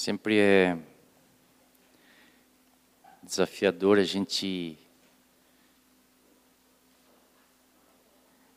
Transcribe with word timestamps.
Sempre 0.00 0.38
é 0.38 0.78
desafiador 3.22 3.98
a 3.98 4.02
gente 4.02 4.78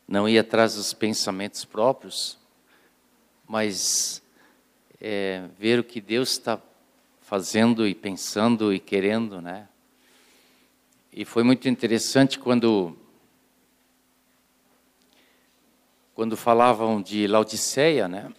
não 0.08 0.29
ir 0.29 0.40
atrás 0.40 0.76
dos 0.76 0.94
pensamentos 0.94 1.66
próprios, 1.66 2.40
mas 3.46 4.24
é, 5.02 5.50
ver 5.60 5.79
o 5.79 5.84
que 5.84 6.00
Deus 6.00 6.32
está 6.32 6.61
fazendo 7.20 7.86
e 7.86 7.94
pensando 7.94 8.73
e 8.73 8.80
querendo, 8.80 9.41
né? 9.41 9.68
E 11.12 11.25
foi 11.25 11.44
muito 11.44 11.68
interessante 11.68 12.39
quando 12.39 12.98
quando 16.16 16.38
falavam 16.38 17.02
de 17.02 17.28
Laodiceia, 17.28 18.07
né? 18.07 18.32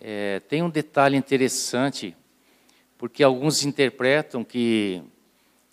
É, 0.00 0.38
tem 0.40 0.62
um 0.62 0.70
detalhe 0.70 1.16
interessante, 1.16 2.16
porque 2.96 3.20
alguns 3.20 3.64
interpretam 3.64 4.44
que, 4.44 5.02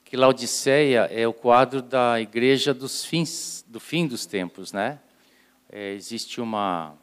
que 0.03 0.17
Laodiceia 0.17 1.01
é 1.11 1.27
o 1.27 1.33
quadro 1.33 1.79
da 1.79 2.19
igreja 2.19 2.73
dos 2.73 3.05
fins, 3.05 3.63
do 3.67 3.79
fim 3.79 4.07
dos 4.07 4.25
tempos, 4.25 4.73
né? 4.73 4.99
É, 5.69 5.93
existe 5.93 6.41
uma, 6.41 6.95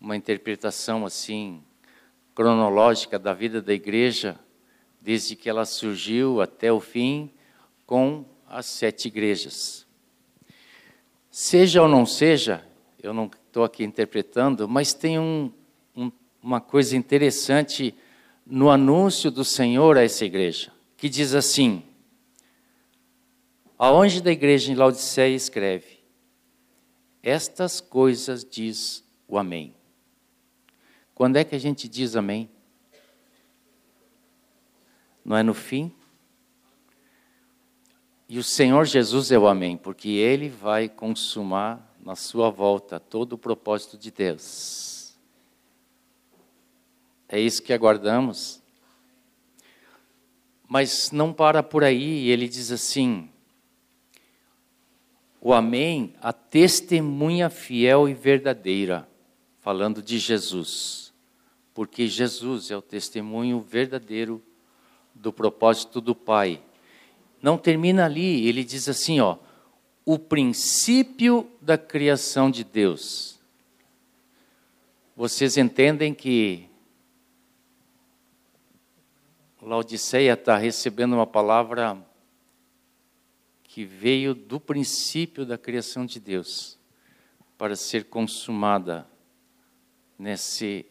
uma 0.00 0.16
interpretação 0.16 1.06
assim 1.06 1.62
cronológica 2.34 3.20
da 3.20 3.32
vida 3.32 3.62
da 3.62 3.72
igreja, 3.72 4.36
desde 5.00 5.36
que 5.36 5.48
ela 5.48 5.64
surgiu 5.64 6.40
até 6.40 6.72
o 6.72 6.80
fim, 6.80 7.30
com 7.86 8.24
as 8.48 8.66
sete 8.66 9.06
igrejas. 9.06 9.86
Seja 11.30 11.82
ou 11.82 11.88
não 11.88 12.04
seja, 12.04 12.66
eu 13.00 13.14
não 13.14 13.26
estou 13.26 13.62
aqui 13.62 13.84
interpretando, 13.84 14.68
mas 14.68 14.92
tem 14.92 15.20
um, 15.20 15.52
uma 16.46 16.60
coisa 16.60 16.96
interessante 16.96 17.92
no 18.46 18.70
anúncio 18.70 19.32
do 19.32 19.44
Senhor 19.44 19.98
a 19.98 20.04
essa 20.04 20.24
igreja, 20.24 20.72
que 20.96 21.08
diz 21.08 21.34
assim: 21.34 21.82
Aonde 23.76 24.22
da 24.22 24.30
igreja 24.30 24.70
em 24.70 24.76
Laodiceia 24.76 25.34
escreve: 25.34 25.98
Estas 27.20 27.80
coisas 27.80 28.44
diz 28.44 29.02
o 29.26 29.36
Amém. 29.36 29.74
Quando 31.16 31.34
é 31.34 31.42
que 31.42 31.56
a 31.56 31.58
gente 31.58 31.88
diz 31.88 32.14
Amém? 32.14 32.48
Não 35.24 35.36
é 35.36 35.42
no 35.42 35.52
fim? 35.52 35.92
E 38.28 38.38
o 38.38 38.44
Senhor 38.44 38.84
Jesus 38.84 39.32
é 39.32 39.38
o 39.38 39.48
Amém, 39.48 39.76
porque 39.76 40.10
Ele 40.10 40.48
vai 40.48 40.88
consumar 40.88 41.92
na 42.00 42.14
sua 42.14 42.50
volta 42.50 43.00
todo 43.00 43.32
o 43.32 43.38
propósito 43.38 43.98
de 43.98 44.12
Deus. 44.12 44.85
É 47.28 47.40
isso 47.40 47.62
que 47.62 47.72
aguardamos. 47.72 48.62
Mas 50.68 51.10
não 51.10 51.32
para 51.32 51.62
por 51.62 51.84
aí, 51.84 52.28
ele 52.28 52.48
diz 52.48 52.70
assim: 52.70 53.28
o 55.40 55.52
Amém, 55.52 56.12
a 56.20 56.32
testemunha 56.32 57.48
fiel 57.48 58.08
e 58.08 58.14
verdadeira, 58.14 59.08
falando 59.60 60.02
de 60.02 60.18
Jesus, 60.18 61.12
porque 61.72 62.08
Jesus 62.08 62.70
é 62.70 62.76
o 62.76 62.82
testemunho 62.82 63.60
verdadeiro 63.60 64.42
do 65.14 65.32
propósito 65.32 66.00
do 66.00 66.14
Pai. 66.14 66.60
Não 67.40 67.56
termina 67.56 68.04
ali, 68.04 68.46
ele 68.48 68.64
diz 68.64 68.88
assim, 68.88 69.20
ó, 69.20 69.36
o 70.04 70.18
princípio 70.18 71.48
da 71.60 71.78
criação 71.78 72.50
de 72.50 72.64
Deus. 72.64 73.38
Vocês 75.16 75.56
entendem 75.56 76.12
que 76.12 76.65
Laodiceia 79.66 80.34
está 80.34 80.56
recebendo 80.56 81.14
uma 81.14 81.26
palavra 81.26 82.00
que 83.64 83.84
veio 83.84 84.32
do 84.32 84.60
princípio 84.60 85.44
da 85.44 85.58
criação 85.58 86.06
de 86.06 86.20
Deus 86.20 86.78
para 87.58 87.74
ser 87.74 88.04
consumada 88.04 89.08
nesse, 90.16 90.86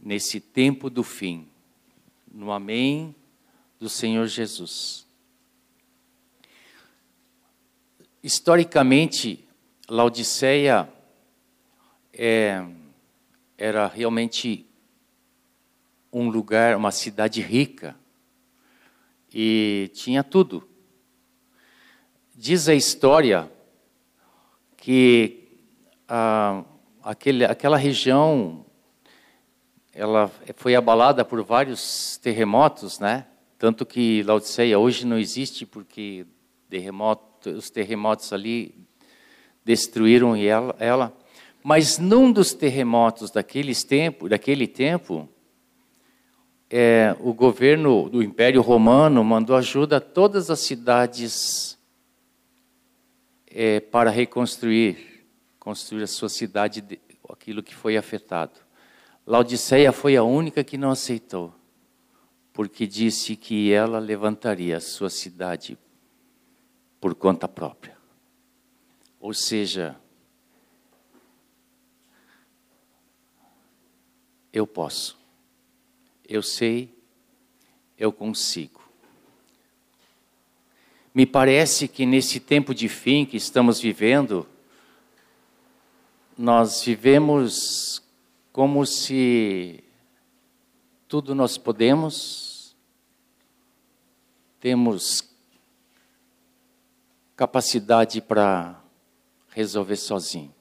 nesse 0.00 0.40
tempo 0.40 0.88
do 0.88 1.02
fim, 1.02 1.46
no 2.32 2.50
Amém 2.50 3.14
do 3.78 3.90
Senhor 3.90 4.26
Jesus. 4.28 5.06
Historicamente, 8.22 9.46
Laodiceia 9.90 10.90
é, 12.14 12.66
era 13.58 13.86
realmente 13.86 14.65
um 16.18 16.30
lugar, 16.30 16.74
uma 16.78 16.90
cidade 16.90 17.42
rica, 17.42 17.94
e 19.34 19.90
tinha 19.92 20.24
tudo. 20.24 20.66
Diz 22.34 22.70
a 22.70 22.74
história 22.74 23.52
que 24.78 25.46
ah, 26.08 26.64
aquele, 27.02 27.44
aquela 27.44 27.76
região 27.76 28.64
ela 29.92 30.30
foi 30.56 30.74
abalada 30.74 31.22
por 31.22 31.42
vários 31.42 32.16
terremotos, 32.22 32.98
né? 32.98 33.26
Tanto 33.58 33.84
que 33.84 34.22
Laodiceia 34.22 34.78
hoje 34.78 35.06
não 35.06 35.18
existe 35.18 35.66
porque 35.66 36.24
terremoto, 36.70 37.50
os 37.50 37.68
terremotos 37.68 38.32
ali 38.32 38.74
destruíram 39.62 40.34
ela, 40.34 40.74
ela. 40.78 41.14
Mas 41.62 41.98
num 41.98 42.32
dos 42.32 42.54
terremotos 42.54 43.30
daqueles 43.30 43.84
tempo, 43.84 44.30
daquele 44.30 44.66
tempo, 44.66 45.28
é, 46.70 47.16
o 47.20 47.32
governo 47.32 48.08
do 48.08 48.22
Império 48.22 48.60
Romano 48.60 49.22
mandou 49.22 49.54
ajuda 49.56 49.98
a 49.98 50.00
todas 50.00 50.50
as 50.50 50.60
cidades 50.60 51.78
é, 53.46 53.78
para 53.80 54.10
reconstruir, 54.10 55.26
construir 55.58 56.02
a 56.02 56.08
sua 56.08 56.28
cidade, 56.28 57.00
aquilo 57.28 57.62
que 57.62 57.74
foi 57.74 57.96
afetado. 57.96 58.58
Laodiceia 59.24 59.92
foi 59.92 60.16
a 60.16 60.22
única 60.22 60.64
que 60.64 60.76
não 60.76 60.90
aceitou, 60.90 61.54
porque 62.52 62.86
disse 62.86 63.36
que 63.36 63.72
ela 63.72 63.98
levantaria 63.98 64.76
a 64.76 64.80
sua 64.80 65.10
cidade 65.10 65.78
por 67.00 67.14
conta 67.14 67.46
própria. 67.46 67.96
Ou 69.20 69.32
seja, 69.32 69.96
eu 74.52 74.66
posso 74.66 75.25
eu 76.28 76.42
sei, 76.42 76.94
eu 77.98 78.12
consigo. 78.12 78.82
Me 81.14 81.24
parece 81.24 81.88
que 81.88 82.04
nesse 82.04 82.40
tempo 82.40 82.74
de 82.74 82.88
fim 82.88 83.24
que 83.24 83.36
estamos 83.36 83.80
vivendo, 83.80 84.46
nós 86.36 86.82
vivemos 86.82 88.02
como 88.52 88.84
se 88.84 89.82
tudo 91.08 91.34
nós 91.34 91.56
podemos, 91.56 92.76
temos 94.58 95.24
capacidade 97.36 98.20
para 98.20 98.82
resolver 99.50 99.96
sozinho. 99.96 100.55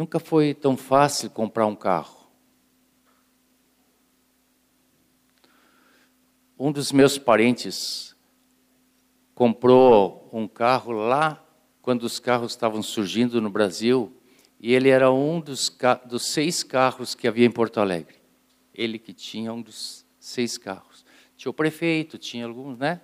Nunca 0.00 0.18
foi 0.18 0.54
tão 0.54 0.78
fácil 0.78 1.28
comprar 1.28 1.66
um 1.66 1.76
carro. 1.76 2.26
Um 6.58 6.72
dos 6.72 6.90
meus 6.90 7.18
parentes 7.18 8.16
comprou 9.34 10.26
um 10.32 10.48
carro 10.48 10.92
lá 10.92 11.46
quando 11.82 12.04
os 12.04 12.18
carros 12.18 12.52
estavam 12.52 12.82
surgindo 12.82 13.42
no 13.42 13.50
Brasil 13.50 14.10
e 14.58 14.72
ele 14.72 14.88
era 14.88 15.12
um 15.12 15.38
dos, 15.38 15.70
dos 16.06 16.32
seis 16.32 16.62
carros 16.62 17.14
que 17.14 17.28
havia 17.28 17.44
em 17.44 17.50
Porto 17.50 17.78
Alegre. 17.78 18.16
Ele 18.72 18.98
que 18.98 19.12
tinha 19.12 19.52
um 19.52 19.60
dos 19.60 20.06
seis 20.18 20.56
carros. 20.56 21.04
Tinha 21.36 21.50
o 21.50 21.54
prefeito, 21.54 22.16
tinha 22.16 22.46
alguns, 22.46 22.78
né? 22.78 23.02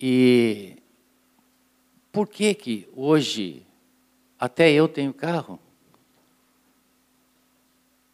E 0.00 0.78
por 2.10 2.26
que 2.26 2.54
que 2.54 2.88
hoje 2.96 3.66
até 4.40 4.72
eu 4.72 4.88
tenho 4.88 5.12
carro. 5.12 5.60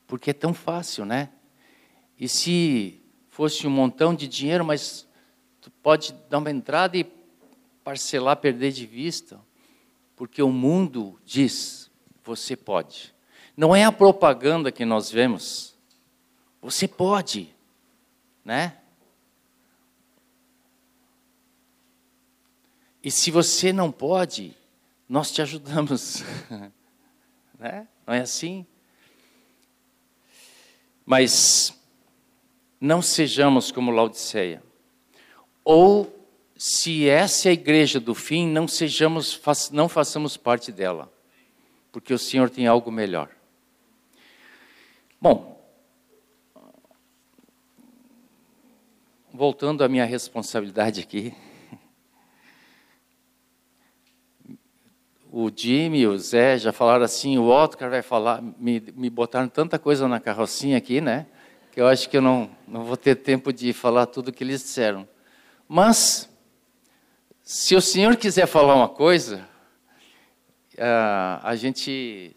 Porque 0.08 0.30
é 0.30 0.34
tão 0.34 0.52
fácil, 0.52 1.04
né? 1.04 1.30
E 2.18 2.28
se 2.28 3.00
fosse 3.28 3.64
um 3.64 3.70
montão 3.70 4.12
de 4.12 4.26
dinheiro, 4.26 4.64
mas 4.64 5.06
tu 5.60 5.70
pode 5.70 6.12
dar 6.28 6.38
uma 6.38 6.50
entrada 6.50 6.96
e 6.96 7.04
parcelar, 7.84 8.36
perder 8.38 8.72
de 8.72 8.86
vista, 8.86 9.40
porque 10.16 10.42
o 10.42 10.50
mundo 10.50 11.16
diz: 11.24 11.90
você 12.24 12.56
pode. 12.56 13.14
Não 13.56 13.74
é 13.74 13.84
a 13.84 13.92
propaganda 13.92 14.72
que 14.72 14.84
nós 14.84 15.10
vemos. 15.10 15.76
Você 16.60 16.88
pode, 16.88 17.54
né? 18.44 18.78
E 23.02 23.10
se 23.10 23.30
você 23.30 23.72
não 23.72 23.92
pode, 23.92 24.56
nós 25.08 25.30
te 25.30 25.40
ajudamos. 25.42 26.22
né? 27.58 27.86
Não 28.06 28.14
é 28.14 28.20
assim? 28.20 28.66
Mas 31.04 31.78
não 32.80 33.00
sejamos 33.00 33.70
como 33.70 33.90
Laodiceia. 33.90 34.62
Ou 35.64 36.12
se 36.56 37.08
essa 37.08 37.48
é 37.48 37.50
a 37.50 37.54
igreja 37.54 38.00
do 38.00 38.14
fim, 38.14 38.48
não 38.48 38.66
sejamos, 38.66 39.40
não 39.72 39.88
façamos 39.88 40.36
parte 40.36 40.72
dela, 40.72 41.12
porque 41.92 42.14
o 42.14 42.18
Senhor 42.18 42.48
tem 42.48 42.66
algo 42.66 42.90
melhor. 42.90 43.30
Bom, 45.20 45.56
voltando 49.32 49.84
à 49.84 49.88
minha 49.88 50.04
responsabilidade 50.04 51.00
aqui, 51.00 51.34
o 55.38 55.52
Jimmy, 55.54 56.06
o 56.06 56.16
Zé 56.16 56.56
já 56.56 56.72
falaram 56.72 57.04
assim, 57.04 57.36
o 57.36 57.50
Otcar 57.50 57.90
vai 57.90 58.00
falar, 58.00 58.40
me, 58.40 58.82
me 58.96 59.10
botaram 59.10 59.46
tanta 59.50 59.78
coisa 59.78 60.08
na 60.08 60.18
carrocinha 60.18 60.78
aqui, 60.78 60.98
né? 60.98 61.26
Que 61.72 61.78
eu 61.78 61.86
acho 61.86 62.08
que 62.08 62.16
eu 62.16 62.22
não, 62.22 62.50
não 62.66 62.84
vou 62.84 62.96
ter 62.96 63.16
tempo 63.16 63.52
de 63.52 63.74
falar 63.74 64.06
tudo 64.06 64.28
o 64.28 64.32
que 64.32 64.42
eles 64.42 64.62
disseram. 64.62 65.06
Mas, 65.68 66.26
se 67.42 67.76
o 67.76 67.82
senhor 67.82 68.16
quiser 68.16 68.46
falar 68.46 68.74
uma 68.74 68.88
coisa, 68.88 69.46
uh, 70.72 71.42
a 71.42 71.54
gente 71.54 72.34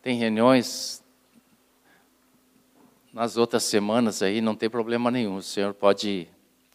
tem 0.00 0.16
reuniões 0.16 1.04
nas 3.12 3.36
outras 3.36 3.64
semanas 3.64 4.22
aí, 4.22 4.40
não 4.40 4.54
tem 4.54 4.70
problema 4.70 5.10
nenhum. 5.10 5.36
O 5.36 5.42
senhor 5.42 5.74
pode 5.74 6.26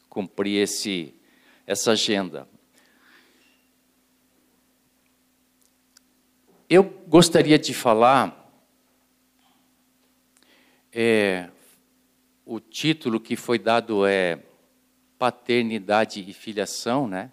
cumprir 0.08 0.62
esse, 0.62 1.12
essa 1.66 1.94
agenda. 1.94 2.48
Eu 6.70 6.84
gostaria 6.84 7.58
de 7.58 7.74
falar 7.74 8.46
é, 10.92 11.50
o 12.46 12.60
título 12.60 13.22
que 13.22 13.38
foi 13.38 13.58
dado 13.58 14.06
é 14.06 14.44
paternidade 15.18 16.20
e 16.20 16.34
filiação, 16.34 17.08
né? 17.08 17.32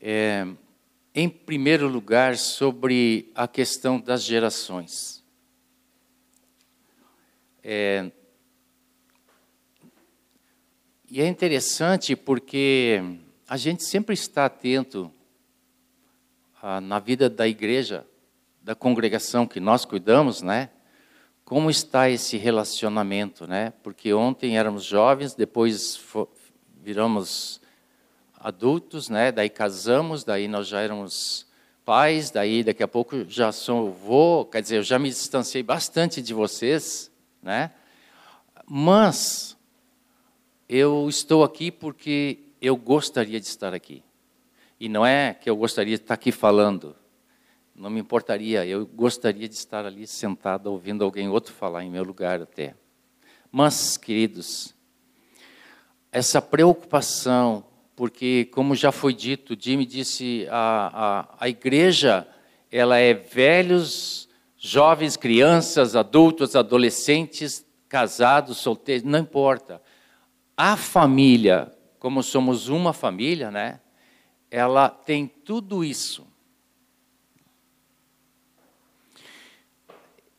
É, 0.00 0.44
em 1.14 1.28
primeiro 1.28 1.86
lugar, 1.86 2.36
sobre 2.36 3.30
a 3.32 3.46
questão 3.46 4.00
das 4.00 4.24
gerações. 4.24 5.22
É, 7.62 8.10
e 11.08 11.20
é 11.20 11.28
interessante 11.28 12.16
porque 12.16 13.00
a 13.46 13.56
gente 13.56 13.84
sempre 13.84 14.14
está 14.14 14.46
atento 14.46 15.14
ah, 16.62 16.80
na 16.80 16.98
vida 16.98 17.30
da 17.30 17.48
igreja, 17.48 18.06
da 18.62 18.74
congregação 18.74 19.46
que 19.46 19.58
nós 19.58 19.84
cuidamos, 19.84 20.42
né? 20.42 20.70
Como 21.44 21.70
está 21.70 22.10
esse 22.10 22.36
relacionamento, 22.36 23.46
né? 23.46 23.72
Porque 23.82 24.12
ontem 24.12 24.58
éramos 24.58 24.84
jovens, 24.84 25.34
depois 25.34 25.98
viramos 26.82 27.60
adultos, 28.38 29.08
né? 29.08 29.32
Daí 29.32 29.48
casamos, 29.48 30.22
daí 30.22 30.46
nós 30.48 30.68
já 30.68 30.80
éramos 30.80 31.46
pais, 31.84 32.30
daí 32.30 32.62
daqui 32.62 32.82
a 32.82 32.88
pouco 32.88 33.24
já 33.28 33.50
sou 33.52 33.88
avô, 33.88 34.44
quer 34.44 34.62
dizer, 34.62 34.76
eu 34.76 34.82
já 34.82 34.98
me 34.98 35.08
distanciei 35.08 35.62
bastante 35.62 36.20
de 36.20 36.34
vocês, 36.34 37.10
né? 37.42 37.72
Mas 38.66 39.56
eu 40.68 41.08
estou 41.08 41.42
aqui 41.42 41.72
porque 41.72 42.38
eu 42.60 42.76
gostaria 42.76 43.40
de 43.40 43.46
estar 43.46 43.74
aqui. 43.74 44.04
E 44.80 44.88
não 44.88 45.04
é 45.04 45.34
que 45.34 45.50
eu 45.50 45.54
gostaria 45.54 45.94
de 45.94 46.02
estar 46.02 46.14
aqui 46.14 46.32
falando. 46.32 46.96
Não 47.74 47.90
me 47.90 48.00
importaria, 48.00 48.64
eu 48.64 48.86
gostaria 48.86 49.46
de 49.46 49.54
estar 49.54 49.84
ali 49.84 50.06
sentado 50.06 50.68
ouvindo 50.68 51.04
alguém 51.04 51.28
outro 51.28 51.52
falar 51.52 51.84
em 51.84 51.90
meu 51.90 52.02
lugar 52.02 52.40
até. 52.40 52.74
Mas, 53.52 53.98
queridos, 53.98 54.74
essa 56.10 56.40
preocupação, 56.40 57.62
porque, 57.94 58.46
como 58.54 58.74
já 58.74 58.90
foi 58.90 59.12
dito, 59.12 59.54
Jimmy 59.58 59.84
disse, 59.84 60.46
a, 60.50 61.26
a, 61.38 61.44
a 61.44 61.48
igreja, 61.50 62.26
ela 62.72 62.96
é 62.96 63.12
velhos, 63.12 64.30
jovens, 64.56 65.14
crianças, 65.14 65.94
adultos, 65.94 66.56
adolescentes, 66.56 67.66
casados, 67.86 68.56
solteiros, 68.56 69.04
não 69.04 69.18
importa. 69.18 69.82
A 70.56 70.74
família, 70.74 71.70
como 71.98 72.22
somos 72.22 72.68
uma 72.68 72.94
família, 72.94 73.50
né? 73.50 73.80
Ela 74.50 74.88
tem 74.88 75.26
tudo 75.26 75.84
isso. 75.84 76.26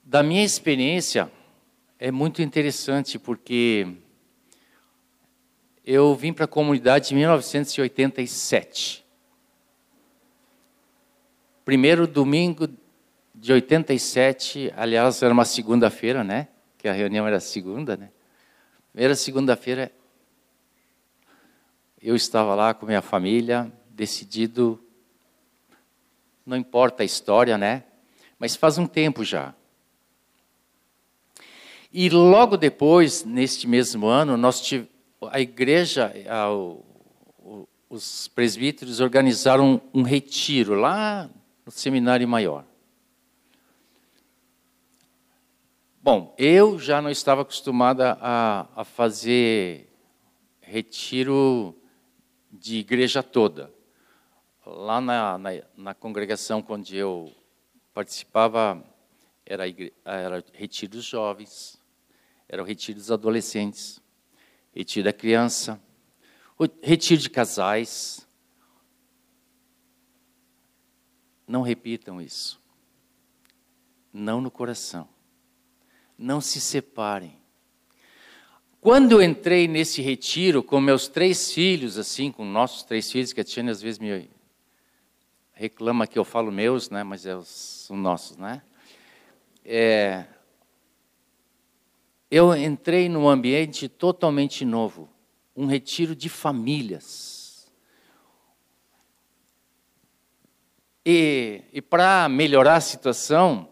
Da 0.03 0.21
minha 0.21 0.43
experiência, 0.43 1.31
é 1.97 2.11
muito 2.11 2.41
interessante 2.41 3.17
porque 3.17 3.87
eu 5.85 6.13
vim 6.15 6.33
para 6.33 6.45
a 6.45 6.47
comunidade 6.47 7.13
em 7.13 7.17
1987. 7.17 9.05
Primeiro 11.63 12.05
domingo 12.05 12.67
de 13.33 13.53
87, 13.53 14.73
aliás, 14.75 15.23
era 15.23 15.33
uma 15.33 15.45
segunda-feira, 15.45 16.23
né? 16.23 16.49
Que 16.77 16.87
a 16.87 16.93
reunião 16.93 17.25
era 17.25 17.39
segunda, 17.39 17.95
né? 17.95 18.11
Primeira 18.91 19.15
segunda-feira, 19.15 19.91
eu 22.01 22.15
estava 22.15 22.53
lá 22.53 22.73
com 22.73 22.85
minha 22.85 23.01
família, 23.01 23.71
decidido, 24.01 24.83
não 26.44 26.57
importa 26.57 27.03
a 27.03 27.06
história, 27.06 27.56
né? 27.56 27.83
Mas 28.39 28.56
faz 28.56 28.80
um 28.80 28.88
tempo 28.88 29.24
já. 29.24 29.53
E 31.94 32.09
logo 32.09 32.57
depois, 32.57 33.24
neste 33.24 33.68
mesmo 33.68 34.07
ano, 34.07 34.36
nós 34.38 34.59
tive, 34.59 34.89
a 35.30 35.39
igreja, 35.39 36.12
a, 36.27 36.51
o, 36.51 36.83
os 37.88 38.27
presbíteros 38.30 39.00
organizaram 39.00 39.75
um, 39.94 40.00
um 40.00 40.01
retiro 40.01 40.74
lá 40.74 41.30
no 41.63 41.71
seminário 41.71 42.27
maior. 42.27 42.65
Bom, 46.01 46.33
eu 46.39 46.80
já 46.80 47.00
não 47.04 47.12
estava 47.12 47.44
acostumada 47.44 48.18
a, 48.19 48.65
a 48.77 48.83
fazer 48.83 49.94
retiro 50.59 51.75
de 52.51 52.77
igreja 52.77 53.21
toda 53.21 53.71
lá 54.65 55.01
na, 55.01 55.37
na, 55.37 55.49
na, 55.75 55.93
congregação 55.93 56.63
onde 56.69 56.95
eu 56.95 57.33
participava, 57.94 58.83
era, 59.45 59.65
era 60.06 60.44
retiro 60.53 60.94
dos 60.94 61.06
jovens, 61.06 61.81
era 62.47 62.61
o 62.61 62.65
retiro 62.65 62.99
dos 62.99 63.11
adolescentes, 63.11 64.01
retiro 64.73 65.06
da 65.06 65.13
criança, 65.13 65.81
retiro 66.81 67.21
de 67.21 67.30
casais. 67.30 68.27
Não 71.47 71.61
repitam 71.61 72.21
isso. 72.21 72.61
Não 74.13 74.39
no 74.39 74.51
coração. 74.51 75.09
Não 76.18 76.39
se 76.39 76.61
separem. 76.61 77.41
Quando 78.80 79.13
eu 79.13 79.21
entrei 79.21 79.68
nesse 79.68 80.01
retiro 80.01 80.63
com 80.63 80.80
meus 80.80 81.07
três 81.07 81.51
filhos, 81.51 81.97
assim, 81.97 82.31
com 82.31 82.45
nossos 82.45 82.83
três 82.83 83.11
filhos, 83.11 83.33
que 83.33 83.41
a 83.41 83.44
Tiane 83.44 83.69
às 83.69 83.81
vezes 83.81 83.99
me 83.99 84.30
reclama 85.61 86.07
que 86.07 86.18
eu 86.18 86.25
falo 86.25 86.51
meus, 86.51 86.89
né, 86.89 87.03
mas 87.03 87.23
é 87.23 87.35
os, 87.35 87.87
os 87.87 87.95
nossos, 87.95 88.35
né? 88.35 88.63
É, 89.63 90.25
eu 92.31 92.56
entrei 92.56 93.07
num 93.07 93.30
ambiente 93.30 93.87
totalmente 93.87 94.65
novo, 94.65 95.07
um 95.56 95.68
retiro 95.68 96.15
de 96.15 96.30
famílias. 96.30 97.71
E, 101.06 101.61
e 101.71 101.80
para 101.80 102.27
melhorar 102.27 102.77
a 102.77 102.81
situação, 102.81 103.69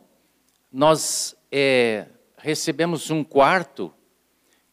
nós 0.72 1.36
é, 1.52 2.06
recebemos 2.38 3.10
um 3.10 3.24
quarto 3.24 3.92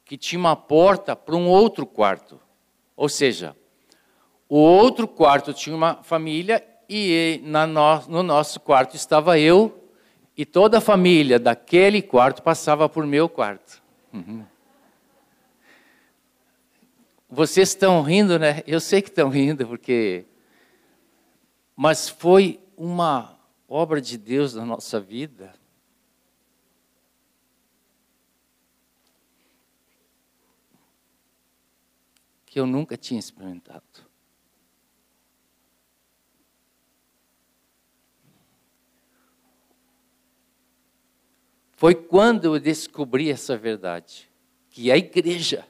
que 0.04 0.18
tinha 0.18 0.38
uma 0.38 0.54
porta 0.54 1.16
para 1.16 1.34
um 1.34 1.48
outro 1.48 1.86
quarto. 1.86 2.38
Ou 2.94 3.08
seja, 3.08 3.56
o 4.46 4.58
outro 4.58 5.08
quarto 5.08 5.54
tinha 5.54 5.74
uma 5.74 6.02
família 6.02 6.75
e 6.88 7.40
no, 7.42 8.06
no 8.08 8.22
nosso 8.22 8.60
quarto 8.60 8.94
estava 8.96 9.38
eu 9.38 9.82
e 10.36 10.44
toda 10.44 10.78
a 10.78 10.80
família 10.80 11.38
daquele 11.38 12.02
quarto 12.02 12.42
passava 12.42 12.88
por 12.88 13.06
meu 13.06 13.28
quarto. 13.28 13.82
Uhum. 14.12 14.44
Vocês 17.28 17.70
estão 17.70 18.02
rindo, 18.02 18.38
né? 18.38 18.62
Eu 18.66 18.80
sei 18.80 19.02
que 19.02 19.08
estão 19.08 19.28
rindo, 19.28 19.66
porque. 19.66 20.24
Mas 21.74 22.08
foi 22.08 22.60
uma 22.76 23.38
obra 23.68 24.00
de 24.00 24.16
Deus 24.16 24.54
na 24.54 24.64
nossa 24.64 25.00
vida. 25.00 25.52
Que 32.46 32.60
eu 32.60 32.66
nunca 32.66 32.96
tinha 32.96 33.18
experimentado. 33.18 34.05
Foi 41.76 41.94
quando 41.94 42.46
eu 42.46 42.58
descobri 42.58 43.30
essa 43.30 43.56
verdade, 43.56 44.30
que 44.70 44.90
a 44.90 44.96
igreja 44.96 45.66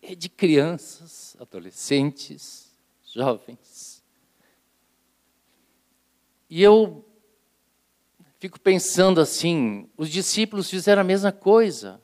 é 0.00 0.14
de 0.14 0.28
crianças, 0.28 1.36
adolescentes, 1.40 2.72
jovens. 3.02 4.02
E 6.48 6.62
eu 6.62 7.04
fico 8.38 8.60
pensando 8.60 9.20
assim, 9.20 9.90
os 9.96 10.08
discípulos 10.08 10.70
fizeram 10.70 11.00
a 11.00 11.04
mesma 11.04 11.32
coisa. 11.32 12.00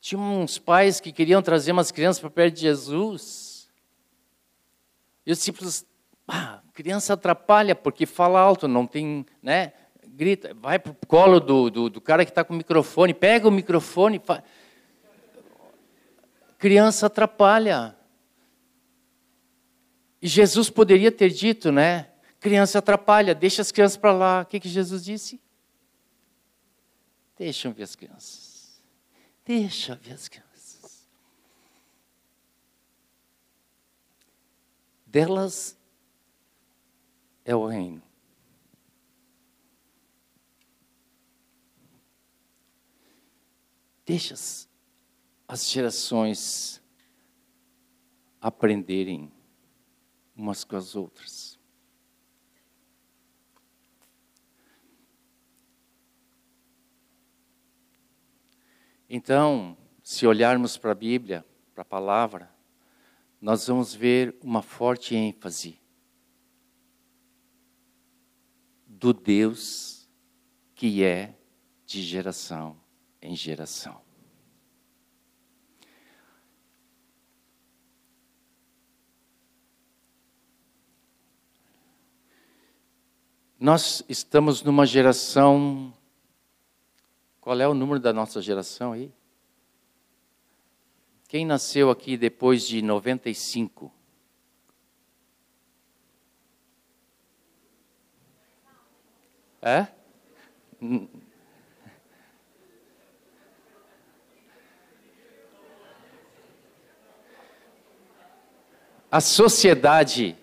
Tinha 0.00 0.20
uns 0.20 0.58
pais 0.58 1.00
que 1.00 1.10
queriam 1.10 1.42
trazer 1.42 1.72
umas 1.72 1.90
crianças 1.90 2.20
para 2.20 2.30
perto 2.30 2.54
de 2.54 2.60
Jesus. 2.60 3.68
E 5.26 5.32
os 5.32 5.38
discípulos, 5.38 5.84
ah, 6.28 6.62
criança 6.72 7.14
atrapalha 7.14 7.74
porque 7.74 8.06
fala 8.06 8.38
alto, 8.38 8.68
não 8.68 8.86
tem, 8.86 9.26
né? 9.42 9.72
Grita, 10.14 10.54
vai 10.54 10.78
para 10.78 10.92
o 10.92 11.06
colo 11.06 11.40
do, 11.40 11.70
do, 11.70 11.90
do, 11.90 12.00
cara 12.00 12.24
que 12.24 12.30
está 12.30 12.44
com 12.44 12.54
o 12.54 12.56
microfone, 12.56 13.14
pega 13.14 13.48
o 13.48 13.50
microfone. 13.50 14.18
Fa... 14.18 14.42
Criança 16.58 17.06
atrapalha. 17.06 17.96
E 20.20 20.28
Jesus 20.28 20.68
poderia 20.68 21.10
ter 21.10 21.30
dito, 21.30 21.72
né? 21.72 22.10
Criança 22.38 22.78
atrapalha, 22.78 23.34
deixa 23.34 23.62
as 23.62 23.72
crianças 23.72 23.96
para 23.96 24.12
lá. 24.12 24.42
O 24.42 24.46
que, 24.46 24.60
que 24.60 24.68
Jesus 24.68 25.04
disse? 25.04 25.40
Deixam 27.38 27.72
ver 27.72 27.84
as 27.84 27.94
crianças. 27.94 28.82
Deixa 29.44 29.94
ver 29.94 30.12
as 30.12 30.28
crianças. 30.28 31.08
Delas 35.06 35.76
é 37.44 37.56
o 37.56 37.66
reino. 37.66 38.09
Deixa 44.10 44.34
as 45.46 45.70
gerações 45.70 46.82
aprenderem 48.40 49.30
umas 50.34 50.64
com 50.64 50.74
as 50.74 50.96
outras. 50.96 51.56
Então, 59.08 59.78
se 60.02 60.26
olharmos 60.26 60.76
para 60.76 60.90
a 60.90 60.96
Bíblia, 60.96 61.46
para 61.72 61.82
a 61.82 61.84
palavra, 61.84 62.52
nós 63.40 63.68
vamos 63.68 63.94
ver 63.94 64.36
uma 64.42 64.60
forte 64.60 65.14
ênfase 65.14 65.80
do 68.88 69.12
Deus 69.12 70.10
que 70.74 71.04
é 71.04 71.38
de 71.86 72.02
geração 72.02 72.79
em 73.22 73.36
geração. 73.36 74.00
Nós 83.58 84.02
estamos 84.08 84.62
numa 84.62 84.86
geração. 84.86 85.92
Qual 87.42 87.60
é 87.60 87.68
o 87.68 87.74
número 87.74 88.00
da 88.00 88.10
nossa 88.10 88.40
geração 88.40 88.92
aí? 88.92 89.12
Quem 91.28 91.44
nasceu 91.44 91.90
aqui 91.90 92.16
depois 92.16 92.66
de 92.66 92.80
95? 92.80 93.92
É? 99.60 99.88
A 109.12 109.20
sociedade, 109.20 110.36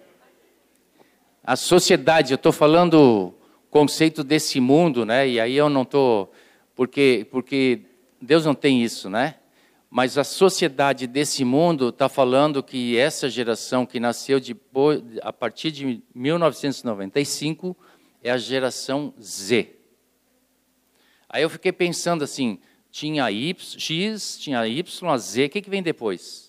a 1.42 1.56
sociedade, 1.56 2.34
eu 2.34 2.36
estou 2.36 2.52
falando 2.52 3.34
conceito 3.70 4.26
desse 4.26 4.60
mundo, 4.60 5.06
né? 5.06 5.26
E 5.26 5.40
aí 5.40 5.56
eu 5.56 5.70
não 5.70 5.84
estou, 5.84 6.34
porque 6.76 7.26
porque 7.32 7.84
Deus 8.22 8.46
não 8.46 8.54
tem 8.54 8.84
isso, 8.84 9.10
né? 9.10 9.36
Mas 9.90 10.18
a 10.18 10.26
sociedade 10.26 11.08
desse 11.08 11.46
mundo 11.46 11.90
está 11.90 12.10
falando 12.10 12.62
que 12.62 12.98
essa 12.98 13.30
geração 13.30 13.86
que 13.86 14.02
nasceu 14.02 14.38
depois, 14.38 15.02
a 15.22 15.32
partir 15.32 15.72
de 15.72 16.04
1995 16.14 17.74
é 18.22 18.32
a 18.32 18.38
geração 18.38 19.14
Z. 19.22 19.78
Aí 21.30 21.42
eu 21.42 21.50
fiquei 21.50 21.72
pensando 21.72 22.22
assim, 22.22 22.60
tinha 22.92 23.32
Y, 23.32 23.80
X, 23.80 24.38
tinha 24.38 24.68
Y, 24.68 25.10
a 25.10 25.18
Z, 25.18 25.46
o 25.46 25.50
que, 25.52 25.62
que 25.62 25.70
vem 25.70 25.82
depois? 25.82 26.47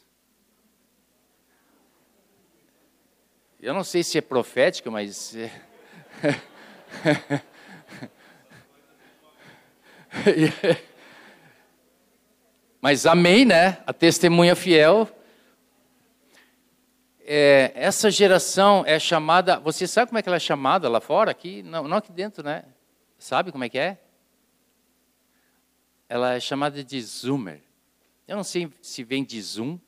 Eu 3.61 3.75
não 3.75 3.83
sei 3.83 4.05
se 4.05 4.17
é 4.17 4.21
profético, 4.21 4.89
mas. 4.89 5.35
É. 5.35 5.51
mas 12.81 13.05
amém, 13.05 13.45
né? 13.45 13.83
A 13.85 13.93
testemunha 13.93 14.55
fiel. 14.55 15.09
É, 17.19 17.73
essa 17.75 18.13
geração 18.13 18.85
é 18.87 18.97
chamada. 19.01 19.59
Você 19.59 19.89
sabe 19.89 20.11
como 20.11 20.21
é 20.21 20.23
que 20.23 20.29
ela 20.29 20.37
é 20.37 20.41
chamada 20.41 20.89
lá 20.89 21.01
fora? 21.01 21.33
Aqui, 21.33 21.61
não, 21.65 21.89
não 21.89 21.97
aqui 21.97 22.13
dentro, 22.13 22.45
né? 22.45 22.65
Sabe 23.19 23.51
como 23.51 23.65
é 23.65 23.69
que 23.69 23.79
é? 23.79 23.99
Ela 26.09 26.35
é 26.35 26.41
chamada 26.41 26.85
de 26.85 27.03
Zoomer. 27.03 27.61
Eu 28.29 28.37
não 28.37 28.45
sei 28.45 28.73
se 28.81 29.03
vem 29.03 29.25
de 29.25 29.43
Zoom. 29.43 29.81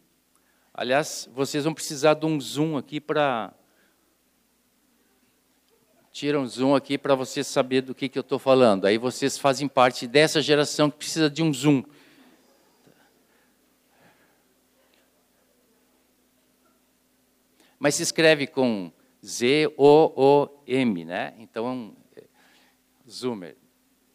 Aliás, 0.75 1.31
vocês 1.33 1.62
vão 1.62 1.73
precisar 1.73 2.15
de 2.15 2.27
um 2.27 2.41
Zoom 2.41 2.77
aqui 2.77 3.00
para 3.00 3.55
tira 6.12 6.38
um 6.40 6.47
zoom 6.47 6.75
aqui 6.75 6.99
para 6.99 7.14
você 7.14 7.45
saber 7.45 7.83
do 7.83 7.95
que, 7.95 8.09
que 8.09 8.19
eu 8.19 8.23
estou 8.23 8.38
falando. 8.38 8.85
Aí 8.85 8.99
vocês 8.99 9.38
fazem 9.38 9.69
parte 9.69 10.07
dessa 10.07 10.43
geração 10.43 10.90
que 10.90 10.99
precisa 10.99 11.31
de 11.31 11.43
um 11.43 11.52
zoom. 11.52 11.83
Mas 17.79 17.95
se 17.95 18.02
escreve 18.02 18.47
com 18.47 18.93
Z-O-O-M, 19.25 21.05
né? 21.05 21.35
Então, 21.38 21.97
zoomer. 23.09 23.57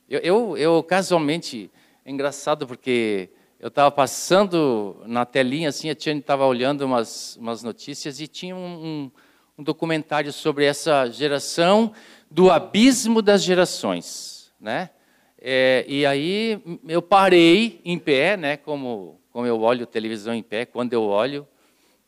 Eu, 0.07 0.19
eu, 0.19 0.57
eu 0.57 0.83
casualmente, 0.83 1.71
é 2.03 2.11
engraçado 2.11 2.67
porque 2.67 3.29
eu 3.59 3.69
estava 3.69 3.89
passando 3.89 5.01
na 5.07 5.25
telinha, 5.25 5.69
assim, 5.69 5.89
a 5.89 5.95
Tiane 5.95 6.19
estava 6.19 6.45
olhando 6.45 6.81
umas, 6.81 7.35
umas 7.37 7.63
notícias 7.63 8.19
e 8.19 8.27
tinha 8.27 8.55
um, 8.55 8.85
um 8.85 9.11
um 9.57 9.63
documentário 9.63 10.33
sobre 10.33 10.65
essa 10.65 11.09
geração 11.09 11.93
do 12.29 12.51
abismo 12.51 13.21
das 13.21 13.41
gerações, 13.41 14.53
né? 14.59 14.89
É, 15.39 15.85
e 15.87 16.05
aí 16.05 16.61
eu 16.87 17.01
parei 17.01 17.79
em 17.85 17.97
pé, 17.97 18.35
né? 18.35 18.57
Como 18.57 19.21
como 19.31 19.45
eu 19.45 19.59
olho 19.61 19.85
televisão 19.85 20.33
em 20.33 20.41
pé, 20.41 20.65
quando 20.65 20.93
eu 20.93 21.03
olho 21.03 21.45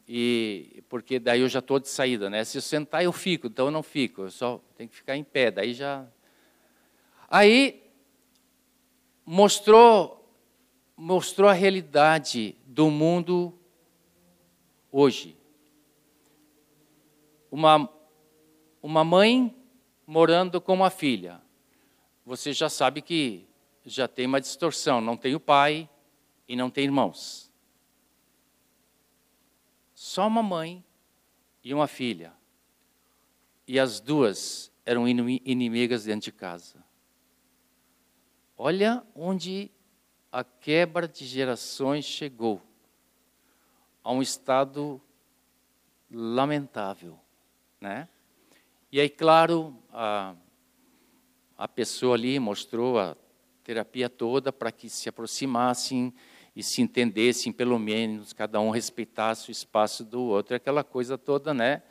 e 0.07 0.81
porque 0.87 1.19
daí 1.19 1.41
eu 1.41 1.49
já 1.49 1.59
estou 1.59 1.77
de 1.79 1.89
saída, 1.89 2.29
né? 2.29 2.43
Se 2.43 2.57
eu 2.57 2.61
sentar 2.61 3.03
eu 3.03 3.11
fico, 3.11 3.47
então 3.47 3.65
eu 3.65 3.71
não 3.71 3.83
fico, 3.83 4.23
eu 4.23 4.31
só 4.31 4.61
tenho 4.77 4.89
que 4.89 4.95
ficar 4.95 5.15
em 5.15 5.23
pé. 5.23 5.51
Daí 5.51 5.73
já 5.73 6.05
aí 7.29 7.83
mostrou 9.25 10.13
mostrou 10.95 11.49
a 11.49 11.53
realidade 11.53 12.55
do 12.65 12.89
mundo 12.89 13.53
hoje 14.91 15.36
uma, 17.51 17.89
uma 18.81 19.03
mãe 19.03 19.55
morando 20.05 20.59
com 20.61 20.73
uma 20.73 20.89
filha. 20.89 21.41
Você 22.25 22.53
já 22.53 22.69
sabe 22.69 23.01
que 23.01 23.47
já 23.85 24.07
tem 24.07 24.25
uma 24.25 24.41
distorção, 24.41 24.99
não 24.99 25.15
tem 25.15 25.33
o 25.35 25.39
pai 25.39 25.89
e 26.47 26.55
não 26.55 26.69
tem 26.69 26.83
irmãos. 26.85 27.51
Só 29.93 30.27
uma 30.27 30.43
mãe 30.43 30.83
e 31.63 31.73
uma 31.73 31.87
filha. 31.87 32.33
E 33.67 33.79
as 33.79 33.99
duas 33.99 34.71
eram 34.85 35.07
inimigas 35.07 36.05
dentro 36.05 36.25
de 36.25 36.31
casa. 36.31 36.83
Olha 38.57 39.05
onde 39.13 39.69
a 40.31 40.43
quebra 40.43 41.07
de 41.07 41.25
gerações 41.25 42.05
chegou 42.05 42.61
a 44.03 44.11
um 44.11 44.21
estado 44.21 45.01
lamentável. 46.09 47.19
Né? 47.79 48.07
E 48.91 48.99
aí, 48.99 49.09
claro, 49.09 49.77
a, 49.91 50.35
a 51.57 51.67
pessoa 51.67 52.15
ali 52.15 52.39
mostrou 52.39 52.99
a 52.99 53.15
terapia 53.63 54.09
toda 54.09 54.51
para 54.53 54.71
que 54.71 54.89
se 54.89 55.09
aproximassem 55.09 56.13
e 56.55 56.63
se 56.63 56.81
entendessem, 56.81 57.51
pelo 57.51 57.77
menos, 57.77 58.33
cada 58.33 58.59
um 58.59 58.69
respeitasse 58.69 59.49
o 59.49 59.51
espaço 59.51 60.03
do 60.03 60.21
outro, 60.23 60.55
aquela 60.55 60.83
coisa 60.83 61.17
toda, 61.17 61.53
né? 61.53 61.83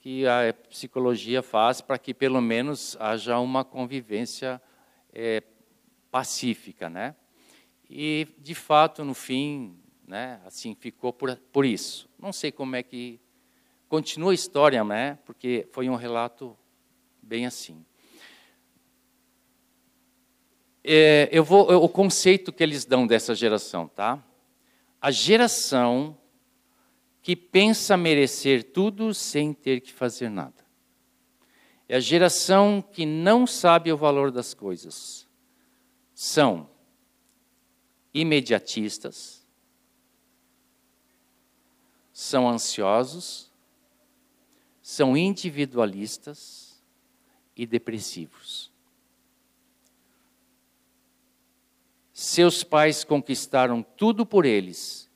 Que 0.00 0.26
a 0.26 0.52
psicologia 0.68 1.42
faz 1.42 1.80
para 1.80 1.96
que, 1.96 2.12
pelo 2.12 2.40
menos, 2.42 2.96
haja 3.00 3.38
uma 3.38 3.64
convivência 3.64 4.60
é, 5.12 5.42
pacífica, 6.10 6.90
né? 6.90 7.14
E 7.88 8.28
de 8.38 8.54
fato, 8.54 9.04
no 9.04 9.14
fim, 9.14 9.78
né, 10.06 10.40
assim 10.44 10.74
ficou 10.74 11.12
por, 11.12 11.36
por 11.52 11.64
isso. 11.64 12.08
Não 12.18 12.32
sei 12.32 12.52
como 12.52 12.76
é 12.76 12.82
que 12.82 13.20
continua 13.88 14.32
a 14.32 14.34
história, 14.34 14.82
né? 14.84 15.18
Porque 15.24 15.66
foi 15.70 15.88
um 15.88 15.94
relato 15.94 16.56
bem 17.22 17.46
assim. 17.46 17.84
É, 20.82 21.28
eu 21.32 21.42
vou 21.42 21.70
o 21.82 21.88
conceito 21.88 22.52
que 22.52 22.62
eles 22.62 22.84
dão 22.84 23.06
dessa 23.06 23.34
geração, 23.34 23.88
tá? 23.88 24.22
A 25.00 25.10
geração 25.10 26.18
que 27.22 27.34
pensa 27.34 27.96
merecer 27.96 28.72
tudo 28.72 29.14
sem 29.14 29.54
ter 29.54 29.80
que 29.80 29.92
fazer 29.92 30.28
nada. 30.28 30.62
É 31.88 31.96
a 31.96 32.00
geração 32.00 32.82
que 32.82 33.06
não 33.06 33.46
sabe 33.46 33.90
o 33.90 33.96
valor 33.96 34.30
das 34.30 34.52
coisas. 34.52 35.26
São 36.14 36.68
imediatistas, 38.12 39.44
são 42.12 42.48
ansiosos, 42.48 43.50
são 44.86 45.16
individualistas 45.16 46.78
e 47.56 47.64
depressivos. 47.64 48.70
Seus 52.12 52.62
pais 52.62 53.02
conquistaram 53.02 53.82
tudo 53.82 54.26
por 54.26 54.44
eles 54.44 55.10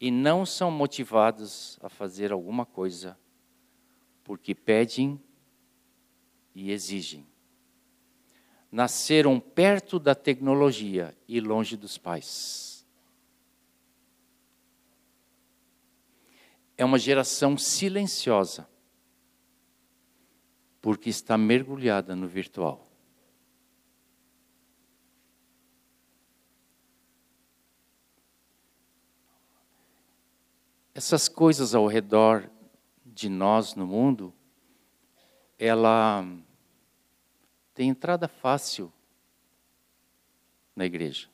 e 0.00 0.10
não 0.10 0.46
são 0.46 0.70
motivados 0.70 1.78
a 1.82 1.90
fazer 1.90 2.32
alguma 2.32 2.64
coisa 2.64 3.18
porque 4.24 4.54
pedem 4.54 5.20
e 6.54 6.70
exigem. 6.70 7.26
Nasceram 8.70 9.38
perto 9.38 9.98
da 9.98 10.14
tecnologia 10.14 11.14
e 11.28 11.38
longe 11.38 11.76
dos 11.76 11.98
pais. 11.98 12.86
É 16.78 16.84
uma 16.84 16.98
geração 16.98 17.58
silenciosa, 17.58 18.71
porque 20.82 21.08
está 21.08 21.38
mergulhada 21.38 22.14
no 22.14 22.28
virtual. 22.28 22.92
essas 30.94 31.28
coisas 31.28 31.74
ao 31.74 31.86
redor 31.86 32.50
de 33.04 33.28
nós 33.28 33.74
no 33.74 33.86
mundo, 33.86 34.32
ela 35.58 36.24
tem 37.74 37.88
entrada 37.88 38.28
fácil 38.28 38.92
na 40.76 40.84
igreja. 40.84 41.28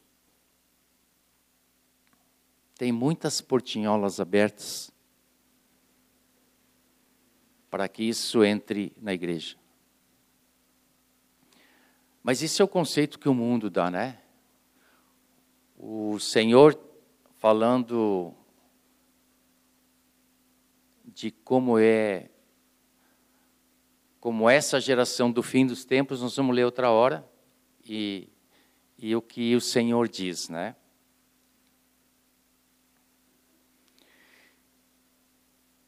Tem 2.76 2.93
muitas 2.93 3.40
portinholas 3.40 4.21
abertas 4.21 4.90
para 7.70 7.88
que 7.88 8.02
isso 8.02 8.44
entre 8.44 8.92
na 9.00 9.12
igreja. 9.12 9.56
Mas 12.22 12.42
esse 12.42 12.60
é 12.60 12.64
o 12.64 12.68
conceito 12.68 13.18
que 13.18 13.28
o 13.28 13.34
mundo 13.34 13.70
dá, 13.70 13.90
né? 13.90 14.18
O 15.78 16.18
Senhor 16.18 16.78
falando 17.38 18.34
de 21.04 21.30
como 21.30 21.78
é 21.78 22.30
como 24.20 24.50
essa 24.50 24.80
geração 24.80 25.30
do 25.30 25.42
fim 25.42 25.64
dos 25.64 25.84
tempos, 25.84 26.20
nós 26.20 26.37
vamos 26.37 26.54
ler 26.54 26.64
outra 26.64 26.90
hora 26.90 27.26
e, 27.84 28.28
e 28.99 29.14
o 29.14 29.23
que 29.23 29.54
o 29.54 29.60
Senhor 29.60 30.08
diz, 30.08 30.49
né? 30.49 30.75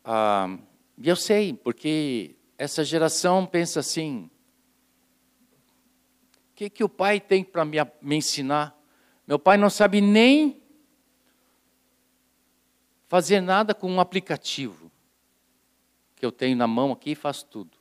Ah, 0.04 0.58
e 1.02 1.08
eu 1.08 1.16
sei, 1.16 1.54
porque 1.54 2.36
essa 2.58 2.84
geração 2.84 3.46
pensa 3.46 3.80
assim: 3.80 4.30
o 6.52 6.54
que, 6.54 6.68
que 6.68 6.84
o 6.84 6.88
pai 6.90 7.18
tem 7.18 7.42
para 7.42 7.64
me, 7.64 7.78
me 8.02 8.16
ensinar? 8.16 8.78
Meu 9.26 9.38
pai 9.38 9.56
não 9.56 9.70
sabe 9.70 10.02
nem 10.02 10.62
fazer 13.08 13.40
nada 13.40 13.74
com 13.74 13.90
um 13.90 13.98
aplicativo 13.98 14.92
que 16.14 16.26
eu 16.26 16.30
tenho 16.30 16.54
na 16.54 16.66
mão 16.66 16.92
aqui 16.92 17.12
e 17.12 17.14
faço 17.14 17.46
tudo. 17.46 17.78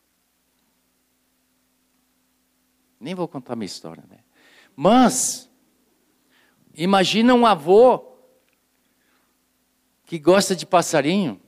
Nem 2.97 3.13
vou 3.13 3.27
contar 3.27 3.55
minha 3.57 3.65
história, 3.65 4.03
né? 4.09 4.19
Mas, 4.75 5.49
imagina 6.73 7.33
um 7.33 7.45
avô 7.45 8.17
que 10.05 10.17
gosta 10.17 10.55
de 10.55 10.65
passarinho. 10.65 11.39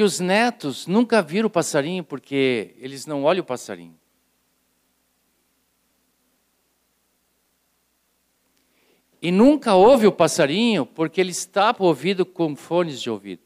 Que 0.00 0.04
os 0.04 0.18
netos 0.18 0.86
nunca 0.86 1.20
viram 1.20 1.48
o 1.48 1.50
passarinho 1.50 2.02
porque 2.02 2.74
eles 2.78 3.04
não 3.04 3.22
olham 3.22 3.42
o 3.42 3.46
passarinho. 3.46 4.00
E 9.20 9.30
nunca 9.30 9.74
ouve 9.74 10.06
o 10.06 10.12
passarinho 10.12 10.86
porque 10.86 11.20
ele 11.20 11.32
está 11.32 11.76
ouvido 11.78 12.24
com 12.24 12.56
fones 12.56 12.98
de 12.98 13.10
ouvido. 13.10 13.42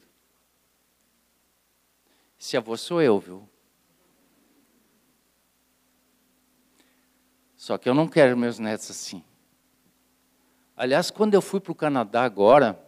Esse 2.38 2.56
avô 2.56 2.76
sou 2.76 3.02
eu, 3.02 3.18
viu? 3.18 3.48
Só 7.56 7.76
que 7.76 7.88
eu 7.88 7.94
não 7.94 8.06
quero 8.06 8.36
meus 8.36 8.60
netos 8.60 8.92
assim. 8.92 9.24
Aliás, 10.76 11.10
quando 11.10 11.34
eu 11.34 11.42
fui 11.42 11.58
para 11.58 11.72
o 11.72 11.74
Canadá 11.74 12.22
agora, 12.22 12.80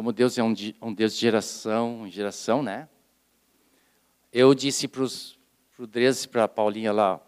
como 0.00 0.14
Deus 0.14 0.38
é 0.38 0.42
um, 0.42 0.54
um 0.80 0.94
Deus 0.94 1.12
de 1.12 1.20
geração 1.20 2.06
em 2.06 2.10
geração, 2.10 2.62
né? 2.62 2.88
Eu 4.32 4.54
disse 4.54 4.88
para 4.88 5.04
o 5.04 5.86
Dres 5.86 6.24
para 6.24 6.44
a 6.44 6.48
Paulinha 6.48 6.90
lá, 6.90 7.20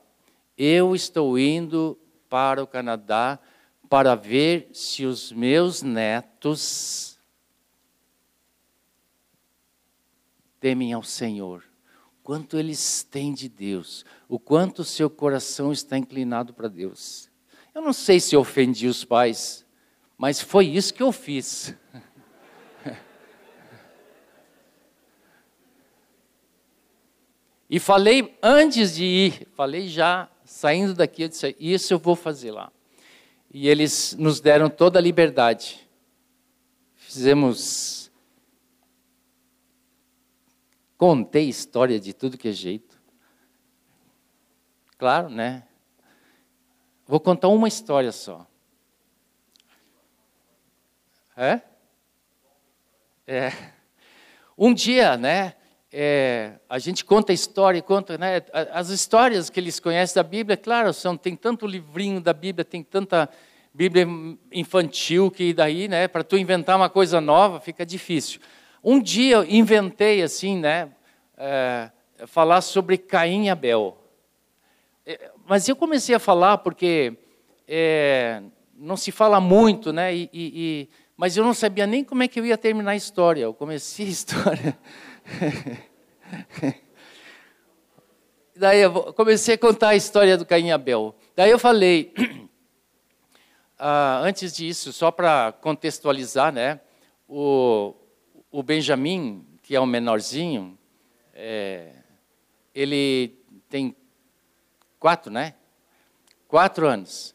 eu 0.57 0.97
estou 0.97 1.39
indo 1.39 1.99
para 2.31 2.63
o 2.63 2.67
Canadá 2.67 3.39
para 3.91 4.15
ver 4.15 4.71
se 4.73 5.05
os 5.05 5.31
meus 5.33 5.83
netos 5.83 7.21
temem 10.59 10.95
ao 10.95 11.03
Senhor. 11.03 11.63
Quanto 12.23 12.57
eles 12.57 13.03
têm 13.03 13.35
de 13.35 13.51
Deus, 13.51 14.03
o 14.27 14.39
quanto 14.39 14.79
o 14.79 14.85
seu 14.87 15.11
coração 15.11 15.73
está 15.73 15.99
inclinado 15.99 16.55
para 16.55 16.69
Deus. 16.69 17.31
Eu 17.75 17.83
não 17.83 17.93
sei 17.93 18.19
se 18.19 18.35
ofendi 18.35 18.87
os 18.87 19.05
pais, 19.05 19.63
mas 20.17 20.41
foi 20.41 20.69
isso 20.69 20.95
que 20.95 21.03
eu 21.03 21.13
fiz. 21.13 21.77
E 27.73 27.81
falei 27.81 28.39
antes 28.43 28.95
de 28.95 29.07
ir, 29.07 29.49
falei 29.55 29.89
já 29.89 30.29
saindo 30.45 30.93
daqui, 30.93 31.23
eu 31.23 31.29
disse: 31.29 31.57
Isso 31.59 31.95
eu 31.95 31.99
vou 31.99 32.15
fazer 32.15 32.51
lá. 32.51 32.71
E 33.51 33.67
eles 33.67 34.15
nos 34.19 34.41
deram 34.41 34.69
toda 34.69 34.99
a 34.99 35.03
liberdade. 35.03 35.89
Fizemos. 36.95 38.13
Contei 40.99 41.49
história 41.49 41.99
de 41.99 42.13
tudo 42.13 42.37
que 42.37 42.49
é 42.49 42.53
jeito. 42.53 43.01
Claro, 44.99 45.31
né? 45.31 45.67
Vou 47.07 47.19
contar 47.19 47.49
uma 47.49 47.69
história 47.69 48.13
só. 48.13 48.47
É? 51.35 51.63
É. 53.27 53.51
Um 54.59 54.75
dia, 54.75 55.17
né? 55.17 55.57
É, 55.93 56.53
a 56.71 56.79
gente 56.79 57.05
conta 57.05 57.33
a 57.33 57.35
história, 57.35 57.83
conta 57.83 58.17
né, 58.17 58.41
as 58.73 58.89
histórias 58.89 59.51
que 59.51 59.61
eles 59.61 59.79
conhecem 59.79 60.15
da 60.15 60.23
Bíblia, 60.23 60.57
claro, 60.57 60.91
são, 60.95 61.19
tem 61.19 61.37
tanto 61.37 61.67
livrinho 61.67 62.19
da 62.19 62.33
Bíblia, 62.33 62.65
tem 62.65 62.83
tanta 62.83 63.29
Bíblia 63.75 64.07
infantil 64.51 65.31
que 65.31 65.53
daí, 65.53 65.89
né, 65.89 66.09
para 66.09 66.25
tu 66.25 66.39
inventar 66.39 66.77
uma 66.77 66.89
coisa 66.89 67.21
nova 67.21 67.61
fica 67.61 67.85
difícil. 67.85 68.41
Um 68.83 69.01
dia 69.01 69.37
eu 69.37 69.45
inventei 69.45 70.23
assim, 70.23 70.57
né, 70.57 70.89
é, 71.37 71.91
falar 72.27 72.63
sobre 72.63 72.97
Caim 72.97 73.47
e 73.47 73.51
Abel. 73.51 73.99
É, 75.05 75.31
mas 75.47 75.69
eu 75.69 75.77
comecei 75.77 76.15
a 76.15 76.19
falar 76.19 76.59
porque 76.59 77.19
é, 77.69 78.43
não 78.75 78.97
se 78.97 79.13
fala 79.13 79.41
muito, 79.41 79.93
né, 79.93 80.15
e, 80.15 80.31
e, 80.33 80.89
mas 81.19 81.37
eu 81.37 81.45
não 81.45 81.53
sabia 81.53 81.87
nem 81.87 82.03
como 82.03 82.23
é 82.23 82.29
que 82.29 82.41
eu 82.41 82.47
ia 82.47 82.57
terminar 82.57 82.93
a 82.93 82.97
história. 82.97 83.43
Eu 83.43 83.53
comecei 83.53 84.07
a 84.07 84.11
história. 84.11 84.79
Daí 88.55 88.81
eu 88.81 89.13
comecei 89.15 89.55
a 89.55 89.59
contar 89.59 89.89
a 89.91 89.97
história 89.97 90.37
do 90.37 90.47
Caim 90.47 90.67
e 90.67 90.73
Abel. 90.73 91.15
Daí 91.35 91.51
eu 91.51 91.59
falei, 91.59 92.15
ah, 93.79 94.21
antes 94.23 94.55
disso, 94.55 94.93
só 94.93 95.11
para 95.11 95.53
contextualizar, 95.53 96.53
né? 96.53 96.81
O, 97.29 97.95
o 98.51 98.63
Benjamin, 98.63 99.47
que 99.63 99.75
é 99.75 99.81
o 99.81 99.87
menorzinho, 99.87 100.79
é, 101.35 101.93
ele 102.75 103.39
tem 103.69 103.97
quatro, 104.99 105.33
né? 105.33 105.55
Quatro 106.47 106.87
anos. 106.87 107.35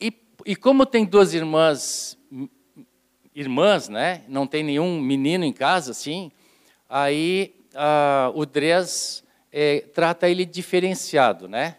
E, 0.00 0.12
e 0.46 0.56
como 0.56 0.86
tem 0.86 1.04
duas 1.04 1.34
irmãs, 1.34 2.18
irmãs, 3.34 3.88
né? 3.88 4.24
Não 4.26 4.46
tem 4.46 4.62
nenhum 4.62 5.00
menino 5.00 5.44
em 5.44 5.52
casa, 5.52 5.90
assim. 5.92 6.32
Aí 6.90 7.54
ah, 7.72 8.32
o 8.34 8.44
Dres 8.44 9.22
é, 9.52 9.84
trata 9.94 10.28
ele 10.28 10.44
diferenciado, 10.44 11.46
né? 11.46 11.76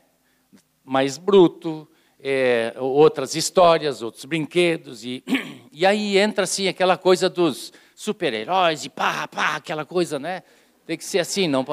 Mais 0.86 1.18
bruto, 1.18 1.86
é, 2.24 2.74
outras 2.78 3.36
histórias, 3.36 4.02
outros 4.02 4.24
brinquedos 4.24 5.04
e 5.04 5.22
e 5.70 5.86
aí 5.86 6.18
entra 6.18 6.46
assim 6.46 6.70
aquela 6.70 6.98
coisa 6.98 7.30
dos 7.30 7.74
super-heróis 7.94 8.86
e 8.86 8.90
pá, 8.90 9.28
pá, 9.28 9.58
aquela 9.58 9.84
coisa, 9.84 10.18
né? 10.18 10.44
Tem 10.86 10.98
que 10.98 11.04
ser 11.04 11.20
assim, 11.20 11.46
não 11.46 11.66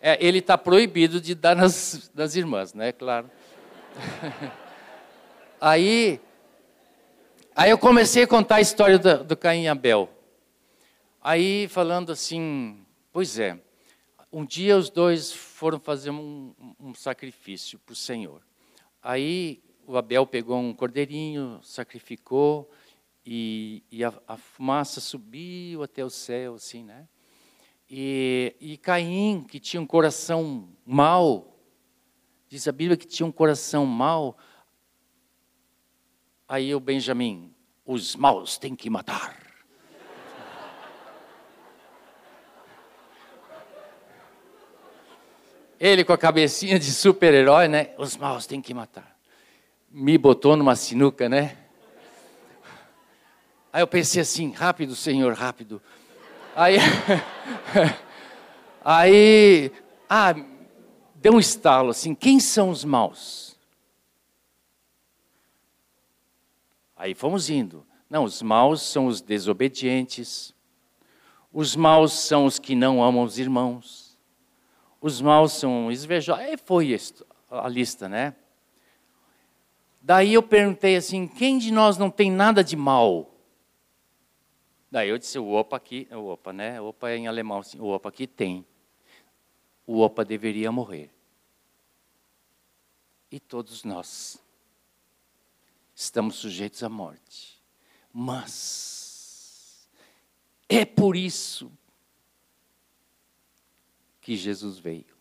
é, 0.00 0.16
ele 0.24 0.38
está 0.38 0.56
proibido 0.56 1.20
de 1.20 1.34
dar 1.34 1.54
nas, 1.54 2.10
nas 2.14 2.36
irmãs, 2.36 2.72
né? 2.72 2.92
Claro. 2.92 3.30
aí, 5.60 6.20
aí 7.54 7.70
eu 7.70 7.76
comecei 7.76 8.22
a 8.22 8.26
contar 8.26 8.56
a 8.56 8.60
história 8.60 8.98
do, 8.98 9.24
do 9.24 9.36
Caim 9.36 9.64
e 9.64 9.68
Abel. 9.68 10.08
Aí 11.20 11.66
falando 11.68 12.12
assim, 12.12 12.84
pois 13.12 13.38
é, 13.38 13.60
um 14.32 14.44
dia 14.44 14.76
os 14.76 14.88
dois 14.88 15.32
foram 15.32 15.80
fazer 15.80 16.10
um, 16.10 16.54
um 16.78 16.94
sacrifício 16.94 17.78
para 17.80 17.92
o 17.92 17.96
Senhor. 17.96 18.42
Aí 19.02 19.60
o 19.86 19.96
Abel 19.96 20.26
pegou 20.26 20.58
um 20.58 20.72
cordeirinho, 20.72 21.60
sacrificou 21.62 22.70
e, 23.26 23.82
e 23.90 24.04
a, 24.04 24.12
a, 24.28 24.36
fumaça 24.36 25.00
subiu 25.00 25.82
até 25.82 26.04
o 26.04 26.10
céu, 26.10 26.54
assim, 26.54 26.84
né? 26.84 27.08
E, 27.90 28.54
e 28.60 28.76
Caim, 28.76 29.44
que 29.48 29.58
tinha 29.58 29.80
um 29.80 29.86
coração 29.86 30.68
mau, 30.84 31.58
diz 32.48 32.68
a 32.68 32.72
Bíblia 32.72 32.96
que 32.96 33.06
tinha 33.06 33.26
um 33.26 33.32
coração 33.32 33.84
mau. 33.86 34.36
Aí 36.46 36.74
o 36.74 36.80
Benjamim, 36.80 37.52
os 37.84 38.14
maus 38.14 38.56
têm 38.56 38.76
que 38.76 38.88
matar. 38.88 39.47
Ele 45.80 46.04
com 46.04 46.12
a 46.12 46.18
cabecinha 46.18 46.78
de 46.78 46.92
super-herói, 46.92 47.68
né? 47.68 47.90
Os 47.96 48.16
maus 48.16 48.46
têm 48.46 48.60
que 48.60 48.74
matar. 48.74 49.16
Me 49.90 50.18
botou 50.18 50.56
numa 50.56 50.74
sinuca, 50.74 51.28
né? 51.28 51.56
Aí 53.72 53.82
eu 53.82 53.86
pensei 53.86 54.22
assim, 54.22 54.50
rápido, 54.50 54.96
Senhor, 54.96 55.32
rápido. 55.34 55.80
Aí, 56.56 56.78
aí, 58.84 59.70
ah, 60.10 60.34
deu 61.14 61.34
um 61.34 61.38
estalo 61.38 61.90
assim, 61.90 62.14
quem 62.14 62.40
são 62.40 62.70
os 62.70 62.84
maus? 62.84 63.56
Aí 66.96 67.14
fomos 67.14 67.48
indo. 67.48 67.86
Não, 68.10 68.24
os 68.24 68.42
maus 68.42 68.82
são 68.82 69.06
os 69.06 69.20
desobedientes. 69.20 70.52
Os 71.52 71.76
maus 71.76 72.12
são 72.12 72.46
os 72.46 72.58
que 72.58 72.74
não 72.74 73.02
amam 73.02 73.22
os 73.22 73.38
irmãos. 73.38 74.07
Os 75.00 75.20
maus 75.20 75.52
são 75.52 75.90
invejosos. 75.90 76.42
Aí 76.42 76.56
foi 76.56 76.98
a 77.50 77.68
lista, 77.68 78.08
né? 78.08 78.34
Daí 80.00 80.34
eu 80.34 80.42
perguntei 80.42 80.96
assim: 80.96 81.26
quem 81.26 81.58
de 81.58 81.70
nós 81.70 81.96
não 81.96 82.10
tem 82.10 82.30
nada 82.30 82.64
de 82.64 82.76
mal? 82.76 83.34
Daí 84.90 85.10
eu 85.10 85.18
disse, 85.18 85.38
o 85.38 85.52
opa 85.52 85.76
aqui, 85.76 86.08
o 86.10 86.28
opa, 86.28 86.52
né? 86.52 86.80
O 86.80 86.86
opa 86.86 87.10
é 87.10 87.16
em 87.16 87.26
alemão, 87.28 87.58
assim, 87.58 87.78
o 87.78 87.88
opa 87.88 88.08
aqui 88.08 88.26
tem. 88.26 88.64
O 89.86 90.00
opa 90.00 90.24
deveria 90.24 90.72
morrer. 90.72 91.10
E 93.30 93.38
todos 93.38 93.84
nós 93.84 94.42
estamos 95.94 96.36
sujeitos 96.36 96.82
à 96.82 96.88
morte. 96.88 97.60
Mas 98.12 99.86
é 100.68 100.86
por 100.86 101.16
isso 101.16 101.70
que 104.28 104.36
Jesus 104.36 104.78
veio. 104.78 105.16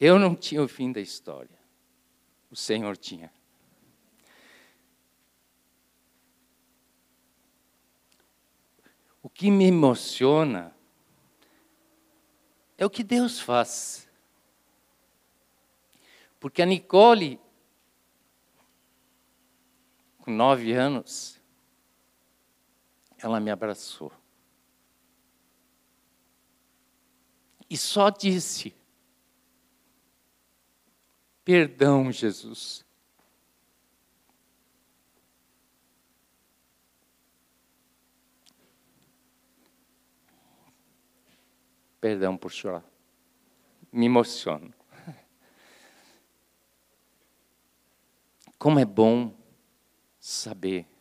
Eu 0.00 0.18
não 0.18 0.34
tinha 0.34 0.60
o 0.60 0.66
fim 0.66 0.90
da 0.90 1.00
história. 1.00 1.56
O 2.50 2.56
Senhor 2.56 2.96
tinha. 2.96 3.32
O 9.22 9.30
que 9.30 9.52
me 9.52 9.66
emociona 9.66 10.74
é 12.76 12.84
o 12.84 12.90
que 12.90 13.04
Deus 13.04 13.38
faz. 13.38 14.10
Porque 16.40 16.60
a 16.60 16.66
Nicole, 16.66 17.38
com 20.18 20.32
nove 20.32 20.72
anos, 20.72 21.40
ela 23.22 23.38
me 23.38 23.50
abraçou. 23.50 24.12
E 27.70 27.76
só 27.76 28.10
disse: 28.10 28.74
Perdão, 31.44 32.10
Jesus. 32.10 32.84
Perdão 42.00 42.36
por 42.36 42.50
chorar. 42.50 42.84
Me 43.92 44.06
emociono. 44.06 44.74
Como 48.58 48.80
é 48.80 48.84
bom 48.84 49.32
saber 50.18 50.91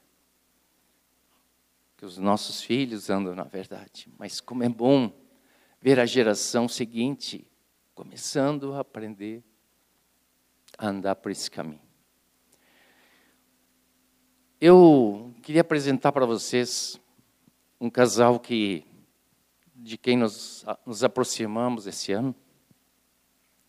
que 2.02 2.06
os 2.06 2.18
nossos 2.18 2.64
filhos 2.64 3.12
andam 3.12 3.36
na 3.36 3.44
verdade, 3.44 4.12
mas 4.18 4.42
como 4.42 4.64
é 4.64 4.68
bom 4.68 5.14
ver 5.80 6.00
a 6.00 6.06
geração 6.08 6.68
seguinte 6.68 7.48
começando 7.94 8.74
a 8.74 8.80
aprender 8.80 9.44
a 10.80 10.88
andar 10.88 11.14
por 11.18 11.32
esse 11.32 11.52
caminho. 11.52 11.84
Eu 14.60 15.32
queria 15.44 15.62
apresentar 15.62 16.12
para 16.12 16.26
vocês 16.26 17.00
um 17.80 17.88
casal 17.88 18.40
que 18.40 18.84
de 19.76 19.96
quem 19.96 20.18
nos, 20.18 20.66
nos 20.84 21.04
aproximamos 21.04 21.86
esse 21.86 22.12
ano, 22.12 22.34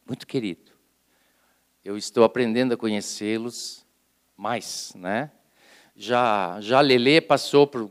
muito 0.06 0.26
querido. 0.26 0.72
Eu 1.84 1.98
estou 1.98 2.24
aprendendo 2.24 2.72
a 2.72 2.78
conhecê-los 2.78 3.84
mais, 4.34 4.94
né? 4.94 5.30
Já, 5.94 6.58
já 6.62 6.80
Lele 6.80 7.20
passou 7.20 7.66
por, 7.66 7.90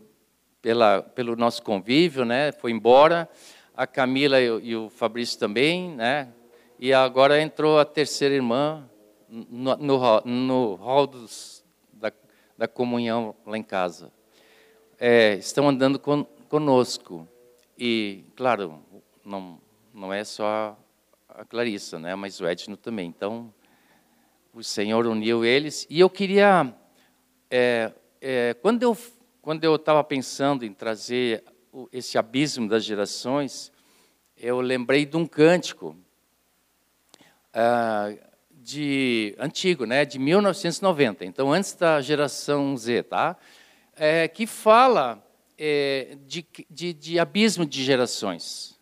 pela, 0.62 1.02
pelo 1.02 1.36
nosso 1.36 1.64
convívio, 1.64 2.24
né? 2.24 2.52
Foi 2.52 2.72
embora. 2.72 3.30
A 3.76 3.88
Camila 3.88 4.40
e, 4.40 4.46
e 4.46 4.76
o 4.76 4.90
Fabrício 4.90 5.40
também, 5.40 5.90
né? 5.96 6.30
E 6.80 6.94
agora 6.94 7.42
entrou 7.42 7.80
a 7.80 7.86
terceira 7.86 8.36
irmã 8.36 8.90
no, 9.30 9.78
no, 9.78 10.22
no 10.22 10.76
hall 10.76 11.08
dos, 11.08 11.64
da, 11.94 12.12
da 12.58 12.68
comunhão 12.68 13.36
lá 13.46 13.58
em 13.58 13.64
casa. 13.64 14.12
É, 15.00 15.36
estão 15.36 15.70
andando 15.70 15.98
con, 15.98 16.26
conosco. 16.50 17.28
E, 17.78 18.24
claro, 18.36 18.80
não, 19.24 19.60
não 19.94 20.14
é 20.14 20.24
só 20.24 20.78
a 21.30 21.46
Clarissa, 21.46 21.98
né, 21.98 22.14
mas 22.16 22.40
o 22.42 22.48
Edno 22.48 22.76
também. 22.76 23.08
Então, 23.08 23.54
o 24.54 24.64
Senhor 24.64 25.08
uniu 25.08 25.46
eles. 25.46 25.88
E 25.90 26.00
eu 26.00 26.10
queria, 26.10 26.74
é, 27.50 27.92
é, 28.20 28.54
quando 28.56 28.84
eu 28.84 28.96
quando 29.42 29.64
eu 29.64 29.76
estava 29.76 30.04
pensando 30.04 30.64
em 30.64 30.72
trazer 30.72 31.44
esse 31.92 32.18
abismo 32.18 32.70
das 32.70 32.84
gerações, 32.84 33.72
eu 34.38 34.62
lembrei 34.62 35.06
de 35.06 35.18
um 35.18 35.26
cântico 35.26 35.98
ah, 37.52 38.14
de 38.52 39.36
antigo, 39.40 39.86
né, 39.86 40.06
de 40.06 40.20
1990. 40.20 41.26
Então, 41.26 41.52
antes 41.52 41.74
da 41.74 42.00
geração 42.02 42.78
Z, 42.78 43.04
tá? 43.04 43.36
É, 43.96 44.28
que 44.28 44.46
fala 44.46 45.26
é, 45.58 46.18
de, 46.28 46.46
de, 46.70 46.94
de, 46.94 47.20
abismo 47.20 47.66
de 47.66 47.84
gerações. 47.84 48.80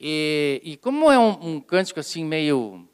E, 0.00 0.60
e 0.64 0.76
como 0.78 1.10
é 1.10 1.18
um, 1.18 1.56
um, 1.56 1.60
cântico 1.60 2.00
assim 2.00 2.24
meio, 2.24 2.88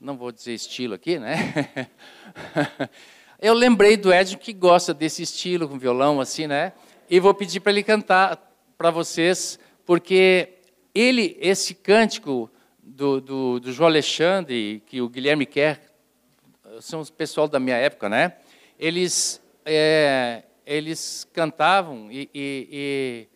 não 0.00 0.16
vou 0.16 0.32
dizer 0.32 0.54
estilo 0.54 0.94
aqui, 0.94 1.18
né? 1.18 1.36
Eu 3.44 3.54
lembrei 3.54 3.96
do 3.96 4.14
Edson 4.14 4.38
que 4.38 4.52
gosta 4.52 4.94
desse 4.94 5.24
estilo 5.24 5.68
com 5.68 5.76
violão 5.76 6.20
assim, 6.20 6.46
né? 6.46 6.72
E 7.10 7.18
vou 7.18 7.34
pedir 7.34 7.58
para 7.58 7.72
ele 7.72 7.82
cantar 7.82 8.36
para 8.78 8.88
vocês, 8.88 9.58
porque 9.84 10.60
ele, 10.94 11.36
esse 11.40 11.74
cântico 11.74 12.48
do, 12.80 13.20
do, 13.20 13.58
do 13.58 13.72
João 13.72 13.88
Alexandre, 13.88 14.80
que 14.86 15.00
o 15.00 15.08
Guilherme 15.08 15.44
quer, 15.44 15.92
são 16.80 17.00
os 17.00 17.10
pessoal 17.10 17.48
da 17.48 17.58
minha 17.58 17.74
época, 17.76 18.08
né? 18.08 18.36
Eles 18.78 19.42
é, 19.64 20.44
eles 20.64 21.26
cantavam 21.32 22.12
e, 22.12 22.30
e, 22.32 23.28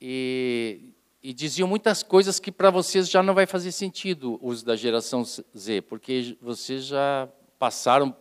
e, 0.00 0.94
e, 1.20 1.34
diziam 1.34 1.66
muitas 1.66 2.04
coisas 2.04 2.38
que 2.38 2.52
para 2.52 2.70
vocês 2.70 3.10
já 3.10 3.24
não 3.24 3.34
vai 3.34 3.44
fazer 3.44 3.72
sentido, 3.72 4.38
os 4.40 4.62
da 4.62 4.76
geração 4.76 5.24
Z, 5.24 5.82
porque 5.88 6.38
vocês 6.40 6.84
já 6.84 7.28
passaram, 7.58 8.14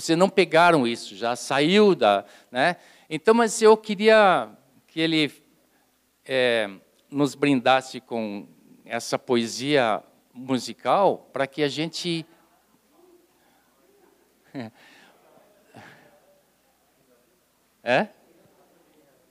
vocês 0.00 0.16
não 0.16 0.28
pegaram 0.28 0.86
isso, 0.86 1.16
já 1.16 1.34
saiu 1.34 1.94
da. 1.94 2.24
Né? 2.52 2.76
Então, 3.10 3.34
mas 3.34 3.60
eu 3.60 3.76
queria 3.76 4.48
que 4.86 5.00
ele 5.00 5.32
é, 6.24 6.70
nos 7.10 7.34
brindasse 7.34 8.00
com 8.00 8.46
essa 8.84 9.18
poesia 9.18 10.02
musical 10.32 11.28
para 11.32 11.46
que 11.46 11.62
a 11.62 11.68
gente. 11.68 12.24
É? 17.80 18.08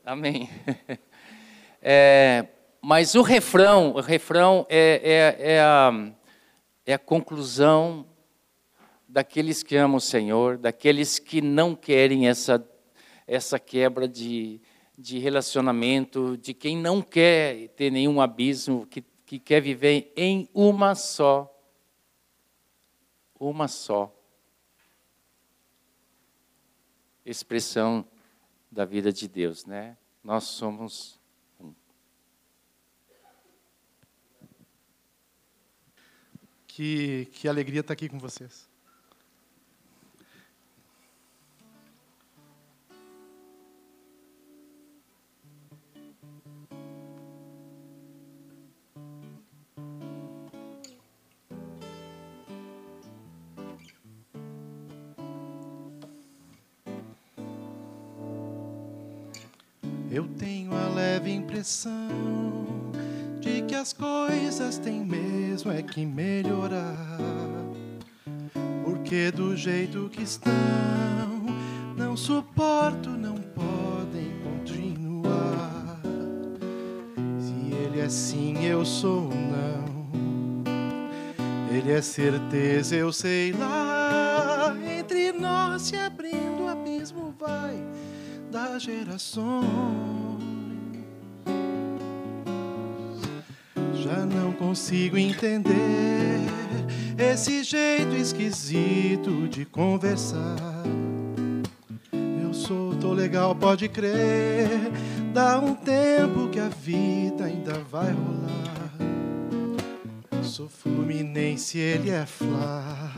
Amém. 0.05 0.49
É, 1.89 2.47
mas 2.81 3.13
o 3.15 3.21
refrão, 3.21 3.91
o 3.91 4.01
refrão 4.01 4.65
é, 4.67 5.35
é, 5.39 5.53
é, 5.53 5.61
a, 5.61 5.91
é 6.85 6.93
a 6.95 6.99
conclusão 6.99 8.05
daqueles 9.07 9.63
que 9.63 9.75
amam 9.75 9.97
o 9.97 10.01
Senhor, 10.01 10.57
daqueles 10.57 11.19
que 11.19 11.41
não 11.41 11.75
querem 11.75 12.27
essa, 12.27 12.67
essa 13.25 13.57
quebra 13.57 14.07
de, 14.07 14.61
de 14.97 15.19
relacionamento, 15.19 16.37
de 16.37 16.53
quem 16.53 16.77
não 16.77 17.01
quer 17.01 17.69
ter 17.69 17.91
nenhum 17.91 18.19
abismo, 18.19 18.85
que, 18.85 19.03
que 19.25 19.39
quer 19.39 19.61
viver 19.61 20.11
em 20.15 20.49
uma 20.53 20.95
só. 20.95 21.53
Uma 23.39 23.67
só 23.67 24.17
expressão 27.29 28.07
da 28.71 28.85
vida 28.85 29.11
de 29.11 29.27
Deus, 29.27 29.65
né? 29.65 29.97
Nós 30.23 30.45
somos 30.45 31.19
um. 31.59 31.73
Que, 36.65 37.25
que 37.33 37.47
alegria 37.47 37.81
estar 37.81 37.93
aqui 37.93 38.07
com 38.07 38.17
vocês. 38.17 38.69
Eu 60.17 60.27
tenho 60.29 60.73
a 60.73 60.89
leve 60.95 61.31
impressão 61.31 62.09
de 63.39 63.61
que 63.61 63.75
as 63.75 63.93
coisas 63.93 64.79
têm 64.79 65.05
mesmo 65.05 65.71
é 65.71 65.83
que 65.83 66.07
melhorar. 66.07 67.19
Porque 68.83 69.29
do 69.29 69.55
jeito 69.55 70.09
que 70.11 70.23
estão, 70.23 70.51
não 71.95 72.17
suporto, 72.17 73.11
não 73.11 73.35
podem 73.35 74.31
continuar. 74.43 76.01
Se 77.39 77.75
ele 77.75 77.99
é 77.99 78.09
sim, 78.09 78.65
eu 78.65 78.83
sou 78.83 79.29
não. 79.29 79.85
Ele 81.71 81.91
é 81.91 82.01
certeza, 82.01 82.95
eu 82.95 83.13
sei 83.13 83.51
lá. 83.51 83.76
Das 88.77 88.83
gerações. 88.83 89.67
Já 93.95 94.23
não 94.23 94.53
consigo 94.53 95.17
entender 95.17 96.41
esse 97.17 97.63
jeito 97.63 98.15
esquisito 98.15 99.47
de 99.47 99.65
conversar. 99.65 100.83
Eu 102.43 102.53
sou, 102.53 102.93
tô 102.95 103.13
legal, 103.13 103.55
pode 103.55 103.89
crer. 103.89 104.91
Dá 105.33 105.59
um 105.59 105.73
tempo 105.73 106.47
que 106.49 106.59
a 106.59 106.69
vida 106.69 107.45
ainda 107.45 107.73
vai 107.79 108.11
rolar. 108.11 108.93
Sou 110.43 110.69
Fluminense, 110.69 111.79
ele 111.79 112.11
é 112.11 112.27
Flá. 112.27 113.16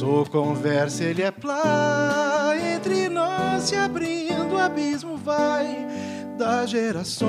Sou 0.00 0.24
conversa, 0.24 1.04
ele 1.04 1.20
é 1.20 1.30
plá. 1.30 2.54
Entre 2.74 3.10
nós 3.10 3.64
se 3.64 3.76
abrindo, 3.76 4.54
o 4.54 4.58
abismo 4.58 5.18
vai 5.18 5.86
das 6.38 6.70
gerações. 6.70 7.28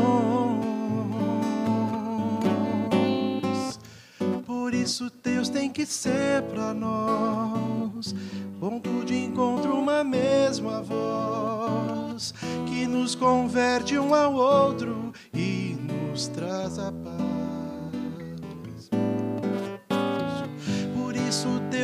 Por 4.46 4.74
isso 4.74 5.12
Deus 5.22 5.50
tem 5.50 5.70
que 5.70 5.86
ser 5.86 6.44
para 6.44 6.74
nós 6.74 8.16
ponto 8.58 9.04
de 9.04 9.18
encontro, 9.18 9.76
uma 9.76 10.02
mesma 10.02 10.82
voz 10.82 12.34
que 12.68 12.88
nos 12.88 13.16
converte 13.16 14.00
um 14.00 14.16
ao 14.16 14.34
outro 14.34 15.12
e 15.34 15.76
nos 15.78 16.30
traz 16.30 16.80
a 16.80 16.90
paz. 16.90 17.11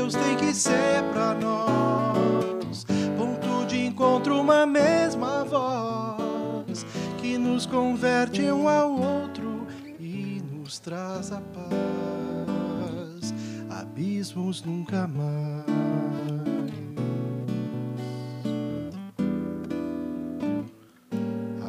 Deus 0.07 0.15
tem 0.23 0.37
que 0.37 0.53
ser 0.53 1.03
para 1.11 1.33
nós 1.33 2.85
ponto 3.17 3.65
de 3.67 3.85
encontro, 3.85 4.39
uma 4.39 4.65
mesma 4.65 5.43
voz 5.43 6.85
que 7.17 7.37
nos 7.37 7.65
converte 7.65 8.41
um 8.43 8.69
ao 8.69 8.89
outro 8.89 9.67
e 9.99 10.41
nos 10.49 10.79
traz 10.79 11.33
a 11.33 11.41
paz. 11.41 13.33
Abismos 13.69 14.63
nunca 14.63 15.09
mais. 15.09 15.65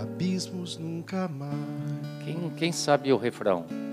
Abismos 0.00 0.78
nunca 0.78 1.26
mais. 1.26 1.50
Quem, 2.24 2.50
quem 2.50 2.70
sabe 2.70 3.12
o 3.12 3.16
refrão? 3.16 3.87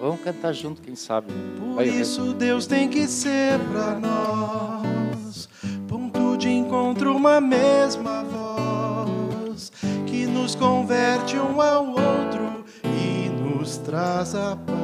Vamos 0.00 0.20
cantar 0.20 0.52
junto, 0.52 0.82
quem 0.82 0.96
sabe. 0.96 1.32
Por 1.58 1.76
Vai, 1.76 1.88
isso 1.88 2.32
Deus 2.34 2.66
tem 2.66 2.88
que 2.88 3.06
ser 3.06 3.58
para 3.70 3.98
nós 3.98 5.48
ponto 5.88 6.36
de 6.36 6.48
encontro, 6.48 7.16
uma 7.16 7.40
mesma 7.40 8.24
voz 8.24 9.72
que 10.06 10.26
nos 10.26 10.54
converte 10.54 11.36
um 11.36 11.60
ao 11.60 11.86
outro 11.86 12.64
e 12.84 13.28
nos 13.28 13.78
traz 13.78 14.34
a 14.34 14.56
paz. 14.56 14.74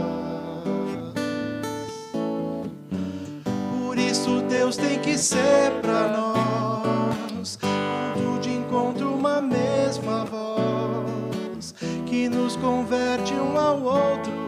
Por 3.84 3.98
isso 3.98 4.40
Deus 4.48 4.76
tem 4.76 4.98
que 5.00 5.18
ser 5.18 5.72
para 5.82 6.08
nós 6.08 7.56
ponto 7.56 8.40
de 8.40 8.50
encontro, 8.50 9.12
uma 9.12 9.40
mesma 9.42 10.24
voz 10.24 11.74
que 12.06 12.28
nos 12.28 12.56
converte 12.56 13.34
um 13.34 13.58
ao 13.58 13.82
outro 13.82 14.39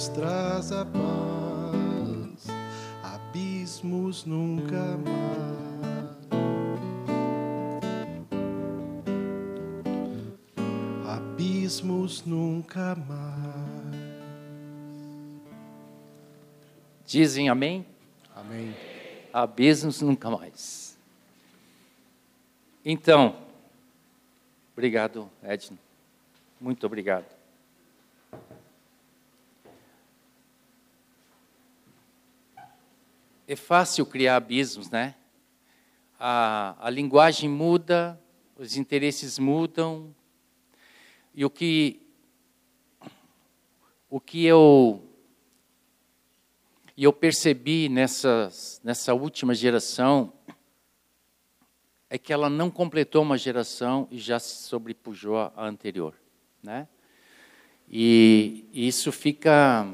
nos 0.00 0.08
traz 0.08 0.72
a 0.72 0.86
paz, 0.86 2.46
abismos 3.02 4.24
nunca 4.24 4.96
mais. 4.96 5.20
Abismos 11.06 12.24
nunca 12.24 12.94
mais. 12.94 14.00
Dizem 17.04 17.50
amém? 17.50 17.84
Amém. 18.34 18.74
Abismos 19.30 20.00
nunca 20.00 20.30
mais. 20.30 20.96
Então, 22.82 23.36
obrigado, 24.72 25.28
Edno. 25.42 25.78
Muito 26.58 26.86
obrigado. 26.86 27.39
É 33.52 33.56
fácil 33.56 34.06
criar 34.06 34.36
abismos, 34.36 34.90
né? 34.90 35.16
A, 36.20 36.76
a 36.78 36.88
linguagem 36.88 37.48
muda, 37.48 38.16
os 38.56 38.76
interesses 38.76 39.40
mudam, 39.40 40.14
e 41.34 41.44
o 41.44 41.50
que 41.50 42.00
o 44.08 44.20
que 44.20 44.44
eu 44.44 45.04
eu 46.96 47.12
percebi 47.12 47.88
nessa 47.88 48.52
nessa 48.84 49.14
última 49.14 49.52
geração 49.52 50.32
é 52.08 52.16
que 52.16 52.32
ela 52.32 52.48
não 52.48 52.70
completou 52.70 53.22
uma 53.22 53.36
geração 53.36 54.06
e 54.12 54.18
já 54.18 54.38
se 54.38 54.62
sobrepujou 54.62 55.36
à 55.36 55.66
anterior, 55.66 56.14
né? 56.62 56.86
E 57.88 58.64
isso 58.72 59.10
fica 59.10 59.88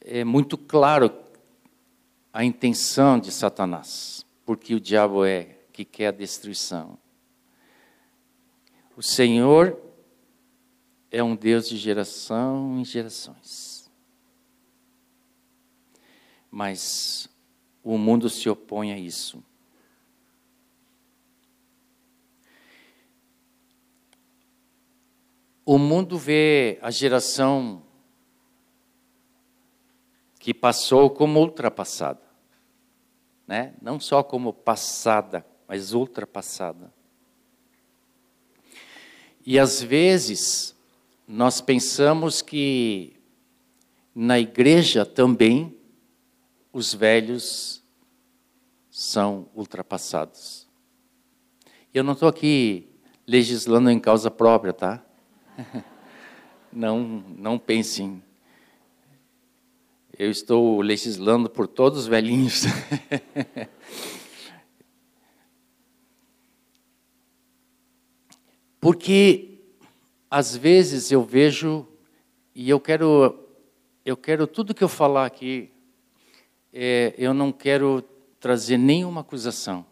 é 0.00 0.24
muito 0.24 0.56
claro 0.56 1.12
a 2.32 2.44
intenção 2.44 3.18
de 3.18 3.30
Satanás. 3.32 4.24
porque 4.44 4.74
o 4.74 4.80
diabo 4.80 5.24
é 5.24 5.58
que 5.72 5.84
quer 5.84 6.08
a 6.08 6.10
destruição. 6.10 6.98
O 8.96 9.02
Senhor 9.02 9.80
é 11.08 11.22
um 11.22 11.36
Deus 11.36 11.68
de 11.68 11.76
geração 11.76 12.76
em 12.76 12.84
gerações. 12.84 13.88
Mas 16.50 17.28
o 17.80 17.96
mundo 17.96 18.28
se 18.28 18.48
opõe 18.48 18.92
a 18.92 18.98
isso. 18.98 19.40
O 25.64 25.78
mundo 25.78 26.18
vê 26.18 26.76
a 26.82 26.90
geração 26.90 27.84
que 30.40 30.54
passou 30.54 31.10
como 31.10 31.38
ultrapassada. 31.38 32.22
Né? 33.46 33.74
Não 33.80 34.00
só 34.00 34.22
como 34.22 34.52
passada, 34.52 35.46
mas 35.68 35.92
ultrapassada. 35.92 36.92
E 39.44 39.58
às 39.58 39.82
vezes 39.82 40.74
nós 41.28 41.60
pensamos 41.60 42.40
que 42.40 43.16
na 44.14 44.40
igreja 44.40 45.04
também 45.04 45.76
os 46.72 46.94
velhos 46.94 47.84
são 48.90 49.48
ultrapassados. 49.54 50.66
Eu 51.92 52.02
não 52.02 52.14
estou 52.14 52.28
aqui 52.28 52.88
legislando 53.26 53.90
em 53.90 54.00
causa 54.00 54.30
própria, 54.30 54.72
tá? 54.72 55.04
Não, 56.72 57.00
não 57.36 57.58
pensem. 57.58 58.22
Eu 60.22 60.30
estou 60.30 60.82
legislando 60.82 61.48
por 61.48 61.66
todos 61.66 62.00
os 62.00 62.06
velhinhos. 62.06 62.64
Porque 68.78 69.62
às 70.30 70.54
vezes 70.54 71.10
eu 71.10 71.24
vejo 71.24 71.88
e 72.54 72.68
eu 72.68 72.78
quero 72.78 73.48
eu 74.04 74.14
quero 74.14 74.46
tudo 74.46 74.74
que 74.74 74.84
eu 74.84 74.90
falar 74.90 75.24
aqui 75.24 75.72
é, 76.70 77.14
eu 77.16 77.32
não 77.32 77.50
quero 77.50 78.04
trazer 78.38 78.76
nenhuma 78.76 79.22
acusação, 79.22 79.86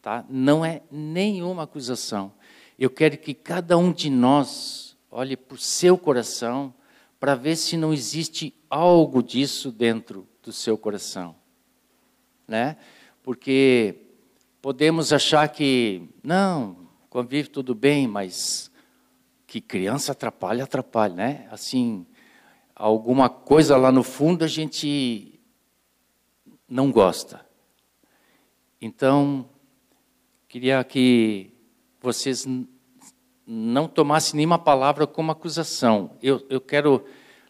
tá? 0.00 0.24
Não 0.30 0.64
é 0.64 0.80
nenhuma 0.90 1.64
acusação. 1.64 2.32
Eu 2.78 2.88
quero 2.88 3.18
que 3.18 3.34
cada 3.34 3.76
um 3.76 3.92
de 3.92 4.08
nós 4.08 4.96
olhe 5.10 5.36
para 5.36 5.54
o 5.54 5.58
seu 5.58 5.98
coração 5.98 6.72
para 7.20 7.34
ver 7.34 7.54
se 7.56 7.76
não 7.76 7.92
existe 7.92 8.54
algo 8.70 9.22
disso 9.22 9.70
dentro 9.70 10.26
do 10.42 10.50
seu 10.50 10.78
coração, 10.78 11.36
né? 12.48 12.78
Porque 13.22 14.06
podemos 14.62 15.12
achar 15.12 15.46
que 15.50 16.08
não, 16.24 16.88
convive 17.10 17.50
tudo 17.50 17.74
bem, 17.74 18.08
mas 18.08 18.70
que 19.46 19.60
criança 19.60 20.12
atrapalha, 20.12 20.64
atrapalha, 20.64 21.14
né? 21.14 21.48
Assim, 21.50 22.06
alguma 22.74 23.28
coisa 23.28 23.76
lá 23.76 23.92
no 23.92 24.02
fundo 24.02 24.42
a 24.42 24.48
gente 24.48 25.38
não 26.66 26.90
gosta. 26.90 27.44
Então, 28.80 29.46
queria 30.48 30.82
que 30.82 31.52
vocês 32.00 32.46
não 33.46 33.88
tomassem 33.88 34.36
nenhuma 34.36 34.58
palavra 34.58 35.06
como 35.06 35.32
acusação. 35.32 36.12
Eu, 36.22 36.44
eu 36.48 36.60
quero 36.60 37.04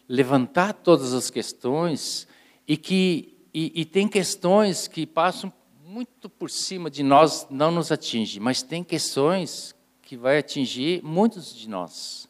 levantar 0.07 0.73
todas 0.73 1.13
as 1.13 1.29
questões 1.29 2.27
e 2.67 2.75
que 2.77 3.37
e, 3.53 3.81
e, 3.81 3.85
tem 3.85 4.07
questões 4.07 4.87
que 4.87 5.05
passam 5.05 5.51
muito 5.85 6.29
por 6.29 6.49
cima 6.49 6.89
de 6.89 7.03
nós, 7.03 7.45
não 7.49 7.69
nos 7.69 7.91
atinge, 7.91 8.39
mas 8.39 8.63
tem 8.63 8.81
questões 8.81 9.75
que 10.01 10.15
vai 10.15 10.37
atingir 10.37 11.03
muitos 11.03 11.53
de 11.53 11.67
nós. 11.67 12.29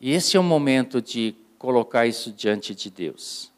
E 0.00 0.10
esse 0.10 0.36
é 0.36 0.40
o 0.40 0.42
momento 0.42 1.00
de 1.00 1.36
colocar 1.56 2.04
isso 2.04 2.32
diante 2.32 2.74
de 2.74 2.90
Deus. 2.90 3.51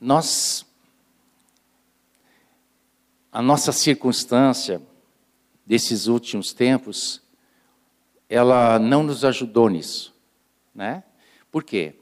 Nós, 0.00 0.64
a 3.32 3.42
nossa 3.42 3.72
circunstância 3.72 4.80
desses 5.66 6.06
últimos 6.06 6.52
tempos, 6.52 7.20
ela 8.28 8.78
não 8.78 9.02
nos 9.02 9.24
ajudou 9.24 9.68
nisso, 9.68 10.14
né? 10.72 11.02
Por 11.50 11.64
quê? 11.64 11.94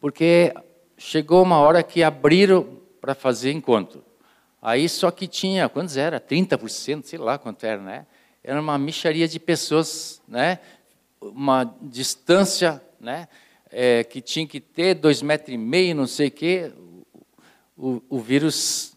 Porque 0.00 0.54
chegou 0.96 1.42
uma 1.42 1.58
hora 1.58 1.82
que 1.82 2.04
abriram 2.04 2.78
para 3.00 3.16
fazer 3.16 3.50
encontro. 3.50 4.04
Aí 4.62 4.88
só 4.88 5.10
que 5.10 5.26
tinha, 5.26 5.68
quantos 5.68 5.96
era? 5.96 6.20
30%, 6.20 7.02
sei 7.02 7.18
lá 7.18 7.36
quanto 7.36 7.64
era, 7.64 7.82
né? 7.82 8.06
Era 8.44 8.60
uma 8.60 8.78
micharia 8.78 9.26
de 9.26 9.40
pessoas, 9.40 10.22
né? 10.28 10.60
Uma 11.20 11.64
distância, 11.82 12.80
né? 13.00 13.26
É, 13.72 14.04
que 14.04 14.20
tinha 14.20 14.46
que 14.46 14.60
ter 14.60 14.94
dois 14.94 15.20
metros 15.20 15.52
e 15.52 15.58
meio, 15.58 15.96
não 15.96 16.06
sei 16.06 16.28
o 16.28 16.30
quê 16.30 16.72
o, 17.76 18.00
o 18.08 18.20
vírus 18.20 18.96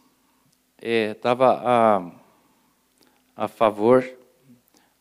estava 0.79 1.53
é, 1.53 1.67
a, 1.67 3.45
a 3.45 3.47
favor 3.47 4.07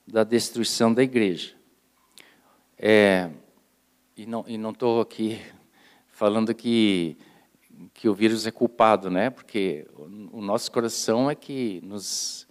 da 0.06 0.24
destruição 0.24 0.92
da 0.92 1.02
igreja. 1.02 1.54
É, 2.78 3.30
e 4.16 4.26
não 4.26 4.70
estou 4.70 5.00
aqui 5.00 5.40
falando 6.08 6.54
que 6.54 7.16
que 7.92 8.08
o 8.08 8.14
vírus 8.14 8.46
é 8.46 8.50
culpado, 8.50 9.10
né? 9.10 9.28
Porque 9.28 9.86
o, 9.92 10.38
o 10.38 10.40
nosso 10.40 10.72
coração 10.72 11.30
é 11.30 11.34
que 11.34 11.80
nos 11.82 12.48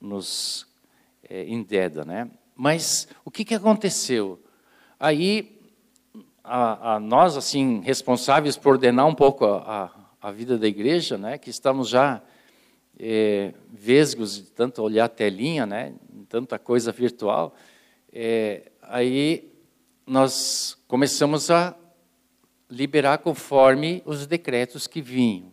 nos 0.00 0.66
é, 1.28 1.48
endeda, 1.48 2.04
né? 2.04 2.30
Mas 2.54 3.08
o 3.24 3.30
que 3.30 3.44
que 3.44 3.54
aconteceu? 3.54 4.40
Aí 5.00 5.60
a, 6.44 6.94
a 6.94 7.00
nós 7.00 7.36
assim 7.36 7.80
responsáveis 7.80 8.56
por 8.56 8.74
ordenar 8.74 9.06
um 9.06 9.14
pouco 9.14 9.44
a 9.44 10.01
a 10.22 10.30
vida 10.30 10.56
da 10.56 10.68
igreja, 10.68 11.18
né, 11.18 11.36
que 11.36 11.50
estamos 11.50 11.88
já 11.88 12.22
é, 12.96 13.52
vesgos 13.68 14.36
de 14.36 14.42
tanto 14.52 14.80
olhar 14.80 15.06
a 15.06 15.08
telinha, 15.08 15.66
né, 15.66 15.92
tanta 16.28 16.60
coisa 16.60 16.92
virtual, 16.92 17.56
é, 18.12 18.70
aí 18.82 19.52
nós 20.06 20.78
começamos 20.86 21.50
a 21.50 21.76
liberar 22.70 23.18
conforme 23.18 24.00
os 24.06 24.24
decretos 24.24 24.86
que 24.86 25.02
vinham. 25.02 25.50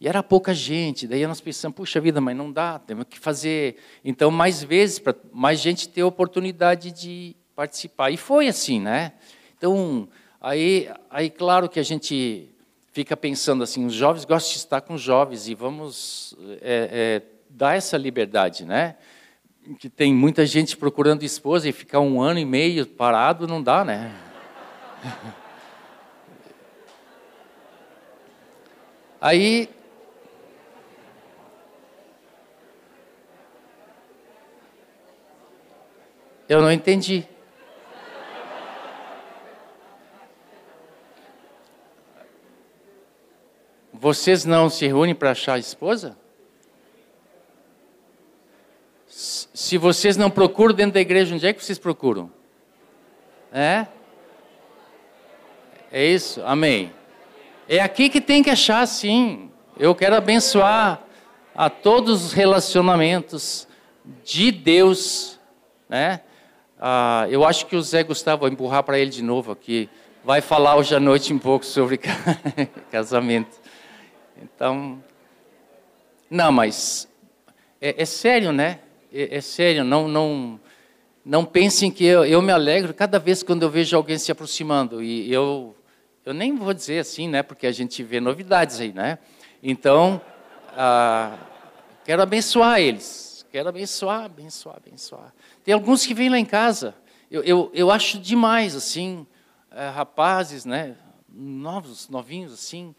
E 0.00 0.08
era 0.08 0.20
pouca 0.20 0.52
gente, 0.52 1.06
daí 1.06 1.24
nós 1.24 1.40
pensamos, 1.40 1.76
puxa 1.76 2.00
vida, 2.00 2.20
mas 2.20 2.36
não 2.36 2.50
dá, 2.50 2.80
temos 2.80 3.06
que 3.08 3.20
fazer, 3.20 3.76
então, 4.04 4.32
mais 4.32 4.64
vezes, 4.64 4.98
para 4.98 5.14
mais 5.32 5.60
gente 5.60 5.88
ter 5.88 6.00
a 6.00 6.06
oportunidade 6.06 6.90
de 6.90 7.36
participar. 7.54 8.10
E 8.10 8.16
foi 8.16 8.48
assim, 8.48 8.80
né? 8.80 9.12
Então, 9.56 10.08
aí, 10.40 10.90
aí 11.08 11.30
claro 11.30 11.68
que 11.68 11.78
a 11.78 11.84
gente 11.84 12.53
fica 12.94 13.16
pensando 13.16 13.64
assim, 13.64 13.84
os 13.84 13.92
jovens 13.92 14.24
gostam 14.24 14.52
de 14.52 14.58
estar 14.58 14.80
com 14.80 14.94
os 14.94 15.02
jovens 15.02 15.48
e 15.48 15.54
vamos 15.56 16.36
é, 16.62 17.20
é, 17.20 17.22
dar 17.50 17.76
essa 17.76 17.96
liberdade, 17.96 18.64
né? 18.64 18.94
Que 19.80 19.90
tem 19.90 20.14
muita 20.14 20.46
gente 20.46 20.76
procurando 20.76 21.24
esposa 21.24 21.68
e 21.68 21.72
ficar 21.72 21.98
um 21.98 22.22
ano 22.22 22.38
e 22.38 22.44
meio 22.44 22.86
parado 22.86 23.48
não 23.48 23.60
dá, 23.60 23.84
né? 23.84 24.14
Aí 29.20 29.68
eu 36.48 36.62
não 36.62 36.70
entendi. 36.70 37.26
Vocês 44.04 44.44
não 44.44 44.68
se 44.68 44.86
reúnem 44.86 45.14
para 45.14 45.30
achar 45.30 45.58
esposa? 45.58 46.14
Se 49.08 49.78
vocês 49.78 50.14
não 50.18 50.28
procuram 50.28 50.74
dentro 50.74 50.92
da 50.92 51.00
igreja, 51.00 51.34
onde 51.34 51.46
é 51.46 51.54
que 51.54 51.64
vocês 51.64 51.78
procuram? 51.78 52.30
É? 53.50 53.86
É 55.90 56.04
isso? 56.04 56.42
Amém. 56.44 56.92
É 57.66 57.80
aqui 57.80 58.10
que 58.10 58.20
tem 58.20 58.42
que 58.42 58.50
achar, 58.50 58.86
sim. 58.86 59.50
Eu 59.78 59.94
quero 59.94 60.16
abençoar 60.16 61.02
a 61.54 61.70
todos 61.70 62.26
os 62.26 62.32
relacionamentos 62.34 63.66
de 64.22 64.52
Deus, 64.52 65.40
né? 65.88 66.20
Ah, 66.78 67.26
eu 67.30 67.42
acho 67.42 67.64
que 67.64 67.74
o 67.74 67.80
Zé 67.80 68.02
Gustavo, 68.02 68.40
vou 68.40 68.50
empurrar 68.50 68.82
para 68.82 68.98
ele 68.98 69.10
de 69.10 69.22
novo 69.22 69.50
aqui, 69.50 69.88
vai 70.22 70.42
falar 70.42 70.76
hoje 70.76 70.94
à 70.94 71.00
noite 71.00 71.32
um 71.32 71.38
pouco 71.38 71.64
sobre 71.64 71.98
casamento. 72.92 73.63
Então, 74.42 75.02
não, 76.30 76.50
mas 76.50 77.08
é, 77.80 78.02
é 78.02 78.04
sério, 78.04 78.52
né? 78.52 78.80
É, 79.12 79.36
é, 79.36 79.40
sério, 79.40 79.84
não, 79.84 80.08
não. 80.08 80.60
não 81.24 81.44
pensem 81.44 81.90
que 81.90 82.04
eu, 82.04 82.24
eu 82.24 82.42
me 82.42 82.52
alegro 82.52 82.92
cada 82.92 83.18
vez 83.18 83.42
quando 83.42 83.62
eu 83.62 83.70
vejo 83.70 83.96
alguém 83.96 84.18
se 84.18 84.32
aproximando. 84.32 85.02
E 85.02 85.32
eu, 85.32 85.76
eu 86.24 86.34
nem 86.34 86.56
vou 86.56 86.74
dizer 86.74 86.98
assim, 86.98 87.28
né? 87.28 87.42
Porque 87.42 87.66
a 87.66 87.72
gente 87.72 88.02
vê 88.02 88.20
novidades 88.20 88.80
aí, 88.80 88.92
né? 88.92 89.18
Então, 89.62 90.20
ah, 90.76 91.36
quero 92.04 92.22
abençoar 92.22 92.80
eles. 92.80 93.46
Quero 93.52 93.68
abençoar, 93.68 94.24
abençoar, 94.24 94.76
abençoar. 94.76 95.32
Tem 95.62 95.72
alguns 95.72 96.04
que 96.04 96.12
vêm 96.12 96.28
lá 96.28 96.38
em 96.38 96.44
casa. 96.44 96.94
Eu, 97.30 97.42
eu, 97.44 97.70
eu 97.72 97.90
acho 97.90 98.18
demais, 98.18 98.74
assim, 98.74 99.26
é, 99.70 99.88
rapazes, 99.88 100.64
né? 100.64 100.96
Novos, 101.28 102.08
novinhos, 102.08 102.52
assim, 102.52 102.94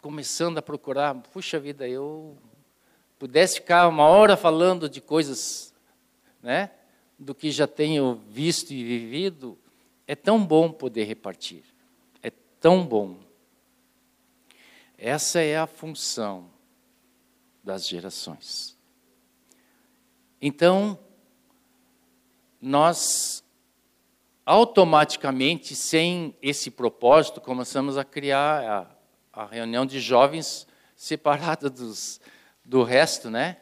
começando 0.00 0.58
a 0.58 0.62
procurar. 0.62 1.14
Puxa 1.14 1.58
vida, 1.60 1.88
eu 1.88 2.36
pudesse 3.18 3.56
ficar 3.56 3.88
uma 3.88 4.06
hora 4.06 4.36
falando 4.36 4.88
de 4.88 5.00
coisas 5.00 5.72
né, 6.42 6.70
do 7.18 7.34
que 7.34 7.50
já 7.50 7.66
tenho 7.66 8.20
visto 8.28 8.72
e 8.72 8.82
vivido, 8.82 9.56
é 10.06 10.16
tão 10.16 10.44
bom 10.44 10.72
poder 10.72 11.04
repartir. 11.04 11.62
É 12.22 12.32
tão 12.60 12.84
bom. 12.84 13.16
Essa 14.98 15.40
é 15.40 15.56
a 15.56 15.66
função 15.66 16.50
das 17.62 17.86
gerações. 17.86 18.76
Então, 20.40 20.98
nós 22.60 23.44
automaticamente, 24.44 25.76
sem 25.76 26.36
esse 26.42 26.70
propósito, 26.70 27.40
começamos 27.40 27.96
a 27.96 28.04
criar 28.04 29.00
a, 29.32 29.46
reunião 29.46 29.86
de 29.86 29.98
jovens 29.98 30.66
separada 30.94 31.70
dos, 31.70 32.20
do 32.64 32.82
resto, 32.82 33.30
né? 33.30 33.56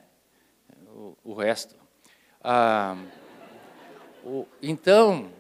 O, 0.89 1.17
o 1.25 1.35
resto. 1.35 1.77
Ah, 2.43 2.97
o, 4.25 4.47
então, 4.63 5.31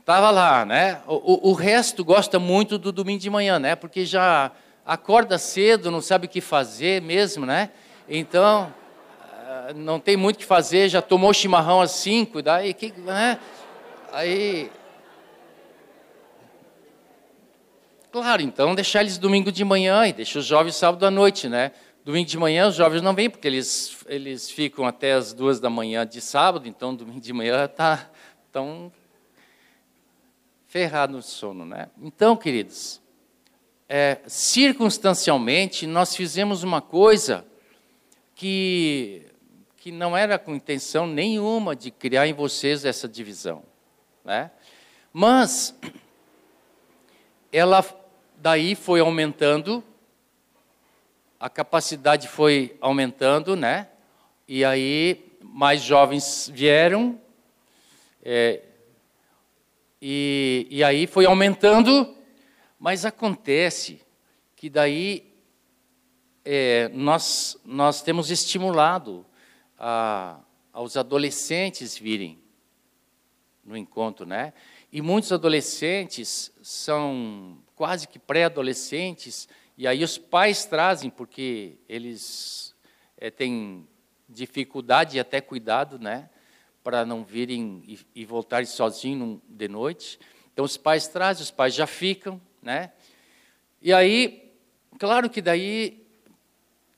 estava 0.00 0.30
lá, 0.30 0.64
né? 0.64 1.02
O, 1.06 1.50
o, 1.50 1.52
resto 1.52 2.04
gosta 2.04 2.38
muito 2.38 2.78
do 2.78 2.90
domingo 2.90 3.20
de 3.20 3.28
manhã, 3.28 3.58
né? 3.58 3.76
Porque 3.76 4.06
já 4.06 4.50
acorda 4.86 5.38
cedo, 5.38 5.90
não 5.90 6.00
sabe 6.00 6.26
o 6.26 6.28
que 6.28 6.40
fazer 6.40 7.02
mesmo, 7.02 7.44
né? 7.44 7.70
Então, 8.08 8.72
ah, 9.22 9.72
não 9.74 10.00
tem 10.00 10.16
muito 10.16 10.36
o 10.36 10.38
que 10.38 10.44
fazer, 10.44 10.88
já 10.88 11.02
tomou 11.02 11.32
chimarrão 11.34 11.80
às 11.80 11.90
cinco, 11.90 12.40
daí, 12.40 12.72
que, 12.72 12.92
né? 13.00 13.38
Aí... 14.12 14.70
Claro, 18.14 18.42
então 18.42 18.76
deixar 18.76 19.00
eles 19.00 19.18
domingo 19.18 19.50
de 19.50 19.64
manhã 19.64 20.06
e 20.06 20.12
deixa 20.12 20.38
os 20.38 20.46
jovens 20.46 20.76
sábado 20.76 21.04
à 21.04 21.10
noite, 21.10 21.48
né? 21.48 21.72
Domingo 22.04 22.30
de 22.30 22.38
manhã 22.38 22.68
os 22.68 22.76
jovens 22.76 23.02
não 23.02 23.12
vêm, 23.12 23.28
porque 23.28 23.48
eles, 23.48 24.04
eles 24.06 24.48
ficam 24.48 24.86
até 24.86 25.14
as 25.14 25.32
duas 25.32 25.58
da 25.58 25.68
manhã 25.68 26.06
de 26.06 26.20
sábado, 26.20 26.68
então 26.68 26.94
domingo 26.94 27.20
de 27.20 27.32
manhã 27.32 27.66
tá 27.66 28.08
tão 28.52 28.92
ferrado 30.68 31.14
no 31.14 31.22
sono, 31.24 31.64
né? 31.64 31.90
Então, 32.00 32.36
queridos, 32.36 33.02
é, 33.88 34.20
circunstancialmente 34.28 35.84
nós 35.84 36.14
fizemos 36.14 36.62
uma 36.62 36.80
coisa 36.80 37.44
que 38.36 39.26
que 39.78 39.90
não 39.90 40.16
era 40.16 40.38
com 40.38 40.54
intenção 40.54 41.04
nenhuma 41.04 41.74
de 41.74 41.90
criar 41.90 42.28
em 42.28 42.32
vocês 42.32 42.84
essa 42.84 43.08
divisão, 43.08 43.64
né? 44.24 44.52
Mas 45.12 45.76
ela 47.50 47.82
daí 48.44 48.74
foi 48.74 49.00
aumentando 49.00 49.82
a 51.40 51.48
capacidade 51.48 52.28
foi 52.28 52.76
aumentando, 52.78 53.56
né? 53.56 53.88
E 54.46 54.62
aí 54.66 55.32
mais 55.40 55.80
jovens 55.80 56.50
vieram, 56.52 57.18
é, 58.22 58.60
e, 60.00 60.66
e 60.70 60.84
aí 60.84 61.06
foi 61.06 61.24
aumentando, 61.24 62.14
mas 62.78 63.06
acontece 63.06 64.02
que 64.54 64.68
daí 64.68 65.32
é, 66.44 66.88
nós, 66.92 67.58
nós 67.64 68.02
temos 68.02 68.30
estimulado 68.30 69.24
a, 69.78 70.38
aos 70.70 70.98
adolescentes 70.98 71.96
virem 71.96 72.38
no 73.64 73.74
encontro, 73.74 74.26
né? 74.26 74.52
E 74.92 75.00
muitos 75.00 75.32
adolescentes 75.32 76.52
são 76.62 77.63
quase 77.74 78.06
que 78.06 78.18
pré-adolescentes, 78.18 79.48
e 79.76 79.86
aí 79.86 80.04
os 80.04 80.16
pais 80.16 80.64
trazem, 80.64 81.10
porque 81.10 81.76
eles 81.88 82.74
é, 83.18 83.30
têm 83.30 83.86
dificuldade 84.28 85.16
e 85.16 85.20
até 85.20 85.40
cuidado, 85.40 85.98
né? 85.98 86.30
Para 86.82 87.04
não 87.04 87.24
virem 87.24 87.82
e, 87.86 87.98
e 88.14 88.24
voltarem 88.24 88.66
sozinhos 88.66 89.40
de 89.48 89.68
noite. 89.68 90.18
Então 90.52 90.64
os 90.64 90.76
pais 90.76 91.08
trazem, 91.08 91.42
os 91.42 91.50
pais 91.50 91.74
já 91.74 91.86
ficam, 91.86 92.40
né? 92.62 92.92
E 93.82 93.92
aí, 93.92 94.52
claro 94.98 95.28
que 95.28 95.42
daí, 95.42 96.06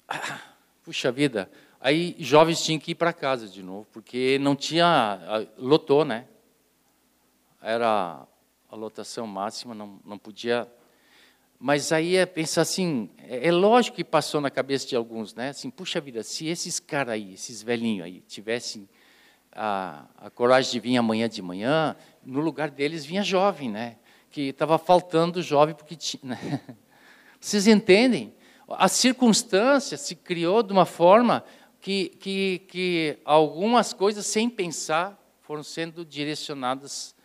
puxa 0.84 1.10
vida, 1.10 1.50
aí 1.80 2.14
jovens 2.18 2.62
tinham 2.62 2.78
que 2.78 2.90
ir 2.90 2.94
para 2.94 3.12
casa 3.12 3.48
de 3.48 3.62
novo, 3.62 3.86
porque 3.92 4.38
não 4.38 4.54
tinha, 4.54 5.48
lotou, 5.56 6.04
né? 6.04 6.26
Era 7.62 8.26
a 8.70 8.76
lotação 8.76 9.26
máxima, 9.26 9.74
não, 9.74 10.00
não 10.04 10.18
podia 10.18 10.68
mas 11.58 11.90
aí 11.90 12.16
é 12.16 12.26
pensar 12.26 12.62
assim, 12.62 13.08
é, 13.18 13.48
é 13.48 13.52
lógico 13.52 13.96
que 13.96 14.04
passou 14.04 14.40
na 14.40 14.50
cabeça 14.50 14.86
de 14.86 14.96
alguns, 14.96 15.34
né? 15.34 15.50
Assim, 15.50 15.70
puxa 15.70 16.00
vida, 16.00 16.22
se 16.22 16.46
esses 16.46 16.78
caras 16.78 17.14
aí, 17.14 17.34
esses 17.34 17.62
velhinhos 17.62 18.04
aí, 18.04 18.20
tivessem 18.20 18.88
a, 19.52 20.04
a 20.18 20.30
coragem 20.30 20.72
de 20.72 20.80
vir 20.80 20.96
amanhã 20.96 21.28
de 21.28 21.40
manhã, 21.40 21.96
no 22.24 22.40
lugar 22.40 22.70
deles 22.70 23.06
vinha 23.06 23.22
jovem, 23.22 23.70
né? 23.70 23.96
Que 24.30 24.48
estava 24.48 24.76
faltando 24.78 25.42
jovem 25.42 25.74
porque 25.74 25.96
tinha. 25.96 26.20
Né? 26.36 26.60
Vocês 27.40 27.66
entendem? 27.66 28.34
A 28.68 28.88
circunstância 28.88 29.96
se 29.96 30.16
criou 30.16 30.62
de 30.62 30.72
uma 30.72 30.84
forma 30.84 31.44
que, 31.80 32.08
que, 32.08 32.58
que 32.66 33.18
algumas 33.24 33.92
coisas, 33.92 34.26
sem 34.26 34.50
pensar, 34.50 35.16
foram 35.42 35.62
sendo 35.62 36.04
direcionadas 36.04 37.15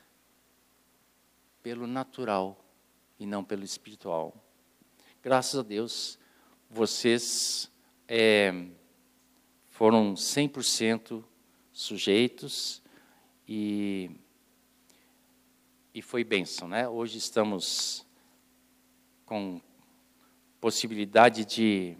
pelo 1.61 1.85
natural 1.85 2.63
e 3.19 3.25
não 3.25 3.43
pelo 3.43 3.63
espiritual. 3.63 4.33
Graças 5.21 5.59
a 5.59 5.63
Deus, 5.63 6.17
vocês 6.69 7.71
é, 8.07 8.51
foram 9.69 10.15
100% 10.15 11.23
sujeitos 11.71 12.81
e, 13.47 14.11
e 15.93 16.01
foi 16.01 16.23
bênção. 16.23 16.67
Né? 16.67 16.87
Hoje 16.87 17.17
estamos 17.17 18.05
com 19.25 19.61
possibilidade 20.59 21.45
de, 21.45 21.95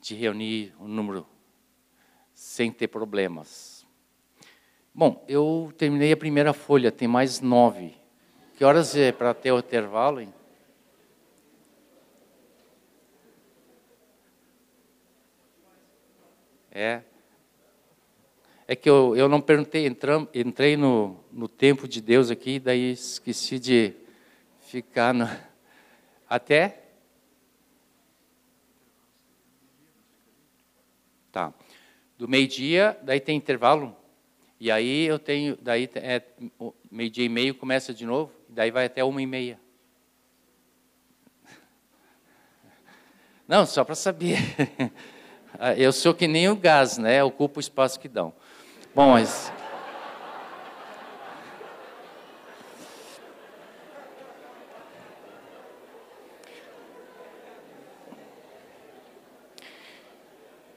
de 0.00 0.14
reunir 0.14 0.74
um 0.80 0.88
número 0.88 1.26
sem 2.34 2.72
ter 2.72 2.88
problemas. 2.88 3.69
Bom, 5.00 5.24
eu 5.26 5.72
terminei 5.78 6.12
a 6.12 6.16
primeira 6.18 6.52
folha, 6.52 6.92
tem 6.92 7.08
mais 7.08 7.40
nove. 7.40 7.94
Que 8.54 8.62
horas 8.62 8.94
é 8.94 9.10
para 9.10 9.32
ter 9.32 9.50
o 9.50 9.58
intervalo? 9.58 10.20
Hein? 10.20 10.30
É. 16.70 17.00
É 18.68 18.76
que 18.76 18.90
eu, 18.90 19.16
eu 19.16 19.26
não 19.26 19.40
perguntei, 19.40 19.86
entram, 19.86 20.28
entrei 20.34 20.76
no, 20.76 21.16
no 21.32 21.48
tempo 21.48 21.88
de 21.88 22.02
Deus 22.02 22.30
aqui, 22.30 22.58
daí 22.58 22.92
esqueci 22.92 23.58
de 23.58 23.94
ficar 24.60 25.14
no, 25.14 25.26
até. 26.28 26.78
Tá. 31.32 31.54
Do 32.18 32.28
meio-dia, 32.28 32.98
daí 33.02 33.18
tem 33.18 33.38
intervalo? 33.38 33.96
E 34.60 34.70
aí 34.70 35.06
eu 35.06 35.18
tenho, 35.18 35.56
daí 35.58 35.88
é 35.94 36.22
meio-dia 36.90 37.24
e 37.24 37.30
meio 37.30 37.54
começa 37.54 37.94
de 37.94 38.04
novo, 38.04 38.30
daí 38.46 38.70
vai 38.70 38.84
até 38.84 39.02
uma 39.02 39.22
e 39.22 39.26
meia. 39.26 39.58
Não, 43.48 43.64
só 43.64 43.82
para 43.82 43.94
saber. 43.94 44.36
Eu 45.76 45.92
sou 45.92 46.14
que 46.14 46.28
nem 46.28 46.48
o 46.48 46.54
gás, 46.54 46.96
né? 46.96 47.24
Ocupa 47.24 47.58
o 47.58 47.60
espaço 47.60 47.98
que 47.98 48.06
dão. 48.08 48.32
Bom, 48.94 49.10
mas. 49.10 49.52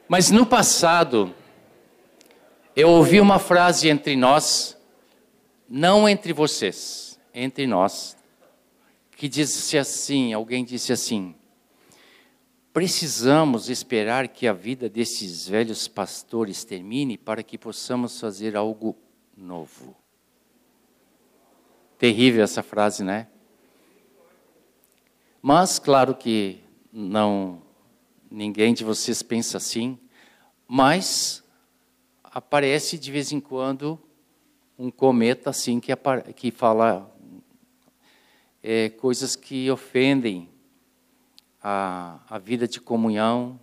Mas 0.08 0.32
no 0.32 0.44
passado, 0.44 1.36
eu 2.76 2.90
ouvi 2.90 3.22
uma 3.22 3.38
frase 3.38 3.88
entre 3.88 4.16
nós, 4.16 4.78
não 5.70 6.10
entre 6.10 6.34
vocês, 6.34 7.20
entre 7.34 7.68
nós, 7.68 8.18
que 9.16 9.28
disse 9.28 9.78
assim: 9.78 10.34
alguém 10.34 10.66
disse 10.66 10.92
assim, 10.92 11.36
precisamos 12.74 13.70
esperar 13.70 14.28
que 14.28 14.48
a 14.48 14.54
vida 14.54 14.90
desses 14.90 15.48
velhos 15.48 15.88
pastores 15.88 16.64
termine 16.64 17.18
para 17.18 17.44
que 17.44 17.58
possamos 17.58 18.20
fazer 18.20 18.56
algo 18.56 18.98
novo. 19.38 19.96
Terrível 22.00 22.44
essa 22.44 22.64
frase, 22.64 23.04
né? 23.04 23.28
Mas 25.42 25.78
claro 25.78 26.16
que 26.16 26.60
não 26.92 27.62
ninguém 28.32 28.74
de 28.74 28.84
vocês 28.84 29.22
pensa 29.22 29.58
assim, 29.58 30.00
mas 30.68 31.43
aparece 32.34 32.98
de 32.98 33.12
vez 33.12 33.32
em 33.32 33.40
quando 33.40 34.00
um 34.78 34.90
cometa 34.90 35.52
assim 35.52 35.80
que, 35.80 35.92
que 36.36 36.50
fala 36.50 37.16
é, 38.62 38.90
coisas 38.90 39.36
que 39.36 39.70
ofendem 39.70 40.50
a, 41.62 42.20
a 42.28 42.40
vida 42.40 42.68
de 42.68 42.82
comunhão, 42.82 43.60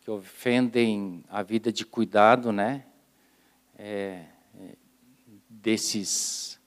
que 0.00 0.10
ofendem 0.10 1.22
a 1.28 1.42
vida 1.42 1.70
de 1.70 1.84
cuidado, 1.84 2.50
né? 2.52 2.86
É, 3.78 4.24
é 4.58 4.76
desses, 5.50 6.58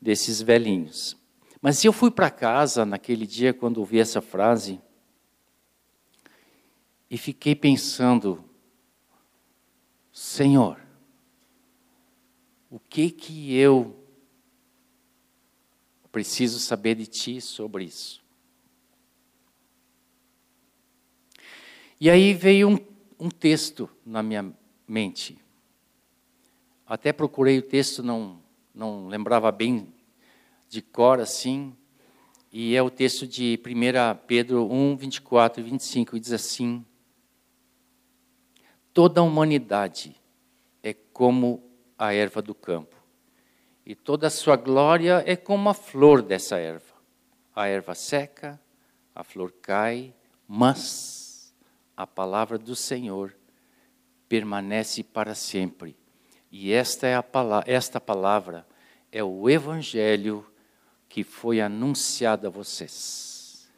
desses 0.00 0.40
velhinhos. 0.40 1.18
Mas 1.60 1.84
eu 1.84 1.92
fui 1.92 2.10
para 2.10 2.30
casa 2.30 2.86
naquele 2.86 3.26
dia 3.26 3.52
quando 3.52 3.78
ouvi 3.78 3.98
essa 3.98 4.22
frase 4.22 4.80
e 7.10 7.18
fiquei 7.18 7.54
pensando, 7.54 8.42
Senhor, 10.10 10.83
o 12.74 12.80
que 12.80 13.08
que 13.08 13.54
eu 13.54 14.04
preciso 16.10 16.58
saber 16.58 16.96
de 16.96 17.06
ti 17.06 17.40
sobre 17.40 17.84
isso? 17.84 18.20
E 22.00 22.10
aí 22.10 22.34
veio 22.34 22.70
um, 22.70 22.78
um 23.26 23.30
texto 23.30 23.88
na 24.04 24.24
minha 24.24 24.52
mente. 24.88 25.38
Até 26.84 27.12
procurei 27.12 27.60
o 27.60 27.62
texto, 27.62 28.02
não, 28.02 28.42
não 28.74 29.06
lembrava 29.06 29.52
bem 29.52 29.94
de 30.68 30.82
cor 30.82 31.20
assim. 31.20 31.76
E 32.50 32.74
é 32.74 32.82
o 32.82 32.90
texto 32.90 33.24
de 33.24 33.56
1 33.64 34.18
Pedro 34.26 34.68
1, 34.68 34.96
24 34.96 35.60
e 35.60 35.64
25, 35.64 36.16
e 36.16 36.20
diz 36.20 36.32
assim: 36.32 36.84
Toda 38.92 39.20
a 39.20 39.24
humanidade 39.24 40.20
é 40.82 40.92
como 40.92 41.73
a 41.98 42.12
erva 42.12 42.42
do 42.42 42.54
campo, 42.54 42.96
e 43.86 43.94
toda 43.94 44.26
a 44.26 44.30
sua 44.30 44.56
glória 44.56 45.22
é 45.26 45.36
como 45.36 45.68
a 45.68 45.74
flor 45.74 46.22
dessa 46.22 46.56
erva. 46.56 46.94
A 47.54 47.68
erva 47.68 47.94
seca, 47.94 48.60
a 49.14 49.22
flor 49.22 49.52
cai, 49.62 50.14
mas 50.48 51.54
a 51.96 52.06
palavra 52.06 52.58
do 52.58 52.74
Senhor 52.74 53.36
permanece 54.28 55.02
para 55.02 55.34
sempre. 55.34 55.96
E 56.50 56.72
esta 56.72 57.06
é 57.06 57.14
a 57.14 57.22
palavra, 57.22 57.70
esta 57.70 58.00
palavra 58.00 58.66
é 59.12 59.22
o 59.22 59.48
evangelho 59.48 60.44
que 61.08 61.22
foi 61.22 61.60
anunciado 61.60 62.46
a 62.46 62.50
vocês. 62.50 63.68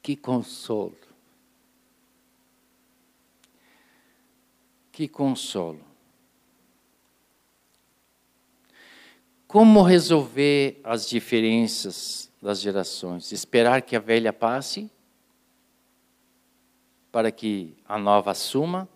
Que 0.00 0.16
consolo. 0.16 1.03
Que 4.94 5.08
consolo. 5.08 5.84
Como 9.48 9.82
resolver 9.82 10.80
as 10.84 11.08
diferenças 11.08 12.30
das 12.40 12.60
gerações? 12.60 13.32
Esperar 13.32 13.82
que 13.82 13.96
a 13.96 13.98
velha 13.98 14.32
passe 14.32 14.88
para 17.10 17.32
que 17.32 17.76
a 17.84 17.98
nova 17.98 18.30
assuma? 18.30 18.88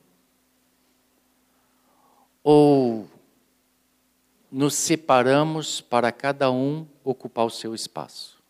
Ou 2.44 3.08
nos 4.52 4.74
separamos 4.74 5.80
para 5.80 6.12
cada 6.12 6.48
um 6.48 6.86
ocupar 7.02 7.44
o 7.44 7.50
seu 7.50 7.74
espaço? 7.74 8.40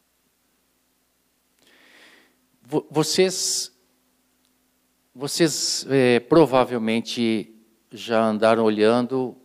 Vocês 2.91 3.73
vocês 5.19 5.85
é, 5.91 6.21
provavelmente 6.21 7.53
já 7.91 8.23
andaram 8.23 8.63
olhando 8.63 9.37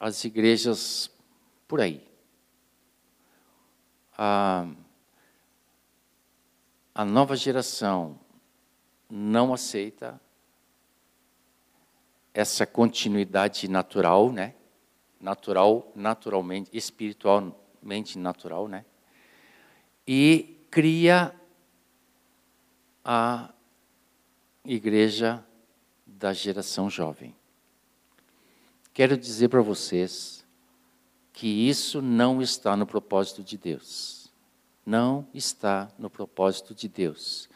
as 0.00 0.24
igrejas 0.24 1.08
por 1.68 1.80
aí. 1.80 2.04
A, 4.18 4.66
a 6.92 7.04
nova 7.04 7.36
geração 7.36 8.18
não 9.08 9.54
aceita 9.54 10.20
essa 12.34 12.66
continuidade 12.66 13.68
natural, 13.68 14.32
né? 14.32 14.56
Natural, 15.20 15.92
naturalmente, 15.94 16.70
espiritualmente 16.72 18.18
natural, 18.18 18.66
né? 18.66 18.84
E 20.08 20.66
cria 20.72 21.32
a 23.04 23.54
igreja 24.66 25.44
da 26.06 26.32
geração 26.32 26.88
jovem. 26.88 27.34
Quero 28.92 29.16
dizer 29.16 29.48
para 29.48 29.60
vocês 29.60 30.44
que 31.32 31.46
isso 31.46 32.00
não 32.00 32.40
está 32.40 32.76
no 32.76 32.86
propósito 32.86 33.42
de 33.42 33.58
Deus. 33.58 34.32
Não 34.86 35.26
está 35.34 35.90
no 35.98 36.08
propósito 36.08 36.74
de 36.74 36.88
Deus. 36.88 37.48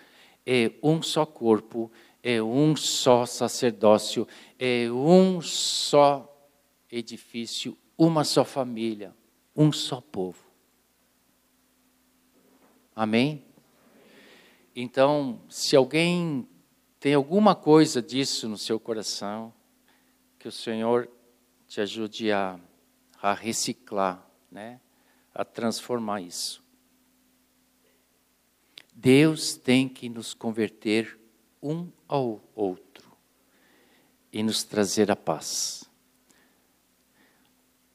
É 0.44 0.72
um 0.82 1.02
só 1.02 1.24
corpo, 1.24 1.90
é 2.22 2.42
um 2.42 2.74
só 2.74 3.24
sacerdócio, 3.24 4.26
é 4.58 4.90
um 4.90 5.40
só 5.40 6.34
edifício, 6.90 7.76
uma 7.96 8.24
só 8.24 8.44
família, 8.44 9.14
um 9.54 9.70
só 9.70 10.00
povo. 10.00 10.42
Amém? 12.96 13.44
Então, 14.74 15.40
se 15.48 15.76
alguém 15.76 16.48
tem 17.00 17.14
alguma 17.14 17.54
coisa 17.54 18.02
disso 18.02 18.48
no 18.48 18.58
seu 18.58 18.80
coração, 18.80 19.52
que 20.38 20.48
o 20.48 20.52
Senhor 20.52 21.08
te 21.66 21.80
ajude 21.80 22.32
a, 22.32 22.58
a 23.22 23.34
reciclar, 23.34 24.26
né? 24.50 24.80
a 25.34 25.44
transformar 25.44 26.20
isso. 26.20 26.62
Deus 28.92 29.54
tem 29.54 29.88
que 29.88 30.08
nos 30.08 30.34
converter 30.34 31.18
um 31.62 31.88
ao 32.08 32.42
outro 32.54 33.16
e 34.32 34.42
nos 34.42 34.64
trazer 34.64 35.10
a 35.10 35.16
paz. 35.16 35.88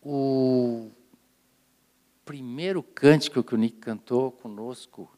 O 0.02 0.90
primeiro 2.24 2.82
cântico 2.82 3.44
que 3.44 3.54
o 3.54 3.58
Nick 3.58 3.80
cantou 3.80 4.32
conosco 4.32 5.13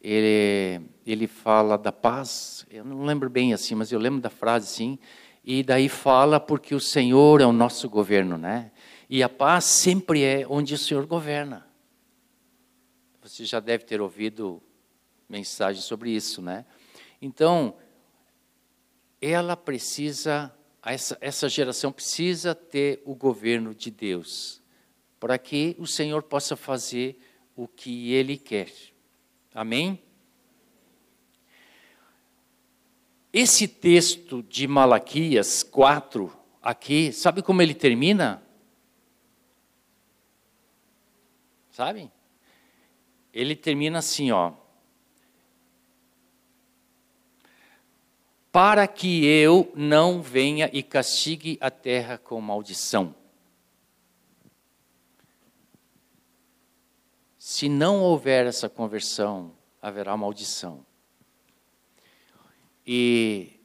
ele, 0.00 0.86
ele 1.04 1.26
fala 1.26 1.76
da 1.76 1.92
paz, 1.92 2.66
eu 2.70 2.84
não 2.84 3.04
lembro 3.04 3.28
bem 3.28 3.52
assim, 3.52 3.74
mas 3.74 3.90
eu 3.90 3.98
lembro 3.98 4.20
da 4.20 4.30
frase 4.30 4.68
sim, 4.68 4.98
e 5.44 5.62
daí 5.62 5.88
fala 5.88 6.38
porque 6.38 6.74
o 6.74 6.80
Senhor 6.80 7.40
é 7.40 7.46
o 7.46 7.52
nosso 7.52 7.88
governo, 7.88 8.36
né? 8.36 8.70
E 9.08 9.22
a 9.22 9.28
paz 9.28 9.64
sempre 9.64 10.22
é 10.22 10.46
onde 10.48 10.74
o 10.74 10.78
Senhor 10.78 11.06
governa. 11.06 11.66
Você 13.22 13.44
já 13.44 13.58
deve 13.58 13.84
ter 13.84 14.00
ouvido 14.00 14.62
mensagem 15.28 15.82
sobre 15.82 16.10
isso, 16.10 16.42
né? 16.42 16.64
Então, 17.20 17.76
ela 19.20 19.56
precisa, 19.56 20.54
essa, 20.84 21.18
essa 21.20 21.48
geração 21.48 21.90
precisa 21.90 22.54
ter 22.54 23.02
o 23.04 23.14
governo 23.14 23.74
de 23.74 23.90
Deus, 23.90 24.62
para 25.18 25.36
que 25.38 25.74
o 25.78 25.86
Senhor 25.86 26.22
possa 26.22 26.54
fazer 26.54 27.18
o 27.56 27.66
que 27.66 28.12
Ele 28.12 28.36
quer. 28.36 28.70
Amém? 29.58 30.00
Esse 33.32 33.66
texto 33.66 34.40
de 34.40 34.68
Malaquias 34.68 35.64
4, 35.64 36.32
aqui, 36.62 37.12
sabe 37.12 37.42
como 37.42 37.60
ele 37.60 37.74
termina? 37.74 38.40
Sabe? 41.72 42.08
Ele 43.34 43.56
termina 43.56 43.98
assim, 43.98 44.30
ó. 44.30 44.52
Para 48.52 48.86
que 48.86 49.26
eu 49.26 49.72
não 49.74 50.22
venha 50.22 50.70
e 50.72 50.84
castigue 50.84 51.58
a 51.60 51.68
terra 51.68 52.16
com 52.16 52.40
maldição. 52.40 53.12
Se 57.50 57.66
não 57.66 58.02
houver 58.02 58.44
essa 58.44 58.68
conversão, 58.68 59.56
haverá 59.80 60.14
maldição. 60.18 60.84
E, 62.86 63.58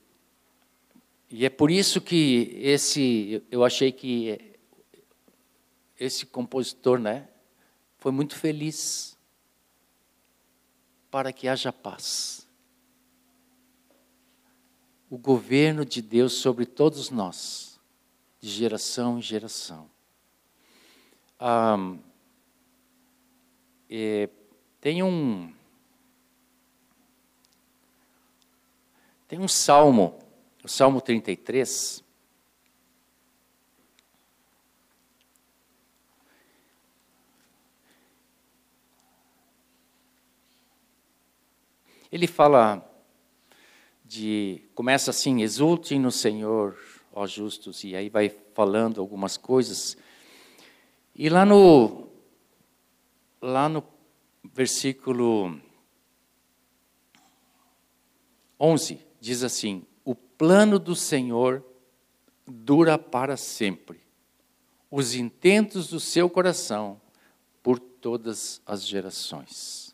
e 1.30 1.46
é 1.46 1.50
por 1.50 1.70
isso 1.70 2.00
que 2.00 2.58
esse, 2.62 3.44
eu 3.52 3.62
achei 3.62 3.92
que 3.92 4.56
esse 6.00 6.26
compositor, 6.26 6.98
né, 6.98 7.28
foi 7.98 8.14
muito 8.14 8.38
feliz. 8.38 9.18
para 11.12 11.34
que 11.34 11.50
haja 11.50 11.74
paz. 11.74 12.48
O 15.10 15.18
governo 15.18 15.84
de 15.84 16.02
Deus 16.02 16.32
sobre 16.36 16.66
todos 16.66 17.10
nós, 17.10 17.78
de 18.40 18.50
geração 18.50 19.20
em 19.20 19.22
geração. 19.22 19.90
É, 23.96 24.28
tem 24.82 25.04
um 25.04 25.54
tem 29.28 29.40
um 29.40 29.48
salmo, 29.48 30.20
o 30.64 30.68
Salmo 30.68 31.00
33, 31.00 32.04
Ele 42.12 42.28
fala 42.28 42.88
de 44.06 44.62
começa 44.76 45.10
assim, 45.10 45.42
exultem 45.42 46.00
no 46.00 46.12
Senhor, 46.12 46.78
ó 47.12 47.26
justos, 47.26 47.84
e 47.84 47.96
aí 47.96 48.08
vai 48.08 48.30
falando 48.54 49.02
algumas 49.02 49.36
coisas. 49.36 49.98
E 51.16 51.28
lá 51.28 51.44
no 51.44 52.13
lá 53.44 53.68
no 53.68 53.84
versículo 54.42 55.60
11 58.58 59.06
diz 59.20 59.44
assim: 59.44 59.86
O 60.06 60.16
plano 60.16 60.80
do 60.80 60.96
Senhor 60.96 61.62
dura 62.48 62.98
para 62.98 63.36
sempre. 63.36 64.02
Os 64.90 65.14
intentos 65.14 65.90
do 65.90 66.00
seu 66.00 66.30
coração 66.30 67.02
por 67.62 67.80
todas 67.80 68.62
as 68.66 68.86
gerações. 68.86 69.94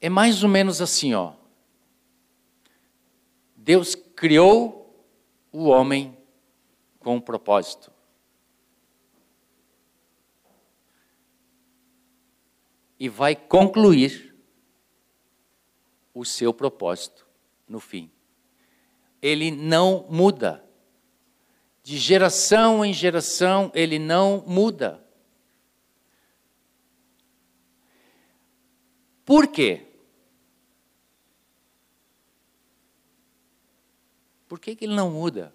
É 0.00 0.08
mais 0.08 0.42
ou 0.44 0.48
menos 0.48 0.80
assim, 0.80 1.12
ó. 1.12 1.34
Deus 3.56 3.94
criou 3.94 5.04
o 5.50 5.64
homem 5.64 6.16
com 7.00 7.16
um 7.16 7.20
propósito. 7.20 7.97
E 12.98 13.08
vai 13.08 13.36
concluir 13.36 14.34
o 16.12 16.24
seu 16.24 16.52
propósito 16.52 17.26
no 17.68 17.78
fim. 17.78 18.10
Ele 19.22 19.50
não 19.50 20.06
muda. 20.08 20.64
De 21.82 21.96
geração 21.96 22.84
em 22.84 22.92
geração, 22.92 23.70
ele 23.74 23.98
não 23.98 24.44
muda. 24.46 25.04
Por 29.24 29.46
quê? 29.46 29.86
Por 34.48 34.58
que, 34.58 34.74
que 34.74 34.86
ele 34.86 34.94
não 34.94 35.10
muda? 35.10 35.54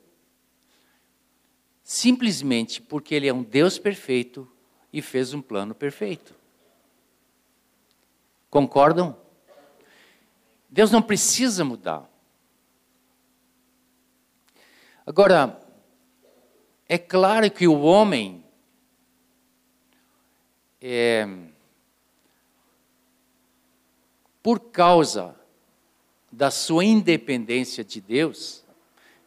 Simplesmente 1.83 2.81
porque 2.81 3.15
ele 3.15 3.27
é 3.27 3.33
um 3.33 3.43
Deus 3.43 3.77
perfeito 3.79 4.49
e 4.91 5.01
fez 5.01 5.33
um 5.33 5.41
plano 5.41 5.73
perfeito. 5.73 6.35
Concordam? 8.53 9.17
Deus 10.69 10.91
não 10.91 11.01
precisa 11.01 11.65
mudar. 11.65 12.07
Agora, 15.03 15.59
é 16.87 16.99
claro 16.99 17.49
que 17.49 17.67
o 17.67 17.81
homem 17.81 18.45
é, 20.79 21.27
por 24.43 24.59
causa 24.59 25.35
da 26.31 26.51
sua 26.51 26.85
independência 26.85 27.83
de 27.83 27.99
Deus, 27.99 28.63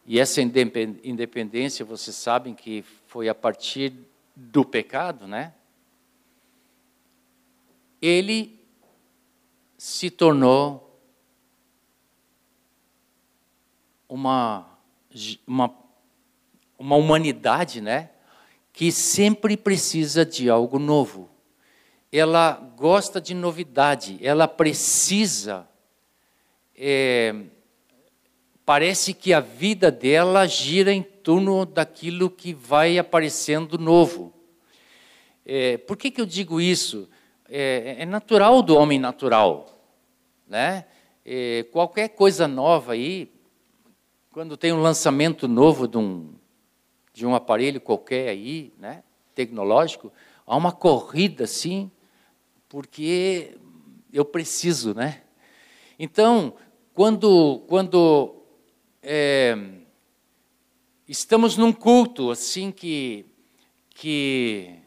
e 0.05 0.21
essa 0.21 0.41
independência, 0.41 1.83
vocês 1.83 2.15
sabem 2.15 2.55
que 2.55 2.81
foi 3.07 3.27
a 3.27 3.35
partir 3.35 3.93
do 4.33 4.63
pecado, 4.63 5.27
né? 5.27 5.53
Ele 8.01 8.56
se 9.77 10.09
tornou 10.09 10.99
uma, 14.09 14.65
uma, 15.45 15.73
uma 16.79 16.95
humanidade, 16.95 17.79
né? 17.79 18.09
Que 18.73 18.91
sempre 18.91 19.55
precisa 19.55 20.25
de 20.25 20.49
algo 20.49 20.79
novo. 20.79 21.29
Ela 22.11 22.53
gosta 22.75 23.21
de 23.21 23.35
novidade, 23.35 24.17
ela 24.21 24.47
precisa. 24.47 25.67
É, 26.75 27.35
parece 28.65 29.13
que 29.13 29.33
a 29.33 29.39
vida 29.39 29.91
dela 29.91 30.47
gira 30.47 30.91
em 30.91 31.03
torno 31.03 31.65
daquilo 31.65 32.29
que 32.29 32.53
vai 32.53 32.97
aparecendo 32.97 33.77
novo. 33.77 34.33
É, 35.45 35.77
por 35.77 35.97
que, 35.97 36.09
que 36.09 36.21
eu 36.21 36.25
digo 36.25 36.59
isso? 36.59 37.09
É, 37.49 37.97
é 37.99 38.05
natural 38.05 38.61
do 38.61 38.75
homem 38.75 38.99
natural. 38.99 39.77
Né? 40.47 40.85
É, 41.25 41.63
qualquer 41.71 42.09
coisa 42.09 42.47
nova 42.47 42.93
aí, 42.93 43.31
quando 44.31 44.55
tem 44.55 44.71
um 44.71 44.81
lançamento 44.81 45.47
novo 45.47 45.87
de 45.87 45.97
um, 45.97 46.33
de 47.13 47.25
um 47.25 47.35
aparelho 47.35 47.81
qualquer 47.81 48.29
aí, 48.29 48.73
né, 48.77 49.03
tecnológico, 49.33 50.13
há 50.45 50.55
uma 50.55 50.71
corrida 50.71 51.43
assim, 51.43 51.91
porque 52.69 53.57
eu 54.13 54.23
preciso, 54.23 54.93
né? 54.93 55.23
Então, 55.99 56.53
quando, 56.93 57.63
quando 57.67 58.35
é, 59.01 59.57
estamos 61.07 61.57
num 61.57 61.73
culto 61.73 62.31
assim 62.31 62.71
que, 62.71 63.25
que 63.89 64.79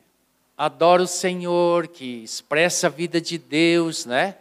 adora 0.60 1.02
o 1.02 1.06
Senhor, 1.06 1.88
que 1.88 2.22
expressa 2.22 2.88
a 2.88 2.90
vida 2.90 3.18
de 3.18 3.38
Deus, 3.38 4.04
né? 4.04 4.36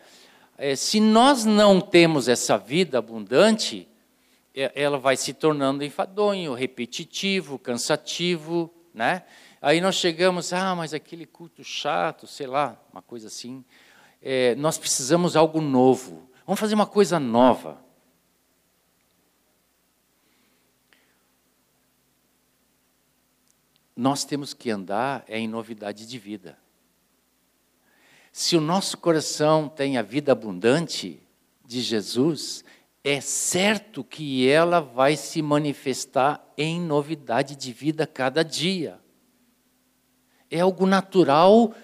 É, 0.58 0.76
se 0.76 1.00
nós 1.00 1.46
não 1.46 1.80
temos 1.80 2.28
essa 2.28 2.58
vida 2.58 2.98
abundante, 2.98 3.88
é, 4.54 4.70
ela 4.76 4.98
vai 4.98 5.16
se 5.16 5.34
tornando 5.34 5.82
enfadonho, 5.82 6.54
repetitivo, 6.54 7.58
cansativo, 7.58 8.70
né? 8.94 9.24
Aí 9.62 9.80
nós 9.80 9.96
chegamos, 9.96 10.52
ah, 10.52 10.76
mas 10.76 10.94
aquele 10.94 11.26
culto 11.26 11.64
chato, 11.64 12.28
sei 12.28 12.48
lá, 12.48 12.78
uma 12.92 13.02
coisa 13.02 13.28
assim. 13.28 13.64
É, 14.22 14.56
nós 14.56 14.78
precisamos 14.78 15.38
algo 15.38 15.62
novo. 15.62 16.30
Vamos 16.46 16.60
fazer 16.60 16.76
uma 16.76 16.86
coisa 16.86 17.18
nova. 17.18 17.78
Nós 24.00 24.24
temos 24.24 24.54
que 24.54 24.72
andar 24.72 25.26
é 25.28 25.38
em 25.38 25.46
novidade 25.46 26.08
de 26.08 26.18
vida. 26.18 26.58
Se 28.32 28.56
o 28.56 28.62
nosso 28.62 28.98
coração 28.98 29.68
tem 29.68 29.98
a 29.98 30.02
vida 30.02 30.32
abundante 30.32 31.22
de 31.66 31.82
Jesus, 31.82 32.64
é 33.04 33.20
certo 33.20 34.02
que 34.02 34.48
ela 34.48 34.80
vai 34.80 35.18
se 35.18 35.42
manifestar 35.42 36.42
em 36.58 36.80
novidade 36.80 37.58
de 37.58 37.74
vida 37.74 38.08
cada 38.08 38.42
dia. 38.42 39.02
É 40.50 40.62
algo 40.62 40.86
natural 40.86 41.76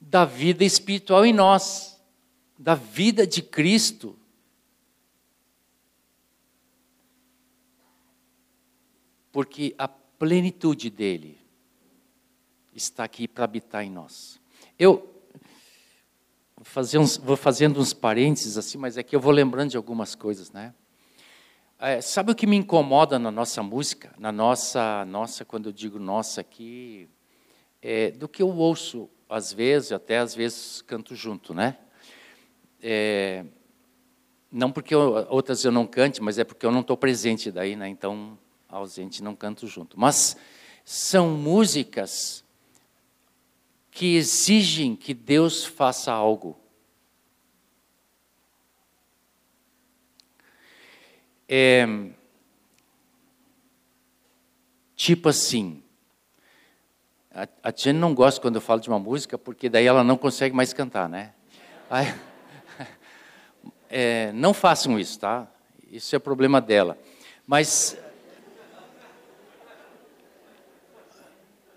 da 0.00 0.24
vida 0.24 0.62
espiritual 0.62 1.26
em 1.26 1.32
nós, 1.32 2.00
da 2.56 2.76
vida 2.76 3.26
de 3.26 3.42
Cristo. 3.42 4.16
Porque 9.32 9.74
a 9.76 9.88
plenitude 10.22 10.88
dele 10.88 11.36
está 12.72 13.02
aqui 13.02 13.26
para 13.26 13.42
habitar 13.42 13.82
em 13.82 13.90
nós. 13.90 14.40
Eu 14.78 15.12
uns, 16.94 17.16
vou 17.16 17.36
fazendo 17.36 17.80
uns 17.80 17.92
parênteses 17.92 18.56
assim, 18.56 18.78
mas 18.78 18.96
é 18.96 19.02
que 19.02 19.16
eu 19.16 19.20
vou 19.20 19.32
lembrando 19.32 19.70
de 19.70 19.76
algumas 19.76 20.14
coisas, 20.14 20.52
né? 20.52 20.72
É, 21.76 22.00
sabe 22.00 22.30
o 22.30 22.36
que 22.36 22.46
me 22.46 22.54
incomoda 22.54 23.18
na 23.18 23.32
nossa 23.32 23.64
música, 23.64 24.14
na 24.16 24.30
nossa, 24.30 25.04
nossa, 25.06 25.44
quando 25.44 25.70
eu 25.70 25.72
digo 25.72 25.98
nossa 25.98 26.40
aqui, 26.40 27.08
é, 27.82 28.12
do 28.12 28.28
que 28.28 28.44
eu 28.44 28.48
ouço 28.48 29.10
às 29.28 29.52
vezes, 29.52 29.90
até 29.90 30.18
às 30.18 30.36
vezes 30.36 30.82
canto 30.82 31.16
junto, 31.16 31.52
né? 31.52 31.76
É, 32.80 33.44
não 34.52 34.70
porque 34.70 34.94
eu, 34.94 35.26
outras 35.30 35.64
eu 35.64 35.72
não 35.72 35.84
cante, 35.84 36.22
mas 36.22 36.38
é 36.38 36.44
porque 36.44 36.64
eu 36.64 36.70
não 36.70 36.82
estou 36.82 36.96
presente 36.96 37.50
daí, 37.50 37.74
né? 37.74 37.88
Então 37.88 38.38
ausente, 38.72 39.22
não 39.22 39.36
canto 39.36 39.66
junto. 39.66 40.00
Mas 40.00 40.36
são 40.84 41.30
músicas 41.30 42.42
que 43.90 44.16
exigem 44.16 44.96
que 44.96 45.12
Deus 45.12 45.64
faça 45.64 46.10
algo. 46.10 46.58
É, 51.46 51.86
tipo 54.96 55.28
assim, 55.28 55.82
A, 57.34 57.72
Jane 57.76 57.98
não 57.98 58.14
gosta 58.14 58.40
quando 58.40 58.54
eu 58.54 58.60
falo 58.60 58.80
de 58.80 58.88
uma 58.88 58.98
música, 58.98 59.36
porque 59.36 59.68
daí 59.68 59.84
ela 59.86 60.02
não 60.02 60.16
consegue 60.16 60.54
mais 60.54 60.72
cantar, 60.72 61.08
né? 61.08 61.34
Aí, 61.90 62.14
é, 63.90 64.32
não 64.32 64.54
façam 64.54 64.98
isso, 64.98 65.18
tá? 65.18 65.46
Isso 65.90 66.16
é 66.16 66.18
problema 66.18 66.58
dela. 66.58 66.98
Mas 67.46 67.98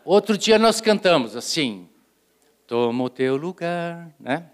outro 0.05 0.37
dia 0.37 0.59
nós 0.59 0.79
cantamos 0.79 1.35
assim: 1.35 1.89
Toma 2.67 3.03
o 3.03 3.09
teu 3.09 3.35
lugar, 3.35 4.13
né? 4.19 4.49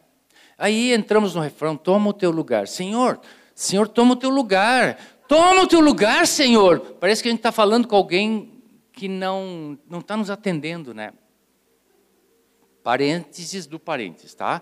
Aí 0.58 0.94
entramos 0.94 1.36
no 1.36 1.42
refrão: 1.42 1.76
Toma 1.76 2.10
o 2.10 2.14
teu 2.14 2.32
lugar, 2.32 2.68
Senhor. 2.68 3.20
Senhor, 3.54 3.88
toma 3.88 4.14
o 4.14 4.16
teu 4.16 4.30
lugar. 4.30 4.98
Toma 5.28 5.62
o 5.62 5.68
teu 5.68 5.80
lugar, 5.80 6.26
Senhor. 6.26 6.80
Parece 7.00 7.22
que 7.22 7.30
a 7.30 7.32
gente 7.32 7.40
está 7.40 7.52
falando 7.52 7.88
com 7.88 7.96
alguém 7.96 8.64
que 8.92 9.08
não 9.08 9.78
não 9.88 10.00
está 10.00 10.18
nos 10.18 10.30
atendendo, 10.30 10.94
né? 10.94 11.14
Parênteses 12.84 13.68
do 13.68 13.80
parênteses, 13.80 14.34
tá? 14.34 14.62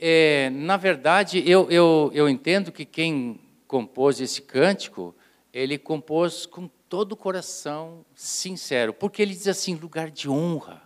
É, 0.00 0.50
na 0.50 0.76
verdade, 0.76 1.48
eu, 1.48 1.70
eu, 1.70 2.10
eu 2.12 2.28
entendo 2.28 2.72
que 2.72 2.84
quem 2.84 3.38
compôs 3.68 4.20
esse 4.20 4.42
cântico, 4.42 5.14
ele 5.52 5.78
compôs 5.78 6.44
com 6.44 6.68
todo 6.92 7.12
o 7.12 7.16
coração 7.16 8.04
sincero, 8.14 8.92
porque 8.92 9.22
ele 9.22 9.32
diz 9.32 9.48
assim: 9.48 9.74
lugar 9.74 10.10
de 10.10 10.28
honra, 10.28 10.82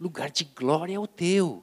lugar 0.00 0.30
de 0.30 0.44
glória 0.44 0.94
é 0.94 0.98
o 0.98 1.06
teu. 1.06 1.62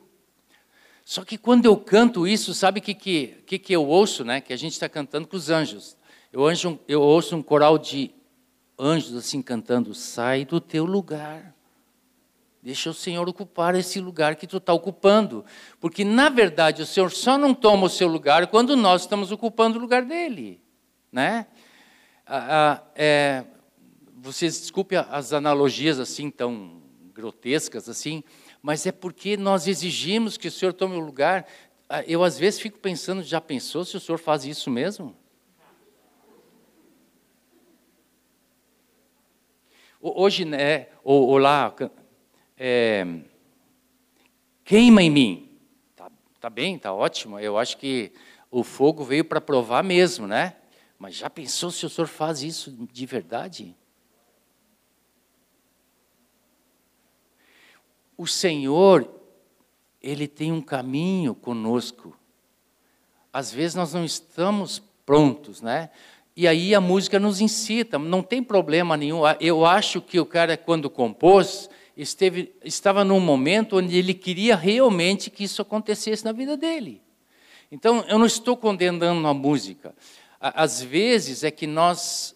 Só 1.04 1.26
que 1.26 1.40
quando 1.40 1.66
eu 1.66 1.76
canto 1.76 2.28
isso, 2.28 2.54
sabe 2.54 2.80
o 2.80 2.84
que, 2.84 2.94
que, 2.94 3.58
que, 3.58 3.74
eu 3.74 3.84
ouço, 3.84 4.24
né? 4.24 4.40
Que 4.42 4.54
a 4.54 4.56
gente 4.56 4.74
está 4.74 4.88
cantando 4.88 5.28
com 5.28 5.36
os 5.36 5.50
anjos. 5.50 5.98
Eu, 6.32 6.46
anjo, 6.46 6.80
eu 6.88 7.02
ouço 7.02 7.36
um 7.36 7.42
coral 7.42 7.80
de 7.80 8.12
anjos 8.78 9.16
assim 9.16 9.42
cantando: 9.42 9.96
sai 9.96 10.46
do 10.46 10.62
teu 10.62 10.86
lugar. 10.86 11.56
Deixa 12.62 12.92
o 12.92 12.94
Senhor 12.94 13.28
ocupar 13.28 13.74
esse 13.74 14.00
lugar 14.00 14.36
que 14.36 14.46
tu 14.46 14.58
está 14.58 14.72
ocupando. 14.72 15.44
Porque, 15.80 16.06
na 16.06 16.30
verdade, 16.30 16.84
o 16.84 16.86
Senhor 16.86 17.10
só 17.10 17.40
não 17.40 17.56
toma 17.56 17.88
o 17.88 17.90
seu 17.90 18.08
lugar 18.08 18.46
quando 18.46 18.76
nós 18.76 19.02
estamos 19.02 19.32
ocupando 19.32 19.80
o 19.80 19.82
lugar 19.82 20.06
dele. 20.06 20.62
Né? 21.12 21.48
Ah, 22.26 22.48
ah, 22.50 22.84
é, 22.96 23.44
vocês 24.24 24.58
desculpem 24.58 24.98
as 24.98 25.34
analogias 25.34 26.00
assim 26.00 26.32
tão 26.32 26.82
grotescas 27.14 27.90
assim, 27.90 28.24
mas 28.62 28.86
é 28.86 28.92
porque 28.92 29.36
nós 29.36 29.68
exigimos 29.68 30.38
que 30.38 30.48
o 30.48 30.52
Senhor 30.52 30.72
tome 30.72 30.96
o 30.96 31.00
lugar. 31.02 31.46
Ah, 31.90 32.04
eu, 32.06 32.24
às 32.24 32.40
vezes, 32.40 32.62
fico 32.62 32.80
pensando, 32.80 33.22
já 33.22 33.42
pensou 33.42 33.84
se 33.84 33.98
o 33.98 34.00
Senhor 34.00 34.18
faz 34.18 34.46
isso 34.46 34.72
mesmo? 34.72 35.14
Hoje, 40.00 40.46
né, 40.46 40.88
ou, 41.04 41.28
ou 41.28 41.38
lá, 41.38 41.76
é, 42.58 43.06
queima 44.64 45.04
em 45.04 45.10
mim. 45.10 45.60
Tá, 45.98 46.10
tá 46.40 46.50
bem, 46.50 46.80
tá 46.80 46.94
ótimo. 46.94 47.38
Eu 47.42 47.58
acho 47.58 47.78
que 47.78 48.14
o 48.50 48.64
fogo 48.64 49.04
veio 49.04 49.26
para 49.26 49.42
provar 49.42 49.84
mesmo, 49.84 50.28
né? 50.28 50.56
Mas 50.98 51.16
já 51.16 51.30
pensou 51.30 51.70
se 51.72 51.86
o 51.86 51.90
senhor 51.90 52.08
faz 52.08 52.42
isso 52.42 52.72
de 52.90 53.06
verdade? 53.06 53.76
O 58.24 58.28
Senhor, 58.28 59.06
Ele 60.02 60.30
tem 60.30 60.50
um 60.50 60.62
caminho 60.62 61.36
conosco. 61.36 62.18
Às 63.34 63.52
vezes 63.52 63.76
nós 63.76 63.94
não 63.94 64.06
estamos 64.06 64.82
prontos, 65.06 65.62
né? 65.62 65.90
E 66.34 66.48
aí 66.48 66.74
a 66.74 66.80
música 66.80 67.20
nos 67.20 67.42
incita, 67.42 68.00
não 68.00 68.24
tem 68.24 68.42
problema 68.42 68.96
nenhum. 68.96 69.24
Eu 69.42 69.66
acho 69.66 70.00
que 70.02 70.22
o 70.22 70.26
cara, 70.26 70.56
quando 70.56 70.90
compôs, 70.90 71.70
esteve, 71.98 72.56
estava 72.64 73.04
num 73.04 73.20
momento 73.20 73.76
onde 73.76 73.98
ele 73.98 74.14
queria 74.14 74.56
realmente 74.56 75.30
que 75.30 75.44
isso 75.44 75.62
acontecesse 75.62 76.24
na 76.24 76.32
vida 76.32 76.56
dele. 76.56 77.02
Então, 77.70 78.06
eu 78.08 78.18
não 78.18 78.26
estou 78.26 78.56
condenando 78.56 79.28
a 79.28 79.34
música. 79.34 79.94
Às 80.40 80.82
vezes 80.82 81.44
é 81.44 81.52
que 81.52 81.68
nós, 81.68 82.34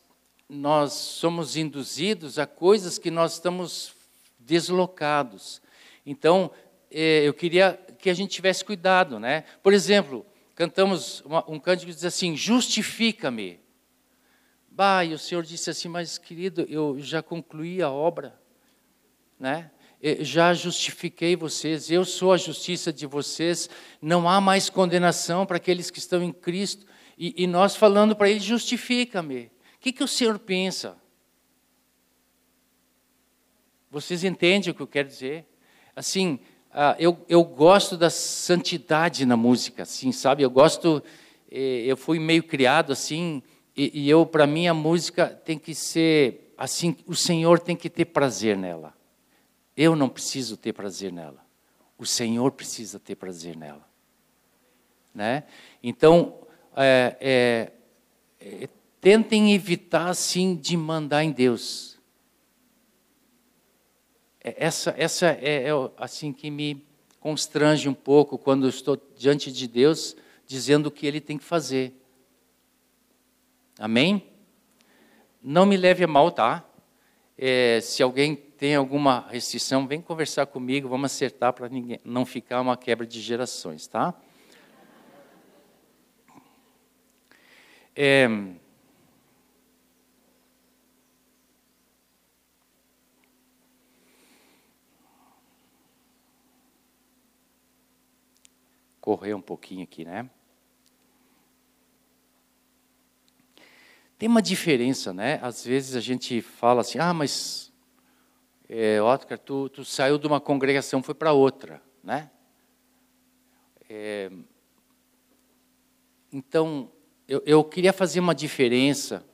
nós 0.49 0.91
somos 0.91 1.55
induzidos 1.55 2.38
a 2.38 2.45
coisas 2.45 2.99
que 2.99 3.09
nós 3.09 3.35
estamos 3.35 3.93
deslocados. 4.38 5.65
Então, 6.08 6.49
é, 6.89 7.28
eu 7.28 7.34
queria 7.36 7.80
que 7.99 8.10
a 8.10 8.14
gente 8.16 8.32
tivesse 8.32 8.66
cuidado. 8.66 9.20
Né? 9.20 9.43
Por 9.62 9.74
exemplo, 9.74 10.26
cantamos 10.55 11.24
um 11.47 11.60
cântico 11.60 11.91
que 11.91 11.95
diz 11.95 12.03
assim: 12.03 12.36
Justifica-me. 12.36 13.60
Bah, 14.68 15.03
e 15.05 15.14
o 15.14 15.20
Senhor 15.20 15.43
disse 15.43 15.70
assim, 15.70 15.88
mas 15.88 16.18
querido, 16.18 16.66
eu 16.70 16.99
já 16.99 17.24
concluí 17.24 17.82
a 17.82 17.89
obra 17.89 18.39
né? 19.39 19.72
Já 20.20 20.53
justifiquei 20.53 21.36
vocês, 21.36 21.89
eu 21.89 22.05
sou 22.05 22.32
a 22.32 22.38
justiça 22.38 22.93
de 22.93 23.05
vocês, 23.05 23.70
não 24.01 24.30
há 24.30 24.39
mais 24.39 24.70
condenação 24.70 25.45
para 25.45 25.58
aqueles 25.58 25.89
que 25.89 25.99
estão 25.99 26.22
em 26.22 26.32
Cristo. 26.32 26.86
E, 27.18 27.34
e 27.43 27.47
nós 27.47 27.76
falando 27.76 28.16
para 28.16 28.30
ele, 28.30 28.39
justifica-me. 28.39 29.45
O 29.45 29.80
que, 29.80 29.91
que 29.91 30.03
o 30.03 30.08
Senhor 30.08 30.38
pensa? 30.38 30.97
Vocês 33.89 34.24
entendem 34.24 34.72
o 34.72 34.76
que 34.76 34.82
eu 34.82 34.88
quero 34.88 35.08
dizer? 35.08 35.47
Assim, 35.98 36.39
ah, 36.72 36.95
eu, 37.00 37.18
eu 37.28 37.43
gosto 37.43 37.98
da 37.98 38.08
santidade 38.08 39.26
na 39.26 39.36
música, 39.36 39.82
assim, 39.82 40.12
sabe? 40.12 40.43
Eu 40.43 40.50
gosto, 40.52 41.04
eh, 41.50 41.86
eu 41.88 41.98
fui 41.98 42.20
meio 42.20 42.43
criado 42.43 42.93
assim, 42.93 43.41
e, 43.76 44.04
e 44.04 44.08
eu, 44.08 44.24
para 44.24 44.45
mim, 44.45 44.68
a 44.68 44.76
música 44.76 45.26
tem 45.26 45.58
que 45.58 45.74
ser 45.74 46.54
assim, 46.56 46.95
o 47.08 47.16
Senhor 47.16 47.60
tem 47.60 47.76
que 47.76 47.89
ter 47.89 48.06
prazer 48.06 48.56
nela. 48.56 48.93
Eu 49.76 49.95
não 49.95 50.08
preciso 50.08 50.56
ter 50.56 50.72
prazer 50.72 51.12
nela. 51.12 51.43
O 51.98 52.06
Senhor 52.06 52.52
precisa 52.52 53.00
ter 53.00 53.16
prazer 53.16 53.58
nela. 53.58 53.88
Né? 55.16 55.45
Então, 55.82 56.36
é, 56.76 57.18
é, 57.20 57.72
é, 58.39 58.70
tentem 59.02 59.56
evitar, 59.56 60.10
assim, 60.10 60.56
de 60.56 60.78
mandar 60.78 61.24
em 61.24 61.32
Deus. 61.32 61.97
É, 64.48 64.56
essa, 64.58 64.95
essa 64.98 65.28
é, 65.28 65.68
é, 65.68 65.72
assim 65.98 66.32
que 66.32 66.50
me 66.50 66.82
constrange 67.20 67.89
um 67.89 67.93
pouco 67.93 68.38
quando 68.38 68.70
estou 68.70 68.98
diante 69.18 69.52
de 69.52 69.68
Deus 69.68 70.16
dizendo 70.45 70.88
o 70.88 70.91
que 70.91 71.06
Ele 71.06 71.20
tem 71.20 71.38
que 71.38 71.43
fazer. 71.43 71.93
Amém? 73.78 74.32
Não 75.43 75.66
me 75.66 75.76
leve 75.76 76.06
a 76.06 76.08
mal, 76.08 76.32
tá? 76.32 76.64
É, 77.38 77.82
se 77.82 78.02
alguém 78.02 78.38
tem 78.38 78.74
alguma 78.74 79.28
restrição, 79.30 79.86
vem 79.86 80.00
conversar 80.00 80.45
comigo, 80.45 80.88
vamos 80.88 81.12
acertar 81.12 81.52
para 81.52 81.70
não 82.06 82.26
ficar 82.26 82.62
uma 82.62 82.78
quebra 82.78 83.06
de 83.06 83.20
gerações, 83.20 83.86
tá? 83.86 84.14
É, 87.93 88.30
correr 99.08 99.34
um 99.34 99.41
pouquinho 99.41 99.84
aqui, 99.84 100.03
né? 100.03 100.30
Tem 104.18 104.28
uma 104.28 104.41
diferença, 104.41 105.14
né? 105.14 105.39
Às 105.41 105.64
vezes 105.64 105.95
a 105.95 106.01
gente 106.01 106.41
fala 106.41 106.82
assim, 106.82 106.99
ah, 106.99 107.14
mas 107.14 107.72
é, 108.68 109.01
Oscar, 109.01 109.39
tu, 109.39 109.70
tu 109.70 109.86
saiu 109.86 110.18
de 110.18 110.28
uma 110.28 110.41
congregação, 110.41 111.01
foi 111.01 111.16
para 111.16 111.32
outra, 111.32 111.82
né? 112.03 112.30
É, 113.89 114.30
então, 116.30 116.91
eu, 117.30 117.41
eu 117.45 117.64
queria 117.64 117.93
fazer 117.93 118.20
uma 118.20 118.36
diferença 118.36 119.26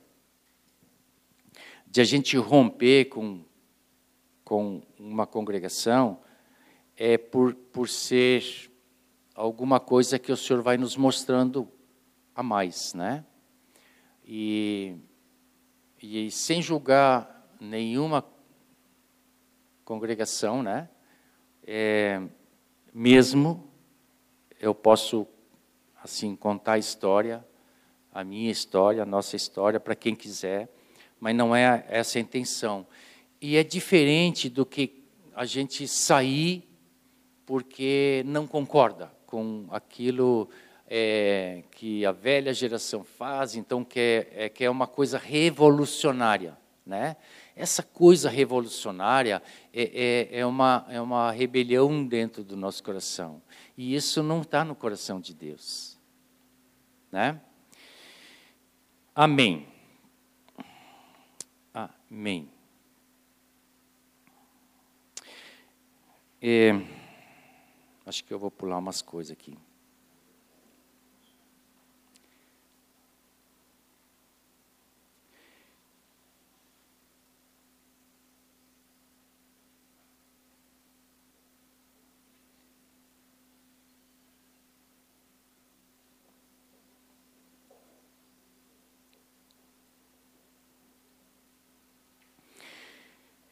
de 1.84 2.00
a 2.00 2.04
gente 2.04 2.36
romper 2.36 3.06
com, 3.06 3.44
com 4.44 4.82
uma 4.96 5.26
congregação 5.26 6.22
é 6.96 7.18
por, 7.18 7.56
por 7.56 7.88
ser 7.88 8.72
alguma 9.34 9.80
coisa 9.80 10.18
que 10.18 10.30
o 10.30 10.36
Senhor 10.36 10.62
vai 10.62 10.76
nos 10.76 10.96
mostrando 10.96 11.68
a 12.34 12.42
mais, 12.42 12.94
né? 12.94 13.24
E, 14.24 14.94
e 16.00 16.30
sem 16.30 16.62
julgar 16.62 17.48
nenhuma 17.60 18.24
congregação, 19.84 20.62
né? 20.62 20.88
É, 21.66 22.22
mesmo 22.92 23.68
eu 24.60 24.74
posso 24.74 25.26
assim 26.02 26.36
contar 26.36 26.74
a 26.74 26.78
história, 26.78 27.44
a 28.12 28.22
minha 28.22 28.50
história, 28.50 29.02
a 29.02 29.06
nossa 29.06 29.34
história 29.34 29.80
para 29.80 29.96
quem 29.96 30.14
quiser, 30.14 30.72
mas 31.18 31.34
não 31.34 31.56
é 31.56 31.84
essa 31.88 32.18
a 32.18 32.20
intenção. 32.20 32.86
E 33.40 33.56
é 33.56 33.64
diferente 33.64 34.48
do 34.48 34.64
que 34.64 35.04
a 35.34 35.44
gente 35.44 35.88
sair 35.88 36.68
porque 37.44 38.22
não 38.26 38.46
concorda 38.46 39.13
com 39.34 39.66
aquilo 39.68 40.48
é, 40.86 41.64
que 41.72 42.06
a 42.06 42.12
velha 42.12 42.54
geração 42.54 43.02
faz, 43.02 43.56
então 43.56 43.84
quer, 43.84 44.28
é, 44.32 44.48
quer 44.48 44.70
uma 44.70 44.86
coisa 44.86 45.18
revolucionária, 45.18 46.56
né? 46.86 47.16
essa 47.56 47.82
coisa 47.82 48.30
revolucionária 48.30 49.42
é, 49.72 50.28
é, 50.32 50.38
é, 50.38 50.46
uma, 50.46 50.86
é 50.88 51.00
uma 51.00 51.32
rebelião 51.32 52.06
dentro 52.06 52.44
do 52.44 52.56
nosso 52.56 52.80
coração. 52.80 53.42
E 53.76 53.92
isso 53.96 54.22
não 54.22 54.42
está 54.42 54.64
no 54.64 54.76
coração 54.76 55.20
de 55.20 55.34
Deus. 55.34 55.98
Né? 57.10 57.40
Amém. 59.12 59.66
Amém. 61.74 62.48
É, 66.40 67.03
acho 68.06 68.24
que 68.24 68.32
eu 68.32 68.38
vou 68.38 68.50
pular 68.50 68.78
umas 68.78 69.02
coisas 69.02 69.32
aqui. 69.32 69.56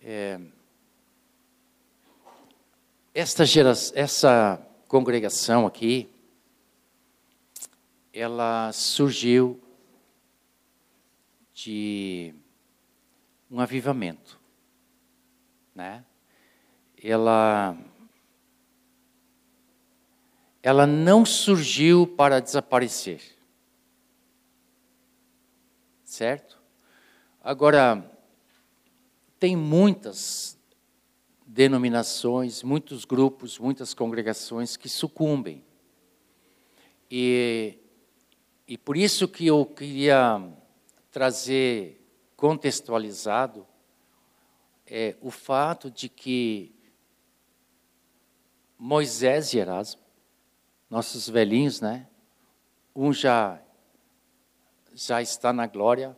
É, 0.04 0.38
esta, 3.14 3.44
geração, 3.44 3.92
essa 3.96 4.66
congregação 4.88 5.66
aqui, 5.66 6.08
ela 8.12 8.72
surgiu 8.72 9.60
de 11.54 12.34
um 13.50 13.60
avivamento, 13.60 14.38
né? 15.74 16.04
Ela 17.02 17.76
ela 20.62 20.86
não 20.86 21.26
surgiu 21.26 22.06
para 22.06 22.38
desaparecer. 22.38 23.20
Certo? 26.04 26.62
Agora 27.42 28.08
tem 29.40 29.56
muitas 29.56 30.56
denominações, 31.52 32.62
muitos 32.62 33.04
grupos, 33.04 33.58
muitas 33.58 33.92
congregações 33.92 34.74
que 34.74 34.88
sucumbem. 34.88 35.62
E, 37.10 37.78
e 38.66 38.78
por 38.78 38.96
isso 38.96 39.28
que 39.28 39.48
eu 39.48 39.66
queria 39.66 40.42
trazer 41.10 42.02
contextualizado 42.36 43.66
é, 44.86 45.14
o 45.20 45.30
fato 45.30 45.90
de 45.90 46.08
que 46.08 46.74
Moisés 48.78 49.52
e 49.52 49.58
Erasmo, 49.58 50.00
nossos 50.88 51.28
velhinhos, 51.28 51.82
né? 51.82 52.08
Um 52.96 53.12
já 53.12 53.62
já 54.94 55.20
está 55.20 55.52
na 55.52 55.66
glória 55.66 56.16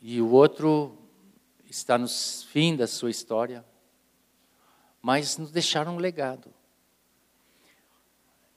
e 0.00 0.20
o 0.20 0.30
outro 0.30 0.98
está 1.64 1.96
no 1.96 2.08
fim 2.08 2.76
da 2.76 2.86
sua 2.86 3.10
história, 3.10 3.64
mas 5.06 5.38
nos 5.38 5.52
deixaram 5.52 5.94
um 5.94 5.98
legado. 5.98 6.52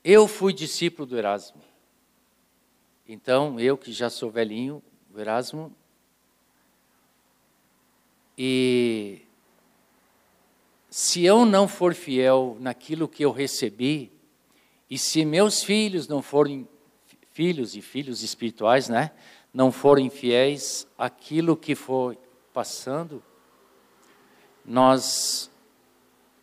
Eu 0.03 0.27
fui 0.27 0.51
discípulo 0.51 1.05
do 1.05 1.15
Erasmo. 1.15 1.61
Então, 3.07 3.59
eu 3.59 3.77
que 3.77 3.91
já 3.91 4.09
sou 4.09 4.31
velhinho, 4.31 4.81
o 5.13 5.19
Erasmo, 5.19 5.71
e 8.35 9.21
se 10.89 11.23
eu 11.23 11.45
não 11.45 11.67
for 11.67 11.93
fiel 11.93 12.57
naquilo 12.59 13.07
que 13.07 13.23
eu 13.23 13.31
recebi, 13.31 14.11
e 14.89 14.97
se 14.97 15.23
meus 15.23 15.61
filhos 15.61 16.07
não 16.07 16.19
forem 16.19 16.67
filhos 17.31 17.75
e 17.75 17.81
filhos 17.83 18.23
espirituais, 18.23 18.89
né, 18.89 19.11
não 19.53 19.71
forem 19.71 20.09
fiéis 20.09 20.87
àquilo 20.97 21.55
que 21.55 21.75
foi 21.75 22.17
passando, 22.51 23.21
nós 24.65 25.51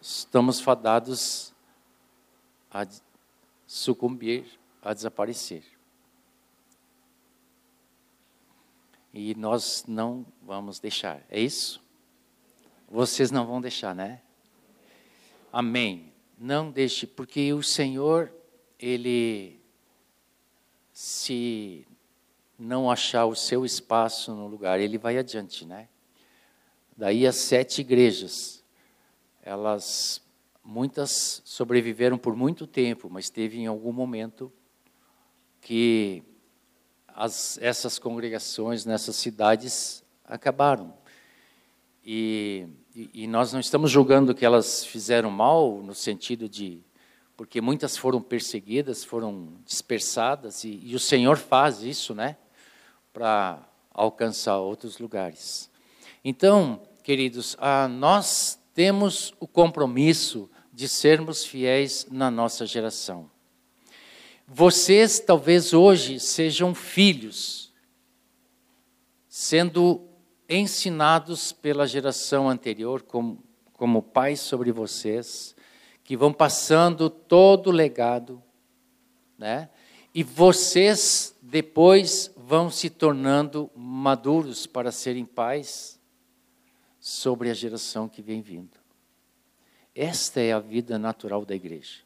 estamos 0.07 0.61
fadados 0.61 1.53
a 2.71 2.87
sucumbir, 3.67 4.47
a 4.81 4.95
desaparecer. 4.95 5.65
E 9.13 9.35
nós 9.35 9.85
não 9.89 10.25
vamos 10.43 10.79
deixar, 10.79 11.25
é 11.29 11.41
isso? 11.41 11.83
Vocês 12.89 13.33
não 13.33 13.47
vão 13.47 13.61
deixar, 13.61 13.97
né? 13.97 14.23
Amém. 15.53 16.13
Não 16.39 16.71
deixe, 16.71 17.05
porque 17.07 17.53
o 17.53 17.63
Senhor, 17.63 18.33
Ele, 18.79 19.59
se 20.93 21.85
não 22.57 22.89
achar 22.89 23.27
o 23.27 23.35
seu 23.35 23.65
espaço 23.65 24.33
no 24.35 24.47
lugar, 24.47 24.79
Ele 24.79 24.99
vai 24.99 25.19
adiante, 25.19 25.65
né? 25.65 25.89
Daí 26.97 27.27
as 27.27 27.37
sete 27.37 27.81
igrejas, 27.81 28.56
elas, 29.47 30.21
muitas 30.65 31.41
sobreviveram 31.45 32.19
por 32.19 32.35
muito 32.35 32.67
tempo, 32.67 33.09
mas 33.09 33.31
teve 33.31 33.59
em 33.59 33.67
algum 33.67 33.93
momento 33.93 34.53
que 35.61 36.25
as, 37.07 37.57
essas 37.63 37.97
congregações 37.97 38.85
nessas 38.85 39.15
cidades 39.15 40.03
acabaram. 40.25 40.93
E, 42.05 42.67
e, 43.15 43.29
nós 43.29 43.53
não 43.53 43.61
estamos 43.61 43.89
julgando 43.89 44.35
que 44.35 44.45
elas 44.45 44.85
fizeram 44.85 45.31
mal 45.31 45.81
no 45.81 45.95
sentido 45.95 46.49
de. 46.49 46.81
Porque 47.37 47.61
muitas 47.61 47.97
foram 47.97 48.21
perseguidas, 48.21 49.05
foram 49.05 49.53
dispersadas, 49.65 50.65
e, 50.65 50.81
e 50.83 50.95
o 50.95 51.01
Senhor 51.01 51.37
faz 51.37 51.83
isso, 51.83 52.15
né? 52.15 52.37
Para 53.13 53.61
alcançar 53.93 54.59
outros 54.59 54.99
lugares. 54.99 55.71
Então, 56.25 56.81
queridos, 57.03 57.57
ah, 57.61 57.87
nós 57.87 58.59
temos 58.77 59.33
o 59.41 59.49
compromisso 59.49 60.51
de 60.71 60.87
sermos 60.87 61.47
fiéis 61.47 62.07
na 62.11 62.31
nossa 62.31 62.67
geração. 62.67 63.31
Vocês 64.47 65.19
talvez 65.19 65.73
hoje 65.73 66.21
sejam 66.21 66.75
filhos, 66.75 67.73
sendo 69.31 70.03
ensinados 70.47 71.53
pela 71.53 71.87
geração 71.87 72.51
anterior, 72.51 73.01
como, 73.01 73.43
como 73.73 74.03
pais 74.03 74.41
sobre 74.41 74.71
vocês, 74.71 75.57
que 76.05 76.15
vão 76.15 76.31
passando 76.31 77.09
todo 77.09 77.69
o 77.69 77.73
legado, 77.73 78.43
né? 79.39 79.71
E 80.15 80.23
vocês 80.23 81.35
depois 81.41 82.31
vão 82.37 82.71
se 82.71 82.91
tornando 82.91 83.71
maduros 83.75 84.67
para 84.67 84.93
serem 84.93 85.25
pais 85.25 85.96
sobre 87.07 87.49
a 87.51 87.55
geração 87.55 88.09
que 88.09 88.21
vem 88.21 88.43
vindo. 88.43 88.81
Esta 89.95 90.41
é 90.41 90.53
a 90.53 90.59
vida 90.59 90.99
natural 90.99 91.45
da 91.45 91.55
igreja. 91.55 92.01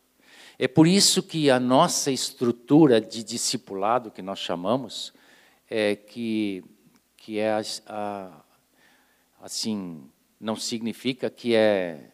É 0.58 0.68
por 0.68 0.86
isso 0.86 1.22
que 1.22 1.48
a 1.48 1.58
nossa 1.58 2.10
estrutura 2.10 3.00
de 3.00 3.24
discipulado, 3.24 4.10
que 4.10 4.20
nós 4.20 4.38
chamamos, 4.38 5.14
é 5.70 5.96
que, 5.96 6.62
que 7.16 7.38
é 7.38 7.50
a, 7.50 7.62
a, 7.86 8.42
assim, 9.40 10.04
não 10.38 10.54
significa 10.54 11.30
que 11.30 11.54
é, 11.54 12.10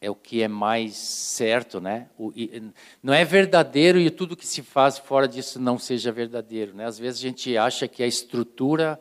é 0.00 0.08
o 0.08 0.14
que 0.14 0.40
é 0.40 0.46
mais 0.46 0.94
certo, 0.94 1.80
né? 1.80 2.08
O, 2.16 2.32
e, 2.36 2.62
não 3.02 3.12
é 3.12 3.24
verdadeiro 3.24 3.98
e 3.98 4.08
tudo 4.08 4.36
que 4.36 4.46
se 4.46 4.62
faz 4.62 4.98
fora 4.98 5.26
disso 5.26 5.58
não 5.58 5.76
seja 5.76 6.12
verdadeiro, 6.12 6.76
né? 6.76 6.84
Às 6.84 6.96
vezes 6.96 7.18
a 7.18 7.22
gente 7.22 7.56
acha 7.56 7.88
que 7.88 8.04
a 8.04 8.06
estrutura, 8.06 9.00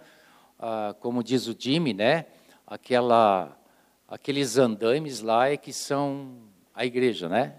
ah, 0.58 0.96
como 1.00 1.24
diz 1.24 1.46
o 1.46 1.56
Jimmy, 1.56 1.94
né? 1.94 2.26
Aquela, 2.68 3.58
aqueles 4.06 4.58
andames 4.58 5.22
lá 5.22 5.48
é 5.48 5.56
que 5.56 5.72
são 5.72 6.44
a 6.74 6.86
igreja, 6.86 7.30
né? 7.30 7.56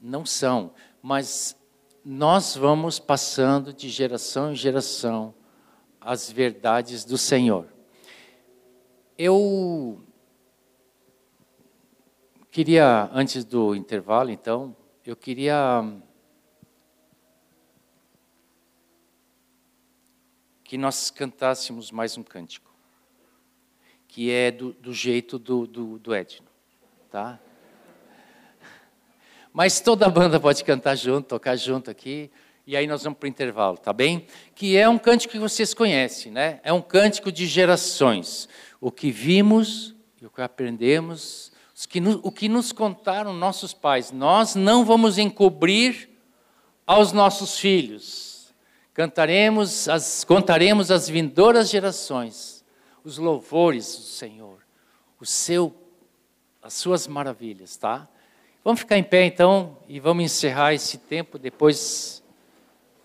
Não 0.00 0.24
são, 0.24 0.72
mas 1.02 1.58
nós 2.04 2.54
vamos 2.54 3.00
passando 3.00 3.72
de 3.72 3.88
geração 3.88 4.52
em 4.52 4.56
geração 4.56 5.34
as 6.00 6.30
verdades 6.30 7.04
do 7.04 7.18
Senhor. 7.18 7.66
Eu 9.18 10.00
queria, 12.50 13.10
antes 13.12 13.44
do 13.44 13.74
intervalo, 13.74 14.30
então, 14.30 14.76
eu 15.04 15.16
queria 15.16 15.82
que 20.62 20.76
nós 20.76 21.10
cantássemos 21.10 21.90
mais 21.90 22.16
um 22.16 22.22
cântico 22.22 22.63
que 24.14 24.30
é 24.30 24.52
do, 24.52 24.72
do 24.74 24.94
jeito 24.94 25.40
do, 25.40 25.66
do, 25.66 25.98
do 25.98 26.14
Edno, 26.14 26.46
tá? 27.10 27.36
Mas 29.52 29.80
toda 29.80 30.06
a 30.06 30.08
banda 30.08 30.38
pode 30.38 30.62
cantar 30.62 30.94
junto, 30.94 31.26
tocar 31.26 31.56
junto 31.56 31.90
aqui. 31.90 32.30
e 32.64 32.76
aí 32.76 32.86
nós 32.86 33.02
vamos 33.02 33.18
para 33.18 33.26
o 33.26 33.28
intervalo, 33.28 33.76
tá 33.76 33.92
bem? 33.92 34.28
Que 34.54 34.76
é 34.76 34.88
um 34.88 34.98
cântico 34.98 35.32
que 35.32 35.38
vocês 35.40 35.74
conhecem, 35.74 36.30
né? 36.30 36.60
É 36.62 36.72
um 36.72 36.80
cântico 36.80 37.32
de 37.32 37.44
gerações. 37.44 38.48
O 38.80 38.92
que 38.92 39.10
vimos, 39.10 39.96
o 40.22 40.30
que 40.30 40.42
aprendemos, 40.42 41.50
o 42.22 42.30
que 42.30 42.48
nos 42.48 42.70
contaram 42.70 43.32
nossos 43.32 43.74
pais, 43.74 44.12
nós 44.12 44.54
não 44.54 44.84
vamos 44.84 45.18
encobrir 45.18 46.08
aos 46.86 47.10
nossos 47.10 47.58
filhos. 47.58 48.54
Cantaremos, 48.92 49.88
as, 49.88 50.22
contaremos 50.22 50.92
às 50.92 51.08
vindouras 51.08 51.68
gerações 51.68 52.53
os 53.04 53.18
louvores 53.18 53.94
do 53.94 54.02
Senhor, 54.02 54.58
o 55.20 55.26
seu, 55.26 55.74
as 56.62 56.72
suas 56.72 57.06
maravilhas, 57.06 57.76
tá? 57.76 58.08
Vamos 58.64 58.80
ficar 58.80 58.96
em 58.96 59.04
pé 59.04 59.26
então 59.26 59.76
e 59.86 60.00
vamos 60.00 60.24
encerrar 60.24 60.72
esse 60.72 60.96
tempo, 60.96 61.38
depois 61.38 62.22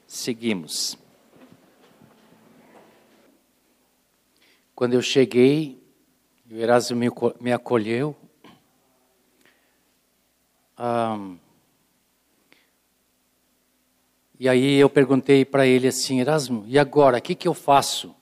seguimos. 0.08 0.97
Quando 4.74 4.93
eu 4.93 5.02
cheguei, 5.02 5.84
o 6.50 6.56
Erasmo 6.56 6.97
me 7.41 7.52
acolheu. 7.52 8.16
E 14.39 14.47
aí 14.47 14.76
eu 14.76 14.89
perguntei 14.89 15.43
para 15.43 15.68
ele 15.68 15.89
assim, 15.89 16.22
Erasmo, 16.22 16.64
e 16.66 16.80
agora, 16.80 17.18
o 17.18 17.22
que, 17.22 17.36
que 17.36 17.50
eu 17.50 17.54
faço? 17.54 18.16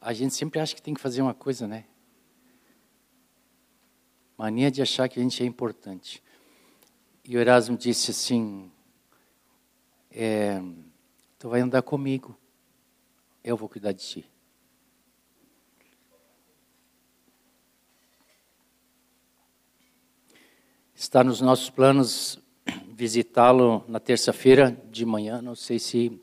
A 0.00 0.12
gente 0.12 0.34
sempre 0.34 0.58
acha 0.58 0.74
que 0.74 0.80
tem 0.80 0.94
que 0.94 1.00
fazer 1.00 1.20
uma 1.20 1.34
coisa, 1.34 1.66
né? 1.66 1.84
Mania 4.36 4.70
de 4.70 4.80
achar 4.80 5.08
que 5.08 5.20
a 5.20 5.22
gente 5.22 5.42
é 5.42 5.46
importante. 5.46 6.22
E 7.24 7.36
o 7.36 7.40
Erasmo 7.40 7.76
disse 7.76 8.10
assim, 8.10 8.72
é, 10.10 10.62
tu 11.38 11.50
vai 11.50 11.60
andar 11.60 11.82
comigo, 11.82 12.36
eu 13.44 13.56
vou 13.56 13.68
cuidar 13.68 13.92
de 13.92 14.02
ti. 14.02 14.30
Está 20.94 21.24
nos 21.24 21.40
nossos 21.40 21.70
planos 21.70 22.38
visitá-lo 22.88 23.82
na 23.88 23.98
terça-feira 23.98 24.70
de 24.90 25.06
manhã. 25.06 25.40
Não 25.40 25.54
sei 25.54 25.78
se. 25.78 26.20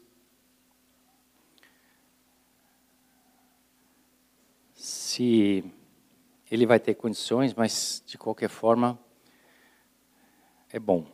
Se 5.18 5.64
ele 6.52 6.68
vai 6.68 6.80
ter 6.80 6.94
condições, 6.94 7.52
mas 7.52 8.04
de 8.06 8.20
qualquer 8.20 8.50
forma 8.50 9.00
é 10.72 10.78
bom 10.78 11.08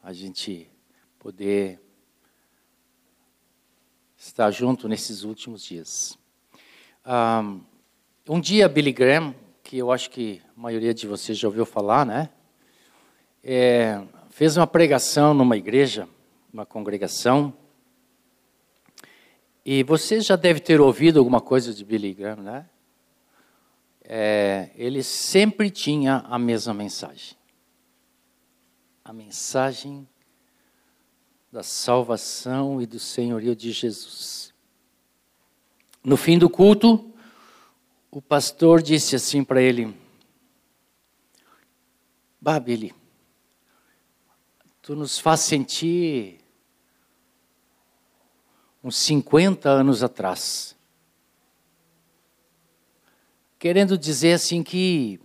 a 0.00 0.12
gente 0.12 0.70
poder 1.18 1.80
estar 4.16 4.52
junto 4.52 4.86
nesses 4.86 5.24
últimos 5.24 5.64
dias. 5.64 6.16
Um 8.28 8.40
dia, 8.40 8.68
Billy 8.68 8.92
Graham, 8.92 9.34
que 9.64 9.78
eu 9.78 9.90
acho 9.90 10.10
que 10.10 10.40
a 10.56 10.60
maioria 10.60 10.94
de 10.94 11.08
vocês 11.08 11.36
já 11.36 11.48
ouviu 11.48 11.66
falar, 11.66 12.06
né? 12.06 12.30
É, 13.42 14.00
fez 14.30 14.56
uma 14.56 14.66
pregação 14.68 15.34
numa 15.34 15.56
igreja, 15.56 16.08
uma 16.52 16.64
congregação, 16.64 17.52
e 19.64 19.82
você 19.82 20.20
já 20.20 20.36
deve 20.36 20.60
ter 20.60 20.80
ouvido 20.80 21.18
alguma 21.18 21.40
coisa 21.40 21.74
de 21.74 21.84
Billy 21.84 22.14
Graham, 22.14 22.36
né? 22.36 22.70
É, 24.04 24.70
ele 24.76 25.02
sempre 25.02 25.70
tinha 25.70 26.18
a 26.28 26.38
mesma 26.38 26.74
mensagem. 26.74 27.36
A 29.02 29.12
mensagem 29.12 30.06
da 31.50 31.62
salvação 31.62 32.82
e 32.82 32.86
do 32.86 32.98
senhorio 32.98 33.56
de 33.56 33.72
Jesus. 33.72 34.52
No 36.02 36.16
fim 36.16 36.38
do 36.38 36.50
culto, 36.50 37.14
o 38.10 38.20
pastor 38.20 38.82
disse 38.82 39.16
assim 39.16 39.42
para 39.42 39.62
ele: 39.62 39.96
Bah, 42.40 42.60
Billy, 42.60 42.94
tu 44.82 44.94
nos 44.94 45.18
faz 45.18 45.40
sentir 45.40 46.40
uns 48.82 48.96
50 48.98 49.70
anos 49.70 50.02
atrás. 50.02 50.73
Querendo 53.64 53.96
dizer 53.96 54.34
assim 54.34 54.62
que 54.62 55.18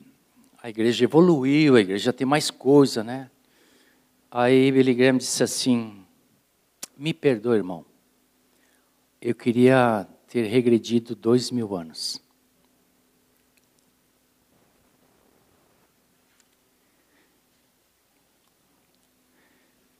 a 0.63 0.69
igreja 0.69 1.03
evoluiu, 1.03 1.75
a 1.75 1.81
igreja 1.81 2.13
tem 2.13 2.25
mais 2.25 2.49
coisa, 2.49 3.03
né? 3.03 3.29
Aí 4.31 4.71
Billy 4.71 4.93
Graham 4.93 5.17
disse 5.17 5.43
assim: 5.43 6.05
Me 6.97 7.13
perdoa, 7.13 7.57
irmão. 7.57 7.85
Eu 9.21 9.35
queria 9.35 10.07
ter 10.25 10.47
regredido 10.47 11.17
dois 11.17 11.51
mil 11.51 11.75
anos. 11.75 12.21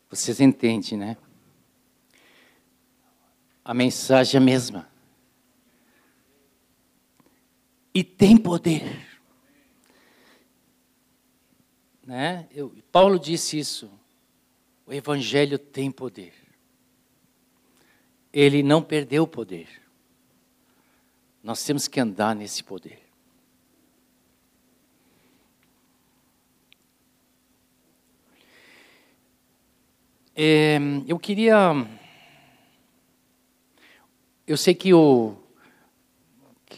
Vocês 0.10 0.40
entendem, 0.40 0.98
né? 0.98 1.18
A 3.66 3.74
mensagem 3.74 4.40
é 4.40 4.42
a 4.42 4.46
mesma. 4.46 4.99
E 7.94 8.04
tem 8.04 8.38
poder. 8.38 9.08
Né? 12.06 12.48
Eu, 12.52 12.76
Paulo 12.92 13.20
disse 13.20 13.58
isso. 13.58 13.90
O 14.86 14.94
Evangelho 14.94 15.60
tem 15.60 15.92
poder. 15.92 16.34
Ele 18.34 18.64
não 18.64 18.82
perdeu 18.82 19.24
o 19.24 19.28
poder. 19.28 19.68
Nós 21.44 21.64
temos 21.64 21.88
que 21.88 22.00
andar 22.00 22.36
nesse 22.36 22.64
poder. 22.64 23.00
É, 30.36 30.78
eu 31.08 31.20
queria. 31.20 31.58
Eu 34.48 34.58
sei 34.58 34.74
que 34.74 34.94
o, 34.94 35.39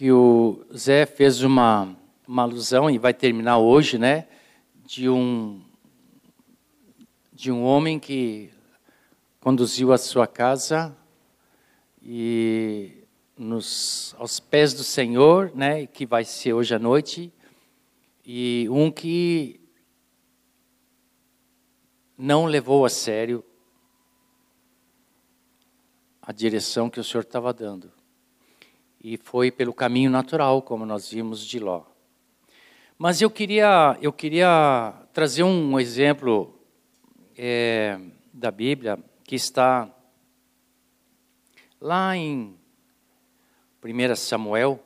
que 0.01 0.11
o 0.11 0.65
Zé 0.75 1.05
fez 1.05 1.43
uma, 1.43 1.95
uma 2.27 2.41
alusão, 2.41 2.89
e 2.89 2.97
vai 2.97 3.13
terminar 3.13 3.59
hoje, 3.59 3.99
né? 3.99 4.27
De 4.83 5.07
um, 5.07 5.61
de 7.31 7.51
um 7.51 7.63
homem 7.63 7.99
que 7.99 8.49
conduziu 9.39 9.93
a 9.93 9.99
sua 9.99 10.25
casa 10.25 10.97
e 12.01 13.05
nos, 13.37 14.15
aos 14.17 14.39
pés 14.39 14.73
do 14.73 14.83
Senhor, 14.83 15.51
né? 15.53 15.85
Que 15.85 16.03
vai 16.03 16.25
ser 16.25 16.53
hoje 16.53 16.73
à 16.73 16.79
noite. 16.79 17.31
E 18.25 18.67
um 18.71 18.89
que 18.89 19.61
não 22.17 22.45
levou 22.45 22.85
a 22.85 22.89
sério 22.89 23.45
a 26.19 26.31
direção 26.31 26.89
que 26.89 26.99
o 26.99 27.03
Senhor 27.03 27.21
estava 27.21 27.53
dando. 27.53 28.00
E 29.03 29.17
foi 29.17 29.49
pelo 29.49 29.73
caminho 29.73 30.11
natural, 30.11 30.61
como 30.61 30.85
nós 30.85 31.09
vimos 31.09 31.43
de 31.45 31.59
Ló. 31.59 31.85
Mas 32.99 33.19
eu 33.19 33.31
queria, 33.31 33.97
eu 33.99 34.13
queria 34.13 34.93
trazer 35.11 35.41
um 35.41 35.79
exemplo 35.79 36.53
é, 37.35 37.99
da 38.31 38.51
Bíblia 38.51 38.99
que 39.23 39.35
está 39.35 39.89
lá 41.79 42.15
em 42.15 42.55
1 43.83 44.15
Samuel. 44.15 44.79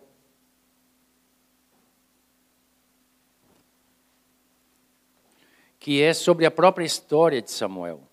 Que 5.77 6.01
é 6.01 6.13
sobre 6.13 6.45
a 6.45 6.51
própria 6.51 6.85
história 6.85 7.41
de 7.41 7.51
Samuel. 7.51 8.04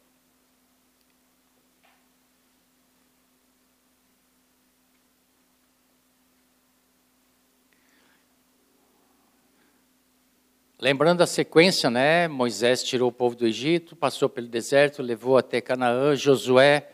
Lembrando 10.82 11.20
a 11.20 11.28
sequência, 11.28 11.88
né? 11.88 12.26
Moisés 12.26 12.82
tirou 12.82 13.08
o 13.08 13.12
povo 13.12 13.36
do 13.36 13.46
Egito, 13.46 13.94
passou 13.94 14.28
pelo 14.28 14.48
deserto, 14.48 15.00
levou 15.00 15.38
até 15.38 15.60
Canaã. 15.60 16.16
Josué, 16.16 16.90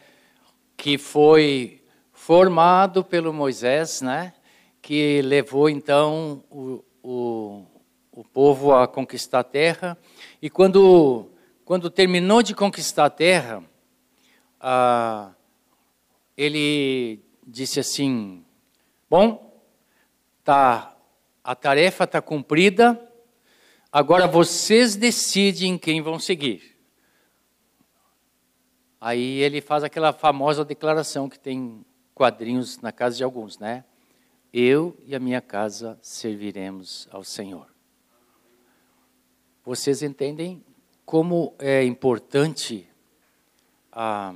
que 0.76 0.98
foi 0.98 1.82
formado 2.12 3.02
pelo 3.02 3.32
Moisés, 3.32 4.02
né? 4.02 4.34
Que 4.82 5.22
levou 5.22 5.70
então 5.70 6.44
o, 6.50 6.84
o, 7.02 7.64
o 8.12 8.24
povo 8.24 8.74
a 8.74 8.86
conquistar 8.86 9.38
a 9.38 9.42
terra. 9.42 9.96
E 10.42 10.50
quando, 10.50 11.30
quando 11.64 11.88
terminou 11.88 12.42
de 12.42 12.54
conquistar 12.54 13.06
a 13.06 13.10
terra, 13.10 13.64
ah, 14.60 15.30
ele 16.36 17.24
disse 17.46 17.80
assim: 17.80 18.44
Bom, 19.08 19.62
tá, 20.44 20.94
a 21.42 21.54
tarefa 21.54 22.04
está 22.04 22.20
cumprida 22.20 23.07
Agora 23.90 24.26
vocês 24.26 24.96
decidem 24.96 25.78
quem 25.78 26.02
vão 26.02 26.18
seguir. 26.18 26.76
Aí 29.00 29.38
ele 29.38 29.62
faz 29.62 29.82
aquela 29.82 30.12
famosa 30.12 30.64
declaração 30.64 31.28
que 31.28 31.38
tem 31.38 31.84
quadrinhos 32.14 32.78
na 32.80 32.92
casa 32.92 33.16
de 33.16 33.24
alguns, 33.24 33.58
né? 33.58 33.84
Eu 34.52 34.96
e 35.06 35.14
a 35.14 35.20
minha 35.20 35.40
casa 35.40 35.98
serviremos 36.02 37.08
ao 37.10 37.24
Senhor. 37.24 37.66
Vocês 39.64 40.02
entendem 40.02 40.62
como 41.06 41.54
é 41.58 41.82
importante 41.84 42.86
ah, 43.90 44.34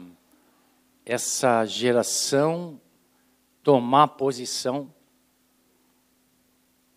essa 1.04 1.66
geração 1.66 2.80
tomar 3.62 4.08
posição 4.08 4.92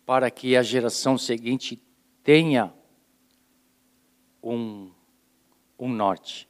para 0.06 0.30
que 0.30 0.56
a 0.56 0.62
geração 0.62 1.18
seguinte 1.18 1.82
tenha 2.26 2.74
um, 4.42 4.90
um 5.78 5.88
norte. 5.88 6.48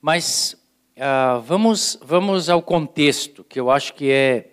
Mas 0.00 0.60
uh, 0.96 1.40
vamos, 1.42 1.96
vamos 2.02 2.48
ao 2.48 2.60
contexto, 2.60 3.44
que 3.44 3.60
eu 3.60 3.70
acho 3.70 3.94
que 3.94 4.10
é 4.10 4.48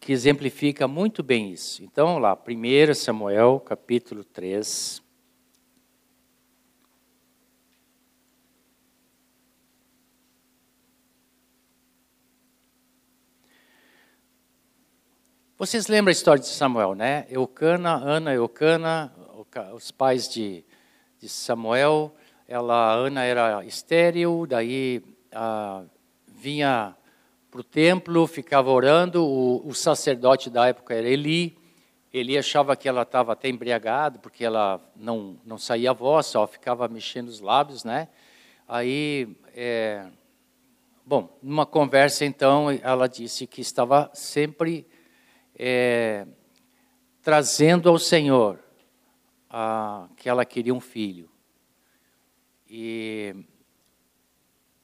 que 0.00 0.12
exemplifica 0.12 0.88
muito 0.88 1.22
bem 1.22 1.52
isso. 1.52 1.84
Então, 1.84 2.18
lá, 2.18 2.36
1 2.36 2.92
Samuel, 2.92 3.60
capítulo 3.60 4.24
3. 4.24 5.00
Vocês 15.56 15.86
lembram 15.86 16.08
a 16.08 16.10
história 16.10 16.42
de 16.42 16.48
Samuel, 16.48 16.96
né? 16.96 17.24
Eucana, 17.30 17.92
Ana, 17.92 18.34
Eucana, 18.34 19.14
os 19.74 19.90
pais 19.90 20.28
de, 20.28 20.64
de 21.18 21.28
Samuel, 21.28 22.14
ela, 22.48 22.94
Ana 22.94 23.24
era 23.24 23.64
estéril, 23.64 24.46
daí 24.46 25.02
ah, 25.32 25.84
vinha 26.26 26.96
para 27.50 27.60
o 27.60 27.64
templo, 27.64 28.26
ficava 28.26 28.70
orando. 28.70 29.24
O, 29.24 29.68
o, 29.68 29.74
sacerdote 29.74 30.48
da 30.48 30.68
época 30.68 30.94
era 30.94 31.08
Eli. 31.08 31.56
Eli 32.12 32.36
achava 32.36 32.76
que 32.76 32.88
ela 32.88 33.02
estava 33.02 33.32
até 33.32 33.48
embriagada, 33.48 34.18
porque 34.18 34.44
ela 34.44 34.80
não, 34.96 35.38
não 35.44 35.58
saía 35.58 35.90
a 35.90 35.94
voz, 35.94 36.26
só 36.26 36.46
ficava 36.46 36.88
mexendo 36.88 37.28
os 37.28 37.40
lábios, 37.40 37.84
né? 37.84 38.08
Aí, 38.68 39.36
é, 39.54 40.06
bom, 41.06 41.28
numa 41.42 41.66
conversa 41.66 42.24
então, 42.24 42.66
ela 42.82 43.06
disse 43.06 43.46
que 43.46 43.60
estava 43.60 44.10
sempre 44.12 44.86
é, 45.58 46.26
trazendo 47.22 47.88
ao 47.88 47.98
Senhor 47.98 48.61
que 50.16 50.28
ela 50.28 50.44
queria 50.44 50.74
um 50.74 50.80
filho. 50.80 51.30
E 52.68 53.34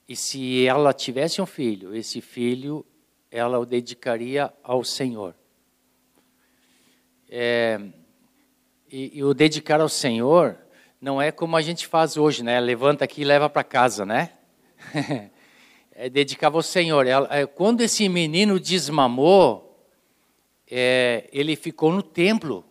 e 0.09 0.17
se 0.17 0.65
ela 0.65 0.95
tivesse 0.95 1.43
um 1.43 1.45
filho, 1.45 1.95
esse 1.95 2.23
filho 2.23 2.85
ela 3.31 3.59
o 3.59 3.67
dedicaria 3.67 4.51
ao 4.63 4.83
Senhor. 4.83 5.35
É, 7.29 7.79
e, 8.91 9.19
e, 9.19 9.23
o 9.23 9.35
dedicar 9.35 9.83
ao 9.83 9.89
Senhor 9.89 10.57
não 10.99 11.21
é 11.21 11.31
como 11.31 11.55
a 11.59 11.61
gente 11.61 11.87
faz 11.87 12.17
hoje, 12.17 12.43
né? 12.43 12.59
Levanta 12.59 13.05
aqui 13.05 13.21
e 13.21 13.25
leva 13.25 13.51
para 13.51 13.63
casa, 13.63 14.07
né? 14.07 14.33
é 15.93 16.09
dedicar 16.09 16.55
ao 16.55 16.63
Senhor. 16.63 17.07
Ela, 17.07 17.29
é, 17.31 17.45
quando 17.45 17.83
esse 17.83 18.09
menino 18.09 18.59
desmamou, 18.59 19.87
é, 20.67 21.29
ele 21.31 21.55
ficou 21.55 21.93
no 21.93 22.03
templo. 22.03 22.65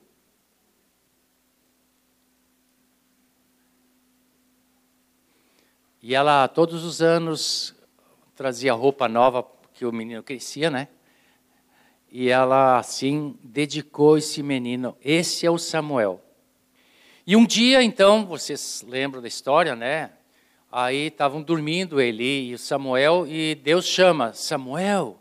E 6.08 6.16
ela, 6.16 6.47
todos 6.47 6.86
os 6.86 7.01
anos, 7.01 7.76
trazia 8.34 8.72
roupa 8.72 9.10
nova, 9.10 9.43
porque 9.43 9.86
o 9.86 9.91
menino 9.91 10.24
crescia, 10.24 10.72
né? 10.72 10.88
E 12.10 12.30
ela, 12.30 12.80
assim, 12.80 13.38
dedicou 13.43 14.18
esse 14.18 14.41
menino. 14.41 14.95
Esse 15.03 15.45
é 15.45 15.51
o 15.51 15.58
Samuel. 15.58 16.24
E 17.26 17.36
um 17.36 17.45
dia, 17.45 17.84
então, 17.84 18.26
vocês 18.26 18.86
lembram 18.88 19.22
da 19.22 19.28
história, 19.28 19.76
né? 19.76 20.14
Aí 20.72 21.08
estavam 21.08 21.41
dormindo 21.41 21.99
Eli 21.99 22.51
e 22.51 22.53
o 22.53 22.58
Samuel, 22.58 23.28
e 23.28 23.55
Deus 23.55 23.86
chama: 23.86 24.32
Samuel. 24.32 25.20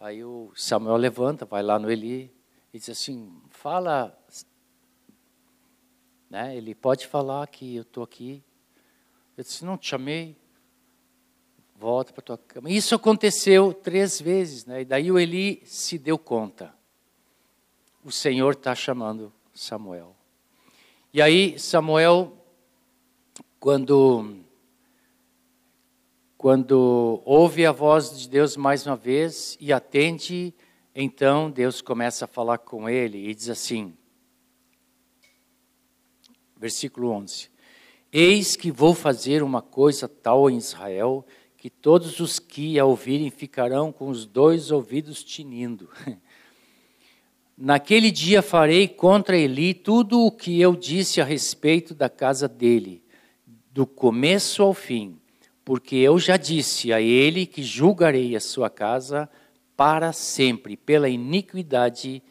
Aí 0.00 0.24
o 0.24 0.50
Samuel 0.56 0.96
levanta, 0.96 1.44
vai 1.44 1.62
lá 1.62 1.78
no 1.78 1.90
Eli 1.90 2.32
e 2.72 2.78
diz 2.78 2.88
assim: 2.88 3.30
Fala, 3.50 4.18
né? 6.36 6.54
Ele 6.54 6.74
pode 6.74 7.06
falar 7.06 7.46
que 7.46 7.76
eu 7.76 7.82
estou 7.82 8.04
aqui. 8.04 8.44
Eu 9.38 9.42
disse, 9.42 9.64
não 9.64 9.78
te 9.78 9.88
chamei. 9.88 10.36
Volta 11.74 12.12
para 12.12 12.22
tua 12.22 12.36
cama. 12.36 12.70
Isso 12.70 12.94
aconteceu 12.94 13.72
três 13.72 14.20
vezes, 14.20 14.66
né? 14.66 14.82
E 14.82 14.84
daí 14.84 15.10
o 15.10 15.18
Eli 15.18 15.62
se 15.64 15.98
deu 15.98 16.18
conta. 16.18 16.74
O 18.04 18.12
Senhor 18.12 18.52
está 18.52 18.74
chamando 18.74 19.32
Samuel. 19.54 20.14
E 21.12 21.22
aí 21.22 21.58
Samuel, 21.58 22.32
quando 23.58 24.36
quando 26.36 27.22
ouve 27.24 27.64
a 27.64 27.72
voz 27.72 28.18
de 28.18 28.28
Deus 28.28 28.58
mais 28.58 28.86
uma 28.86 28.94
vez 28.96 29.56
e 29.58 29.72
atende, 29.72 30.54
então 30.94 31.50
Deus 31.50 31.80
começa 31.80 32.26
a 32.26 32.28
falar 32.28 32.58
com 32.58 32.88
ele 32.88 33.28
e 33.28 33.34
diz 33.34 33.48
assim: 33.48 33.96
versículo 36.56 37.10
11: 37.10 37.48
Eis 38.12 38.56
que 38.56 38.70
vou 38.70 38.94
fazer 38.94 39.42
uma 39.42 39.60
coisa 39.60 40.08
tal 40.08 40.48
em 40.50 40.56
Israel, 40.56 41.24
que 41.56 41.68
todos 41.68 42.20
os 42.20 42.38
que 42.38 42.78
a 42.78 42.84
ouvirem 42.84 43.30
ficarão 43.30 43.92
com 43.92 44.08
os 44.08 44.24
dois 44.24 44.70
ouvidos 44.70 45.22
tinindo. 45.22 45.88
Naquele 47.58 48.10
dia 48.10 48.42
farei 48.42 48.86
contra 48.86 49.36
Eli 49.36 49.72
tudo 49.72 50.20
o 50.20 50.30
que 50.30 50.60
eu 50.60 50.76
disse 50.76 51.20
a 51.22 51.24
respeito 51.24 51.94
da 51.94 52.08
casa 52.08 52.46
dele, 52.46 53.02
do 53.72 53.86
começo 53.86 54.62
ao 54.62 54.74
fim, 54.74 55.18
porque 55.64 55.96
eu 55.96 56.18
já 56.18 56.36
disse 56.36 56.92
a 56.92 57.00
ele 57.00 57.46
que 57.46 57.62
julgarei 57.62 58.36
a 58.36 58.40
sua 58.40 58.68
casa 58.68 59.28
para 59.74 60.12
sempre 60.12 60.76
pela 60.76 61.08
iniquidade 61.08 62.22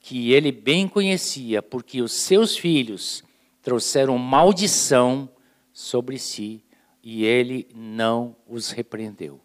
que 0.00 0.32
ele 0.32 0.50
bem 0.50 0.88
conhecia, 0.88 1.62
porque 1.62 2.00
os 2.00 2.12
seus 2.12 2.56
filhos 2.56 3.22
trouxeram 3.70 4.18
maldição 4.18 5.30
sobre 5.72 6.18
si 6.18 6.64
e 7.00 7.24
ele 7.24 7.68
não 7.72 8.34
os 8.48 8.72
repreendeu. 8.72 9.40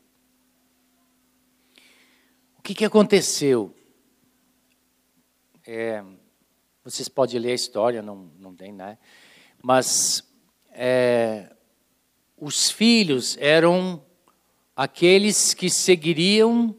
O 2.57 2.61
que, 2.63 2.73
que 2.73 2.83
aconteceu? 2.83 3.71
É, 5.63 6.03
vocês 6.83 7.07
podem 7.07 7.39
ler 7.39 7.51
a 7.51 7.53
história, 7.53 8.01
não, 8.01 8.31
não 8.39 8.55
tem, 8.55 8.73
né? 8.73 8.97
Mas 9.61 10.27
é, 10.71 11.55
os 12.35 12.71
filhos 12.71 13.37
eram 13.37 14.03
aqueles 14.75 15.53
que 15.53 15.69
seguiriam 15.69 16.75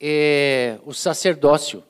é, 0.00 0.80
o 0.82 0.94
sacerdócio. 0.94 1.84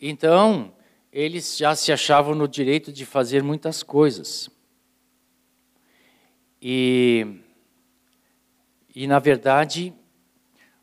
Então, 0.00 0.72
eles 1.12 1.58
já 1.58 1.76
se 1.76 1.92
achavam 1.92 2.34
no 2.34 2.48
direito 2.48 2.90
de 2.90 3.04
fazer 3.04 3.42
muitas 3.42 3.82
coisas. 3.82 4.48
E, 6.60 7.40
e 8.94 9.06
na 9.06 9.18
verdade, 9.18 9.92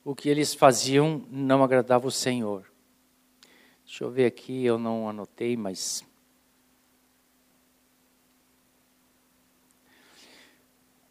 o 0.05 0.13
que 0.13 0.29
eles 0.29 0.53
faziam 0.53 1.25
não 1.31 1.63
agradava 1.63 2.07
o 2.07 2.11
Senhor. 2.11 2.71
Deixa 3.83 4.03
eu 4.03 4.11
ver 4.11 4.27
aqui, 4.27 4.63
eu 4.63 4.77
não 4.77 5.09
anotei, 5.09 5.57
mas. 5.57 6.05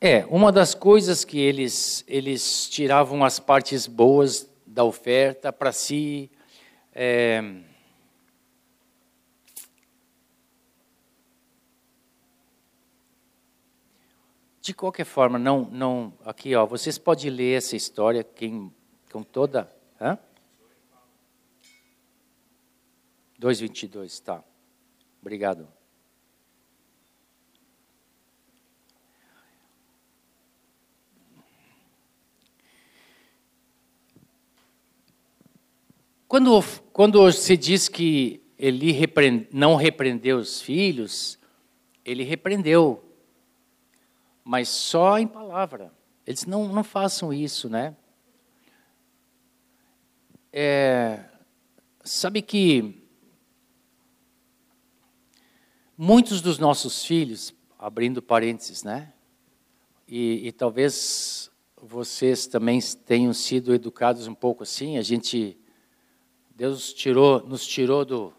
É, 0.00 0.24
uma 0.26 0.52
das 0.52 0.76
coisas 0.76 1.24
que 1.24 1.40
eles, 1.40 2.04
eles 2.06 2.68
tiravam 2.68 3.24
as 3.24 3.40
partes 3.40 3.88
boas 3.88 4.48
da 4.64 4.84
oferta 4.84 5.52
para 5.52 5.72
si. 5.72 6.30
É, 6.94 7.42
De 14.68 14.74
qualquer 14.74 15.06
forma, 15.06 15.38
não, 15.38 15.64
não, 15.70 16.12
aqui 16.26 16.54
ó, 16.54 16.66
vocês 16.66 16.98
podem 16.98 17.30
ler 17.30 17.56
essa 17.56 17.74
história 17.74 18.22
quem, 18.22 18.70
com 19.10 19.22
toda, 19.22 19.74
hã? 19.98 20.18
2:22, 23.40 24.20
tá. 24.22 24.44
Obrigado. 25.22 25.66
Quando, 36.26 36.62
quando 36.92 37.32
se 37.32 37.56
diz 37.56 37.88
que 37.88 38.42
ele 38.58 38.92
repreende, 38.92 39.48
não 39.50 39.76
repreendeu 39.76 40.36
os 40.36 40.60
filhos, 40.60 41.38
ele 42.04 42.22
repreendeu, 42.22 43.02
mas 44.48 44.70
só 44.70 45.18
em 45.18 45.26
palavra. 45.26 45.92
Eles 46.26 46.46
não, 46.46 46.68
não 46.68 46.82
façam 46.82 47.34
isso, 47.34 47.68
né? 47.68 47.94
É, 50.50 51.22
sabe 52.02 52.40
que 52.40 53.06
muitos 55.98 56.40
dos 56.40 56.58
nossos 56.58 57.04
filhos, 57.04 57.52
abrindo 57.78 58.22
parênteses, 58.22 58.82
né? 58.82 59.12
E, 60.08 60.48
e 60.48 60.52
talvez 60.52 61.50
vocês 61.76 62.46
também 62.46 62.80
tenham 63.04 63.34
sido 63.34 63.74
educados 63.74 64.26
um 64.26 64.34
pouco 64.34 64.62
assim. 64.62 64.96
A 64.96 65.02
gente, 65.02 65.58
Deus 66.56 66.94
tirou, 66.94 67.46
nos 67.46 67.66
tirou 67.66 68.02
do 68.02 68.32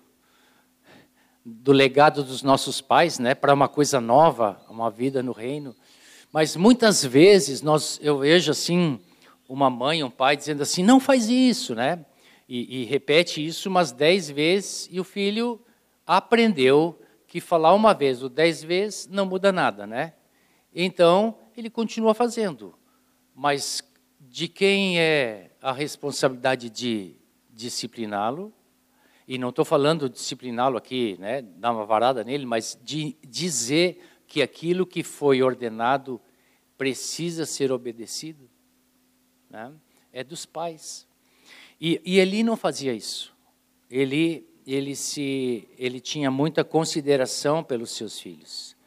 do 1.45 1.72
legado 1.72 2.23
dos 2.23 2.44
nossos 2.44 2.80
pais, 2.81 3.18
né, 3.18 3.34
para 3.34 3.53
uma 3.53 3.68
coisa 3.68 3.99
nova, 3.99 4.61
uma 4.69 4.91
vida 4.91 5.23
no 5.23 5.31
reino. 5.31 5.76
Mas 6.31 6.56
muitas 6.56 7.03
vezes 7.03 7.61
nós, 7.61 7.99
eu 8.01 8.19
vejo 8.19 8.51
assim 8.51 8.99
uma 9.47 9.69
mãe, 9.69 10.03
um 10.03 10.11
pai 10.11 10.38
dizendo 10.38 10.61
assim, 10.61 10.84
não 10.84 10.99
faz 10.99 11.27
isso, 11.27 11.73
né? 11.73 12.06
E, 12.47 12.81
e 12.81 12.85
repete 12.85 13.43
isso 13.43 13.68
umas 13.68 13.91
dez 13.91 14.30
vezes 14.30 14.88
e 14.91 14.99
o 14.99 15.03
filho 15.03 15.60
aprendeu 16.06 16.99
que 17.27 17.39
falar 17.39 17.73
uma 17.73 17.93
vez 17.93 18.22
ou 18.22 18.30
dez 18.30 18.64
vezes 18.64 19.07
não 19.07 19.26
muda 19.26 19.51
nada, 19.51 19.88
né? 19.88 20.14
Então 20.73 21.38
ele 21.57 21.69
continua 21.69 22.14
fazendo, 22.14 22.76
mas 23.35 23.84
de 24.19 24.47
quem 24.47 24.99
é 24.99 25.51
a 25.61 25.72
responsabilidade 25.72 26.69
de 26.69 27.15
discipliná-lo? 27.49 28.53
E 29.27 29.38
não 29.38 29.49
estou 29.49 29.65
falando 29.65 30.10
discipliná-lo 30.10 30.77
aqui, 30.77 31.15
né, 31.19 31.41
dar 31.41 31.72
uma 31.72 31.85
varada 31.85 32.23
nele, 32.23 32.45
mas 32.45 32.80
de 32.84 33.15
dizer 33.23 34.01
que 34.30 34.43
aquilo 34.43 34.85
que 34.85 35.03
foi 35.03 35.41
ordenado 35.41 36.22
precisa 36.77 37.47
ser 37.47 37.72
obedecido. 37.72 38.47
Né? 39.49 39.73
É 40.14 40.23
dos 40.23 40.45
pais. 40.45 41.07
E, 41.81 41.99
e 42.06 42.19
Eli 42.19 42.43
não 42.43 42.56
fazia 42.56 42.93
isso. 42.93 43.35
Ele, 43.89 44.47
ele, 44.68 44.95
se, 44.95 45.68
ele 45.80 45.99
tinha 45.99 46.30
muita 46.30 46.64
consideração 46.64 47.64
pelos 47.64 47.89
seus 47.89 48.19
filhos. 48.19 48.77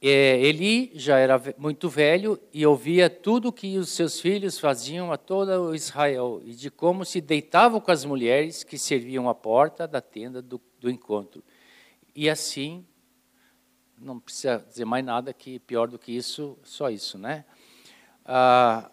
É, 0.00 0.40
Eli 0.40 0.90
já 0.94 1.18
era 1.18 1.38
muito 1.58 1.86
velho 1.86 2.40
e 2.54 2.64
ouvia 2.64 3.10
tudo 3.10 3.52
que 3.52 3.76
os 3.76 3.90
seus 3.90 4.18
filhos 4.18 4.58
faziam 4.58 5.12
a 5.12 5.18
todo 5.18 5.74
Israel 5.74 6.40
e 6.42 6.54
de 6.54 6.70
como 6.70 7.04
se 7.04 7.20
deitavam 7.20 7.82
com 7.82 7.90
as 7.90 8.06
mulheres 8.06 8.64
que 8.64 8.78
serviam 8.78 9.28
à 9.28 9.34
porta 9.34 9.86
da 9.86 10.00
tenda 10.00 10.40
do, 10.40 10.58
do 10.80 10.90
encontro. 10.90 11.44
E 12.16 12.30
assim, 12.30 12.86
não 14.00 14.18
precisa 14.18 14.64
dizer 14.66 14.86
mais 14.86 15.04
nada 15.04 15.32
que 15.32 15.58
pior 15.60 15.86
do 15.86 15.98
que 15.98 16.10
isso, 16.10 16.58
só 16.64 16.88
isso, 16.88 17.18
né? 17.18 17.44
Ah, 18.24 18.90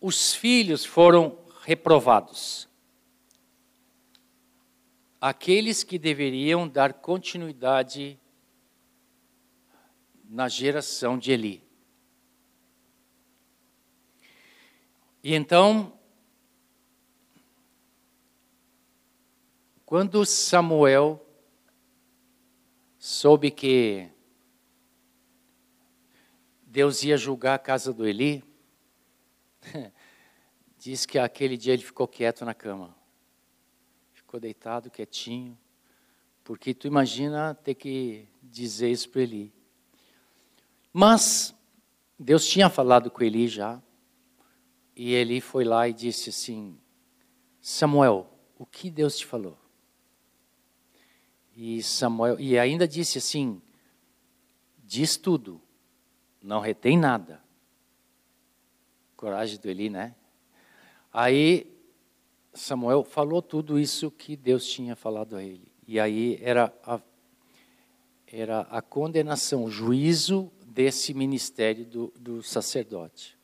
os 0.00 0.34
filhos 0.34 0.84
foram 0.84 1.38
reprovados. 1.62 2.68
Aqueles 5.20 5.84
que 5.84 5.98
deveriam 5.98 6.66
dar 6.66 6.94
continuidade 6.94 8.18
na 10.24 10.48
geração 10.48 11.18
de 11.18 11.32
Eli. 11.32 11.62
E 15.22 15.34
então, 15.34 15.92
quando 19.84 20.24
Samuel 20.24 21.26
soube 23.00 23.50
que 23.50 24.10
Deus 26.62 27.02
ia 27.02 27.16
julgar 27.16 27.54
a 27.54 27.58
casa 27.58 27.94
do 27.94 28.06
Eli, 28.06 28.44
diz 30.76 31.06
que 31.06 31.18
aquele 31.18 31.56
dia 31.56 31.72
ele 31.72 31.82
ficou 31.82 32.06
quieto 32.06 32.44
na 32.44 32.52
cama. 32.52 32.94
Ficou 34.12 34.38
deitado, 34.38 34.90
quietinho. 34.90 35.58
Porque 36.44 36.74
tu 36.74 36.86
imagina 36.86 37.54
ter 37.54 37.74
que 37.74 38.28
dizer 38.42 38.90
isso 38.90 39.08
para 39.08 39.22
Eli. 39.22 39.50
Mas 40.92 41.54
Deus 42.18 42.46
tinha 42.46 42.68
falado 42.68 43.10
com 43.10 43.24
Eli 43.24 43.48
já, 43.48 43.82
e 44.94 45.14
Eli 45.14 45.40
foi 45.40 45.64
lá 45.64 45.88
e 45.88 45.94
disse 45.94 46.28
assim: 46.28 46.78
Samuel, 47.62 48.30
o 48.58 48.66
que 48.66 48.90
Deus 48.90 49.16
te 49.16 49.24
falou? 49.24 49.56
E 51.62 51.82
Samuel, 51.82 52.40
e 52.40 52.58
ainda 52.58 52.88
disse 52.88 53.18
assim: 53.18 53.60
diz 54.82 55.18
tudo, 55.18 55.60
não 56.42 56.58
retém 56.58 56.96
nada. 56.96 57.42
Coragem 59.14 59.58
do 59.58 59.68
Eli, 59.68 59.90
né? 59.90 60.14
Aí 61.12 61.70
Samuel 62.54 63.04
falou 63.04 63.42
tudo 63.42 63.78
isso 63.78 64.10
que 64.10 64.36
Deus 64.36 64.66
tinha 64.66 64.96
falado 64.96 65.36
a 65.36 65.44
ele. 65.44 65.70
E 65.86 66.00
aí 66.00 66.38
era 66.40 66.72
a, 66.82 66.98
era 68.26 68.60
a 68.62 68.80
condenação, 68.80 69.64
o 69.64 69.70
juízo 69.70 70.50
desse 70.64 71.12
ministério 71.12 71.84
do, 71.84 72.10
do 72.18 72.42
sacerdote. 72.42 73.36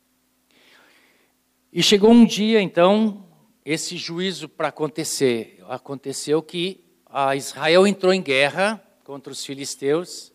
E 1.71 1.83
chegou 1.83 2.09
um 2.09 2.25
dia, 2.25 2.63
então, 2.63 3.23
esse 3.63 3.95
juízo 3.95 4.49
para 4.49 4.69
acontecer. 4.69 5.63
Aconteceu 5.67 6.41
que 6.41 6.86
a 7.09 7.35
Israel 7.35 7.87
entrou 7.87 8.13
em 8.13 8.21
guerra 8.21 8.81
contra 9.03 9.31
os 9.31 9.45
filisteus 9.45 10.31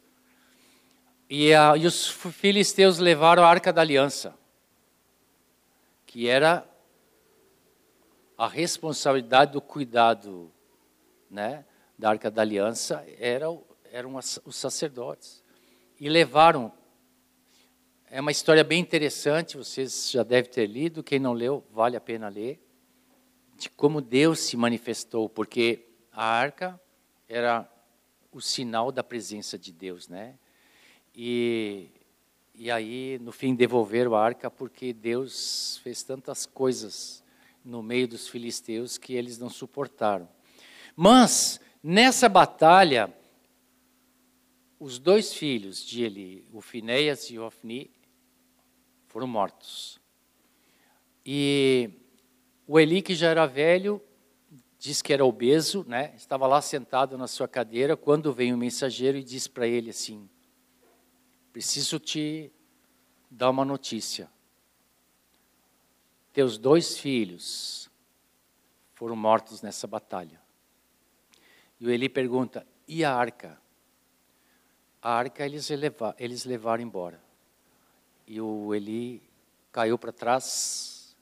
e, 1.29 1.53
a, 1.55 1.77
e 1.77 1.87
os 1.87 2.09
filisteus 2.09 2.99
levaram 2.99 3.45
a 3.45 3.49
arca 3.49 3.73
da 3.73 3.81
aliança, 3.81 4.35
que 6.07 6.29
era 6.29 6.67
a 8.37 8.49
responsabilidade 8.49 9.53
do 9.53 9.61
cuidado 9.61 10.51
né, 11.31 11.65
da 11.99 12.11
arca 12.11 12.31
da 12.31 12.43
aliança 12.43 13.05
era, 13.19 13.47
eram 13.91 14.17
os 14.17 14.57
sacerdotes. 14.57 15.43
E 16.01 16.09
levaram 16.09 16.73
é 18.11 18.21
uma 18.21 18.31
história 18.31 18.63
bem 18.63 18.79
interessante, 18.79 19.57
vocês 19.57 20.11
já 20.11 20.23
devem 20.23 20.51
ter 20.51 20.67
lido, 20.67 21.03
quem 21.03 21.19
não 21.19 21.33
leu, 21.33 21.65
vale 21.73 21.97
a 21.97 22.01
pena 22.01 22.29
ler, 22.29 22.61
de 23.57 23.71
como 23.71 24.03
Deus 24.03 24.41
se 24.41 24.55
manifestou, 24.55 25.31
porque 25.31 25.92
a 26.13 26.25
arca 26.25 26.81
era 27.29 27.69
o 28.31 28.41
sinal 28.41 28.93
da 28.93 29.03
presença 29.03 29.59
de 29.59 29.73
Deus, 29.73 30.09
né? 30.09 30.35
E, 31.15 31.89
e 32.55 32.71
aí, 32.71 33.19
no 33.21 33.33
fim, 33.33 33.55
devolveram 33.55 34.15
a 34.15 34.23
arca 34.23 34.51
porque 34.51 34.93
Deus 34.93 35.79
fez 35.83 36.03
tantas 36.03 36.47
coisas 36.47 37.23
no 37.65 37.83
meio 37.83 38.09
dos 38.09 38.29
filisteus 38.29 38.99
que 38.99 39.15
eles 39.15 39.39
não 39.39 39.49
suportaram. 39.49 40.29
Mas, 40.95 41.61
nessa 41.83 42.29
batalha, 42.29 43.13
os 44.79 44.99
dois 44.99 45.33
filhos 45.33 45.85
de 45.85 46.03
Eli, 46.03 46.47
o 46.53 46.61
Finéias 46.61 47.31
e 47.31 47.39
o 47.39 47.47
Ofni, 47.47 47.91
foram 49.07 49.27
mortos. 49.27 50.01
E 51.25 51.91
o 52.67 52.81
Eli, 52.81 53.01
que 53.01 53.15
já 53.15 53.29
era 53.29 53.47
velho, 53.47 54.03
diz 54.83 55.01
que 55.01 55.13
era 55.13 55.25
obeso, 55.25 55.85
né? 55.87 56.13
estava 56.17 56.45
lá 56.45 56.61
sentado 56.61 57.17
na 57.17 57.29
sua 57.29 57.47
cadeira, 57.47 57.97
quando 57.97 58.33
vem 58.33 58.53
o 58.53 58.59
mensageiro 58.59 59.17
e 59.17 59.23
diz 59.23 59.47
para 59.47 59.65
ele 59.65 59.91
assim: 59.91 60.29
Preciso 61.53 62.01
te 62.01 62.53
dar 63.31 63.51
uma 63.51 63.65
notícia. 63.65 64.29
Teus 66.33 66.59
dois 66.59 66.99
filhos 66.99 67.89
foram 68.93 69.15
mortos 69.15 69.63
nessa 69.63 69.87
batalha. 69.87 70.43
E 71.79 71.87
o 71.87 71.91
Eli 71.91 72.09
pergunta: 72.09 72.67
E 72.89 73.05
a 73.05 73.15
arca? 73.15 73.63
A 75.01 75.15
arca 75.15 75.47
eles, 75.47 75.69
eles 76.19 76.45
levaram 76.45 76.83
embora. 76.83 77.23
E 78.27 78.41
o 78.41 78.75
Eli 78.75 79.23
caiu 79.71 79.97
para 79.97 80.11
trás 80.11 81.17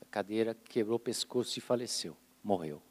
da 0.00 0.06
cadeira, 0.10 0.56
quebrou 0.64 0.96
o 0.96 1.00
pescoço 1.00 1.56
e 1.56 1.62
faleceu, 1.62 2.16
morreu. 2.42 2.82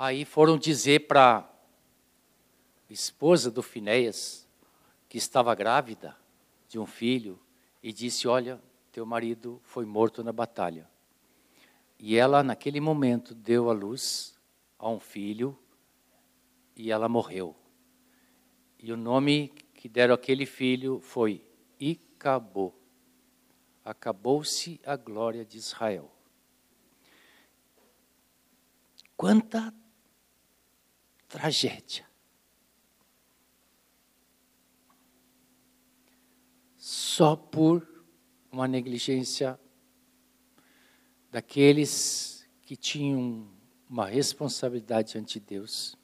Aí 0.00 0.24
foram 0.24 0.56
dizer 0.56 1.08
para 1.08 1.38
a 2.88 2.92
esposa 2.92 3.50
do 3.50 3.62
Finéias, 3.62 4.46
que 5.08 5.18
estava 5.18 5.52
grávida 5.54 6.16
de 6.68 6.78
um 6.78 6.86
filho, 6.86 7.38
e 7.82 7.92
disse: 7.92 8.28
Olha, 8.28 8.62
teu 8.92 9.04
marido 9.04 9.60
foi 9.64 9.84
morto 9.84 10.22
na 10.22 10.32
batalha. 10.32 10.88
E 11.98 12.16
ela, 12.16 12.44
naquele 12.44 12.80
momento, 12.80 13.34
deu 13.34 13.68
à 13.68 13.72
luz 13.72 14.38
a 14.78 14.88
um 14.88 15.00
filho 15.00 15.58
e 16.76 16.92
ela 16.92 17.08
morreu. 17.08 17.56
E 18.78 18.92
o 18.92 18.96
nome 18.96 19.48
que 19.74 19.88
deram 19.88 20.14
àquele 20.14 20.46
filho 20.46 21.00
foi 21.00 21.44
acabou. 22.18 22.74
Acabou-se 23.84 24.80
a 24.84 24.96
glória 24.96 25.44
de 25.44 25.56
Israel. 25.56 26.10
Quanta 29.16 29.72
tragédia. 31.28 32.06
Só 36.76 37.36
por 37.36 37.86
uma 38.50 38.66
negligência 38.66 39.60
daqueles 41.30 42.48
que 42.62 42.76
tinham 42.76 43.46
uma 43.88 44.06
responsabilidade 44.06 45.18
ante 45.18 45.38
Deus. 45.38 45.96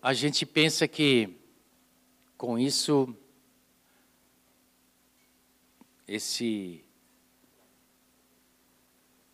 A 0.00 0.12
gente 0.12 0.44
pensa 0.44 0.88
que 0.88 1.38
com 2.36 2.58
isso 2.58 3.16
esse 6.06 6.84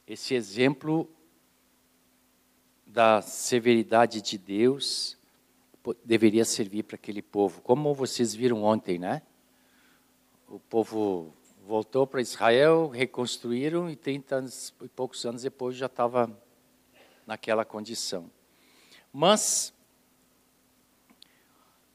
esse 0.07 0.35
exemplo 0.35 1.09
da 2.87 3.21
severidade 3.21 4.23
de 4.23 4.39
Deus 4.39 5.19
deveria 6.05 6.45
servir 6.45 6.83
para 6.83 6.97
aquele 6.97 7.21
povo. 7.21 7.61
Como 7.61 7.95
vocês 7.95 8.35
viram 8.35 8.63
ontem, 8.63 8.99
né? 8.99 9.23
O 10.49 10.59
povo 10.59 11.35
voltou 11.67 12.07
para 12.07 12.23
Israel, 12.23 12.89
reconstruíram 12.89 13.91
e 13.91 13.97
30 13.97 14.37
anos 14.37 14.75
e 14.81 14.89
poucos 14.89 15.25
anos 15.27 15.43
depois 15.43 15.77
já 15.77 15.87
estava 15.87 16.31
naquela 17.27 17.65
condição. 17.65 18.31
Mas 19.13 19.75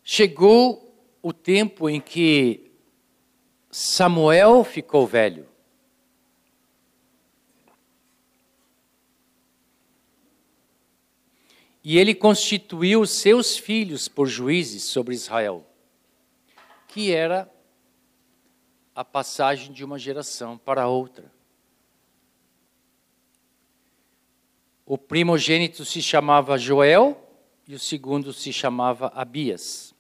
chegou 0.03 0.95
o 1.23 1.33
tempo 1.33 1.89
em 1.89 1.99
que 1.99 2.62
Samuel 3.75 4.63
ficou 4.63 5.07
velho. 5.07 5.47
E 11.83 11.97
ele 11.97 12.13
constituiu 12.13 13.03
seus 13.07 13.57
filhos 13.57 14.07
por 14.07 14.27
juízes 14.27 14.83
sobre 14.83 15.15
Israel, 15.15 15.65
que 16.87 17.11
era 17.11 17.51
a 18.93 19.03
passagem 19.03 19.73
de 19.73 19.83
uma 19.83 19.97
geração 19.97 20.55
para 20.55 20.87
outra. 20.87 21.33
O 24.85 24.99
primogênito 24.99 25.83
se 25.83 25.99
chamava 25.99 26.59
Joel 26.59 27.19
e 27.67 27.73
o 27.73 27.79
segundo 27.79 28.31
se 28.31 28.53
chamava 28.53 29.07
Abias. 29.15 29.92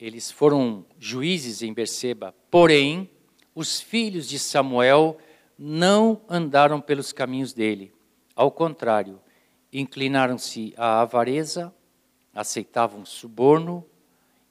Eles 0.00 0.30
foram 0.30 0.86
juízes 0.98 1.62
em 1.62 1.74
Berseba, 1.74 2.34
porém, 2.50 3.10
os 3.54 3.80
filhos 3.80 4.28
de 4.28 4.38
Samuel 4.38 5.18
não 5.58 6.22
andaram 6.28 6.80
pelos 6.80 7.12
caminhos 7.12 7.52
dele. 7.52 7.92
Ao 8.34 8.50
contrário, 8.50 9.20
inclinaram-se 9.72 10.72
à 10.76 11.02
avareza, 11.02 11.74
aceitavam 12.34 13.04
suborno 13.04 13.84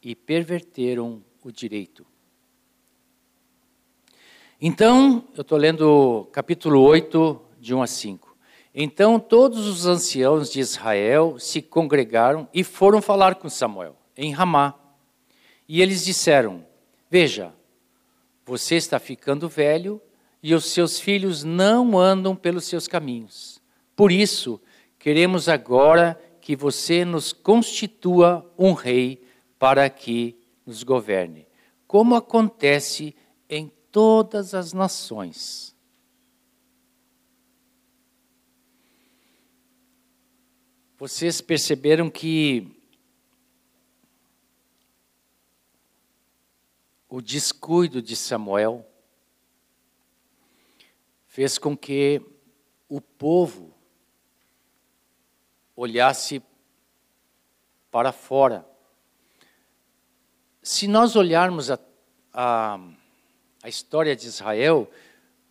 e 0.03 0.13
perverteram 0.15 1.23
o 1.43 1.51
direito. 1.51 2.05
Então, 4.61 5.23
eu 5.35 5.41
estou 5.41 5.57
lendo 5.57 6.27
capítulo 6.31 6.81
8, 6.81 7.41
de 7.59 7.73
1 7.73 7.81
a 7.81 7.87
5. 7.87 8.29
Então 8.73 9.19
todos 9.19 9.67
os 9.67 9.85
anciãos 9.87 10.51
de 10.51 10.59
Israel 10.59 11.39
se 11.39 11.61
congregaram 11.61 12.47
e 12.53 12.63
foram 12.63 13.01
falar 13.01 13.35
com 13.35 13.49
Samuel, 13.49 13.97
em 14.15 14.31
Ramá. 14.31 14.75
E 15.69 15.81
eles 15.81 16.03
disseram: 16.03 16.65
Veja, 17.09 17.53
você 18.43 18.75
está 18.75 18.99
ficando 18.99 19.47
velho 19.47 20.01
e 20.43 20.53
os 20.53 20.65
seus 20.65 20.99
filhos 20.99 21.45
não 21.45 21.97
andam 21.97 22.35
pelos 22.35 22.65
seus 22.65 22.89
caminhos. 22.89 23.61
Por 23.95 24.11
isso, 24.11 24.59
Queremos 24.99 25.47
agora 25.47 26.21
que 26.41 26.57
você 26.57 27.05
nos 27.05 27.31
constitua 27.31 28.53
um 28.57 28.73
rei 28.73 29.23
para 29.57 29.89
que 29.89 30.37
nos 30.65 30.83
governe, 30.83 31.47
como 31.87 32.15
acontece 32.15 33.15
em 33.49 33.71
todas 33.89 34.53
as 34.53 34.73
nações. 34.73 35.73
Vocês 40.97 41.39
perceberam 41.39 42.09
que 42.09 42.67
o 47.09 47.21
descuido 47.21 48.01
de 48.01 48.15
Samuel 48.15 48.85
fez 51.25 51.57
com 51.57 51.75
que 51.75 52.21
o 52.87 53.01
povo 53.01 53.73
olhasse 55.75 56.41
para 57.89 58.11
fora. 58.11 58.65
Se 60.61 60.87
nós 60.87 61.15
olharmos 61.15 61.71
a, 61.71 61.79
a, 62.31 62.79
a 63.63 63.69
história 63.69 64.15
de 64.15 64.27
Israel, 64.27 64.89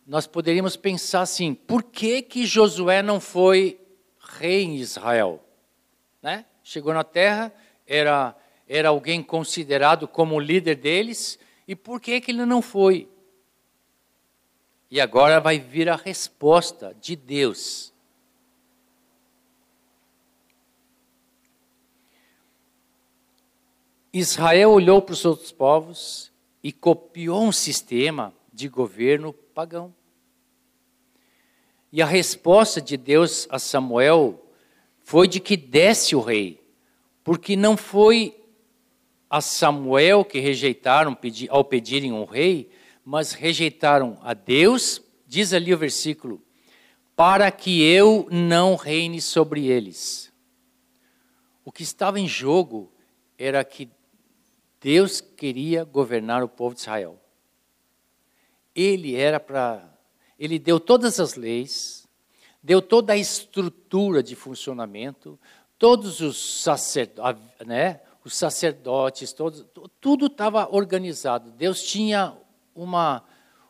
nós 0.07 0.25
poderíamos 0.25 0.77
pensar 0.77 1.21
assim: 1.21 1.53
por 1.53 1.83
que, 1.83 2.21
que 2.21 2.45
Josué 2.45 3.01
não 3.01 3.19
foi 3.19 3.79
rei 4.37 4.63
em 4.63 4.75
Israel? 4.77 5.43
Né? 6.21 6.45
Chegou 6.63 6.93
na 6.93 7.03
terra, 7.03 7.53
era, 7.85 8.35
era 8.67 8.89
alguém 8.89 9.21
considerado 9.21 10.07
como 10.07 10.39
líder 10.39 10.75
deles, 10.75 11.39
e 11.69 11.75
por 11.75 12.01
que, 12.01 12.19
que 12.19 12.31
ele 12.31 12.47
não 12.47 12.63
foi? 12.63 13.07
E 14.89 14.99
agora 14.99 15.39
vai 15.39 15.59
vir 15.59 15.87
a 15.87 15.95
resposta 15.95 16.97
de 16.99 17.15
Deus. 17.15 17.93
Israel 24.11 24.71
olhou 24.71 24.99
para 24.99 25.13
os 25.13 25.23
outros 25.23 25.51
povos 25.51 26.31
e 26.63 26.71
copiou 26.71 27.43
um 27.43 27.51
sistema 27.51 28.33
de 28.51 28.67
governo 28.67 29.31
pagão. 29.31 29.93
E 31.91 32.01
a 32.01 32.05
resposta 32.07 32.81
de 32.81 32.97
Deus 32.97 33.47
a 33.47 33.59
Samuel 33.59 34.43
foi 35.01 35.27
de 35.27 35.39
que 35.39 35.55
desse 35.55 36.15
o 36.15 36.19
rei, 36.19 36.59
porque 37.23 37.55
não 37.55 37.77
foi 37.77 38.38
a 39.29 39.41
Samuel 39.41 40.25
que 40.25 40.39
rejeitaram 40.39 41.17
ao 41.49 41.63
pedirem 41.63 42.11
um 42.11 42.25
rei, 42.25 42.69
mas 43.05 43.33
rejeitaram 43.33 44.17
a 44.21 44.33
Deus, 44.33 45.01
diz 45.27 45.53
ali 45.53 45.73
o 45.73 45.77
versículo, 45.77 46.41
para 47.15 47.51
que 47.51 47.83
eu 47.83 48.27
não 48.31 48.75
reine 48.75 49.21
sobre 49.21 49.67
eles. 49.67 50.31
O 51.63 51.71
que 51.71 51.83
estava 51.83 52.19
em 52.19 52.27
jogo 52.27 52.91
era 53.37 53.63
que 53.63 53.89
Deus 54.81 55.21
queria 55.21 55.83
governar 55.83 56.43
o 56.43 56.49
povo 56.49 56.73
de 56.73 56.81
Israel. 56.81 57.21
Ele 58.73 59.15
era 59.15 59.39
para. 59.39 59.87
Ele 60.37 60.57
deu 60.57 60.79
todas 60.79 61.19
as 61.19 61.35
leis, 61.35 62.07
deu 62.63 62.81
toda 62.81 63.13
a 63.13 63.17
estrutura 63.17 64.23
de 64.23 64.35
funcionamento, 64.35 65.37
todos 65.77 66.21
os, 66.21 66.61
sacerdotes, 66.61 67.41
né, 67.65 68.01
os 68.23 68.35
sacerdotes, 68.35 69.33
todos, 69.33 69.65
tudo 69.99 70.27
estava 70.27 70.67
organizado. 70.73 71.51
Deus 71.51 71.81
tinha 71.83 72.35
uma, 72.75 73.23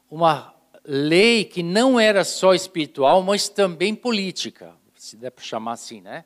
uma 0.10 0.54
lei 0.84 1.46
que 1.46 1.62
não 1.62 2.00
era 2.00 2.24
só 2.24 2.54
espiritual, 2.54 3.22
mas 3.22 3.48
também 3.48 3.96
política, 3.96 4.74
se 4.96 5.16
der 5.16 5.32
para 5.32 5.44
chamar 5.44 5.74
assim, 5.74 6.02
né? 6.02 6.26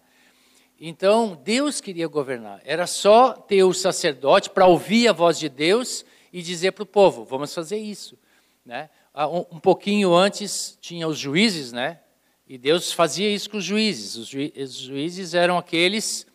Então, 0.79 1.39
Deus 1.43 1.79
queria 1.79 2.07
governar. 2.07 2.61
Era 2.65 2.85
só 2.87 3.33
ter 3.33 3.63
o 3.63 3.73
sacerdote 3.73 4.49
para 4.49 4.65
ouvir 4.65 5.07
a 5.07 5.13
voz 5.13 5.39
de 5.39 5.47
Deus 5.47 6.03
e 6.31 6.41
dizer 6.41 6.71
para 6.71 6.83
o 6.83 6.87
povo: 6.87 7.23
vamos 7.23 7.53
fazer 7.53 7.77
isso. 7.77 8.17
Né? 8.65 8.89
Ah, 9.13 9.27
um 9.27 9.59
pouquinho 9.59 10.13
antes 10.13 10.77
tinha 10.81 11.07
os 11.07 11.17
juízes, 11.17 11.71
né? 11.71 11.99
E 12.47 12.57
Deus 12.57 12.91
fazia 12.91 13.29
isso 13.29 13.49
com 13.49 13.57
os 13.57 13.63
juízes. 13.63 14.15
Os 14.15 14.27
juízes 14.27 15.33
eram 15.33 15.57
aqueles 15.57 16.25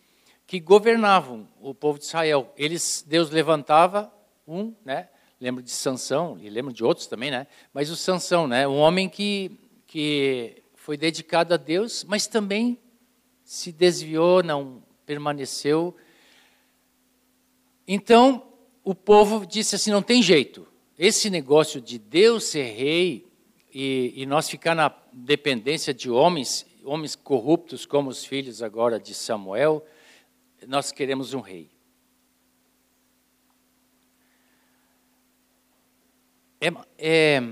que 0.49 0.59
governavam 0.59 1.47
o 1.61 1.75
povo 1.75 1.99
de 1.99 2.07
Israel. 2.07 2.51
Eles, 2.57 3.05
Deus 3.07 3.29
levantava 3.29 4.11
um, 4.47 4.75
né? 4.83 5.11
Lembro 5.39 5.63
de 5.63 5.71
Sansão 5.71 6.39
e 6.41 6.49
lembro 6.49 6.73
de 6.73 6.83
outros 6.83 7.07
também, 7.07 7.31
né? 7.31 7.47
Mas 7.73 7.91
o 7.91 7.97
Sansão, 7.97 8.49
né? 8.49 8.67
Um 8.67 8.79
homem 8.79 9.09
que 9.11 9.61
que 9.87 10.63
foi 10.75 10.97
dedicado 10.97 11.55
a 11.55 11.57
Deus, 11.57 12.05
mas 12.05 12.27
também 12.27 12.79
se 13.43 13.73
desviou, 13.73 14.43
não 14.43 14.83
permaneceu. 15.07 15.97
Então, 17.87 18.47
o 18.85 18.95
povo 18.95 19.47
disse 19.47 19.77
assim: 19.77 19.91
não 19.91 20.03
tem 20.03 20.23
jeito. 20.23 20.67
Esse 20.99 21.29
negócio 21.29 21.81
de 21.81 21.99
Deus 21.99 22.45
ser 22.45 22.73
rei 22.73 23.27
e, 23.73 24.15
e 24.17 24.27
nós 24.27 24.49
ficar 24.49 24.75
na 24.75 24.95
dependência 25.13 25.93
de 25.93 26.11
homens, 26.11 26.67
homens 26.85 27.15
corruptos 27.15 27.85
como 27.85 28.09
os 28.09 28.25
filhos 28.25 28.63
agora 28.63 28.99
de 28.99 29.15
Samuel, 29.15 29.87
nós 30.67 30.93
queremos 30.93 31.35
um 31.35 31.41
rei. 31.41 31.79
é, 36.61 36.69
é, 36.99 37.43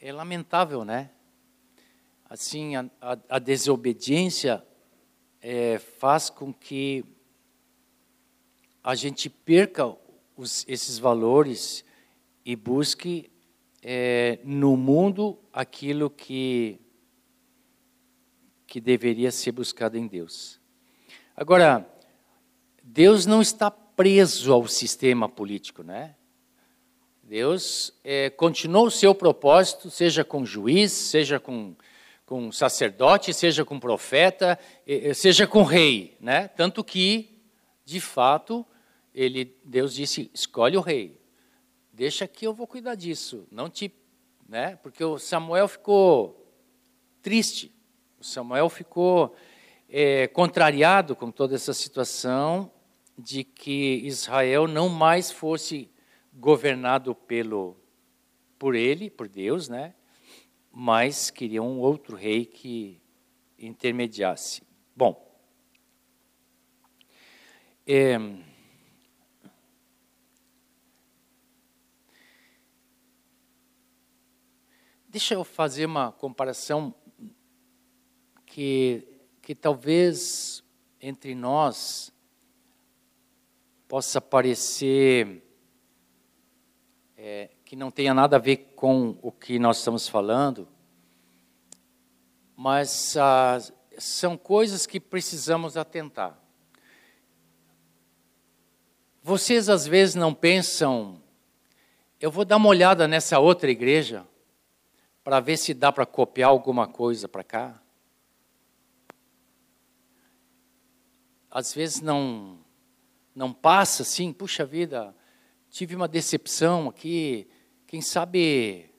é 0.00 0.12
lamentável, 0.12 0.84
né? 0.84 1.10
Assim, 2.28 2.76
a, 2.76 2.90
a, 3.00 3.18
a 3.28 3.38
desobediência 3.38 4.64
é, 5.40 5.78
faz 5.78 6.30
com 6.30 6.52
que 6.52 7.04
a 8.82 8.94
gente 8.94 9.28
perca 9.28 9.94
os, 10.36 10.64
esses 10.68 10.98
valores 10.98 11.84
e 12.44 12.56
busque 12.56 13.30
é, 13.82 14.38
no 14.44 14.76
mundo 14.76 15.38
aquilo 15.52 16.08
que, 16.08 16.80
que 18.68 18.80
deveria 18.80 19.32
ser 19.32 19.50
buscado 19.50 19.96
em 19.96 20.06
Deus. 20.06 20.60
Agora, 21.34 21.88
Deus 22.84 23.24
não 23.24 23.40
está 23.40 23.70
preso 23.70 24.52
ao 24.52 24.68
sistema 24.68 25.28
político, 25.28 25.82
né? 25.82 26.14
Deus 27.22 27.92
é, 28.04 28.30
continuou 28.30 28.86
o 28.86 28.90
seu 28.90 29.14
propósito, 29.14 29.90
seja 29.90 30.22
com 30.22 30.44
juiz, 30.44 30.92
seja 30.92 31.40
com, 31.40 31.74
com 32.26 32.52
sacerdote, 32.52 33.32
seja 33.32 33.64
com 33.64 33.80
profeta, 33.80 34.58
seja 35.14 35.46
com 35.46 35.62
rei, 35.62 36.16
né? 36.20 36.48
Tanto 36.48 36.84
que, 36.84 37.40
de 37.84 38.00
fato, 38.00 38.66
ele, 39.14 39.56
Deus 39.64 39.94
disse: 39.94 40.30
escolhe 40.34 40.76
o 40.76 40.82
rei, 40.82 41.18
deixa 41.92 42.28
que 42.28 42.46
eu 42.46 42.52
vou 42.52 42.66
cuidar 42.66 42.94
disso, 42.94 43.46
não 43.50 43.70
te, 43.70 43.92
né? 44.46 44.76
Porque 44.76 45.02
o 45.02 45.18
Samuel 45.18 45.68
ficou 45.68 46.46
triste, 47.22 47.77
Samuel 48.20 48.68
ficou 48.68 49.34
é, 49.88 50.26
contrariado 50.28 51.14
com 51.14 51.30
toda 51.30 51.54
essa 51.54 51.72
situação 51.72 52.70
de 53.16 53.44
que 53.44 54.00
Israel 54.04 54.66
não 54.66 54.88
mais 54.88 55.30
fosse 55.30 55.90
governado 56.32 57.14
pelo 57.14 57.76
por 58.58 58.74
ele, 58.74 59.08
por 59.08 59.28
Deus, 59.28 59.68
né? 59.68 59.94
Mas 60.70 61.30
queria 61.30 61.62
um 61.62 61.78
outro 61.78 62.16
rei 62.16 62.44
que 62.44 63.00
intermediasse. 63.58 64.62
Bom, 64.94 65.28
é, 67.86 68.18
deixa 75.08 75.34
eu 75.34 75.42
fazer 75.42 75.86
uma 75.86 76.12
comparação 76.12 76.94
que 78.58 79.06
que 79.40 79.54
talvez 79.54 80.64
entre 81.00 81.32
nós 81.32 82.12
possa 83.86 84.20
parecer 84.20 85.44
é, 87.16 87.50
que 87.64 87.76
não 87.76 87.88
tenha 87.88 88.12
nada 88.12 88.34
a 88.34 88.40
ver 88.40 88.74
com 88.74 89.16
o 89.22 89.30
que 89.30 89.60
nós 89.60 89.78
estamos 89.78 90.08
falando, 90.08 90.66
mas 92.56 93.16
ah, 93.16 93.58
são 93.96 94.36
coisas 94.36 94.86
que 94.86 94.98
precisamos 94.98 95.76
atentar. 95.76 96.36
Vocês 99.22 99.68
às 99.68 99.86
vezes 99.86 100.16
não 100.16 100.34
pensam, 100.34 101.22
eu 102.20 102.28
vou 102.28 102.44
dar 102.44 102.56
uma 102.56 102.68
olhada 102.68 103.06
nessa 103.06 103.38
outra 103.38 103.70
igreja 103.70 104.26
para 105.22 105.38
ver 105.38 105.56
se 105.56 105.72
dá 105.72 105.92
para 105.92 106.04
copiar 106.04 106.50
alguma 106.50 106.88
coisa 106.88 107.28
para 107.28 107.44
cá? 107.44 107.82
Às 111.50 111.74
vezes 111.74 112.00
não 112.00 112.58
não 113.34 113.52
passa 113.52 114.02
assim, 114.02 114.32
puxa 114.32 114.64
vida, 114.64 115.14
tive 115.70 115.94
uma 115.94 116.08
decepção 116.08 116.88
aqui, 116.88 117.46
quem 117.86 118.00
sabe 118.00 118.90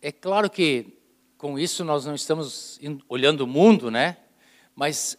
é 0.00 0.12
claro 0.12 0.50
que 0.50 0.98
com 1.38 1.58
isso 1.58 1.84
nós 1.84 2.04
não 2.04 2.14
estamos 2.14 2.78
olhando 3.08 3.42
o 3.42 3.46
mundo, 3.46 3.90
né? 3.90 4.16
Mas 4.74 5.16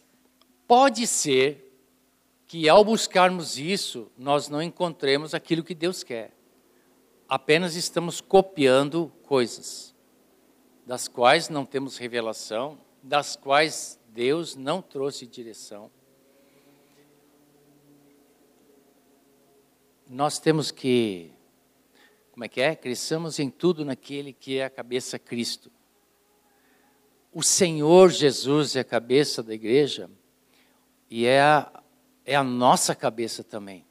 pode 0.68 1.06
ser 1.06 1.64
que 2.46 2.68
ao 2.68 2.84
buscarmos 2.84 3.58
isso, 3.58 4.12
nós 4.16 4.48
não 4.48 4.62
encontremos 4.62 5.34
aquilo 5.34 5.64
que 5.64 5.74
Deus 5.74 6.02
quer. 6.02 6.32
Apenas 7.28 7.74
estamos 7.74 8.20
copiando 8.20 9.10
coisas 9.22 9.94
das 10.86 11.08
quais 11.08 11.48
não 11.48 11.64
temos 11.64 11.96
revelação, 11.96 12.78
das 13.02 13.36
quais 13.36 13.98
Deus 14.14 14.54
não 14.54 14.80
trouxe 14.80 15.26
direção. 15.26 15.90
Nós 20.08 20.38
temos 20.38 20.70
que, 20.70 21.32
como 22.30 22.44
é 22.44 22.48
que 22.48 22.60
é? 22.60 22.76
Cresçamos 22.76 23.40
em 23.40 23.50
tudo 23.50 23.84
naquele 23.84 24.32
que 24.32 24.58
é 24.58 24.66
a 24.66 24.70
cabeça 24.70 25.18
Cristo. 25.18 25.68
O 27.32 27.42
Senhor 27.42 28.08
Jesus 28.08 28.76
é 28.76 28.80
a 28.80 28.84
cabeça 28.84 29.42
da 29.42 29.52
igreja 29.52 30.08
e 31.10 31.26
é 31.26 31.40
a, 31.40 31.82
é 32.24 32.36
a 32.36 32.44
nossa 32.44 32.94
cabeça 32.94 33.42
também. 33.42 33.84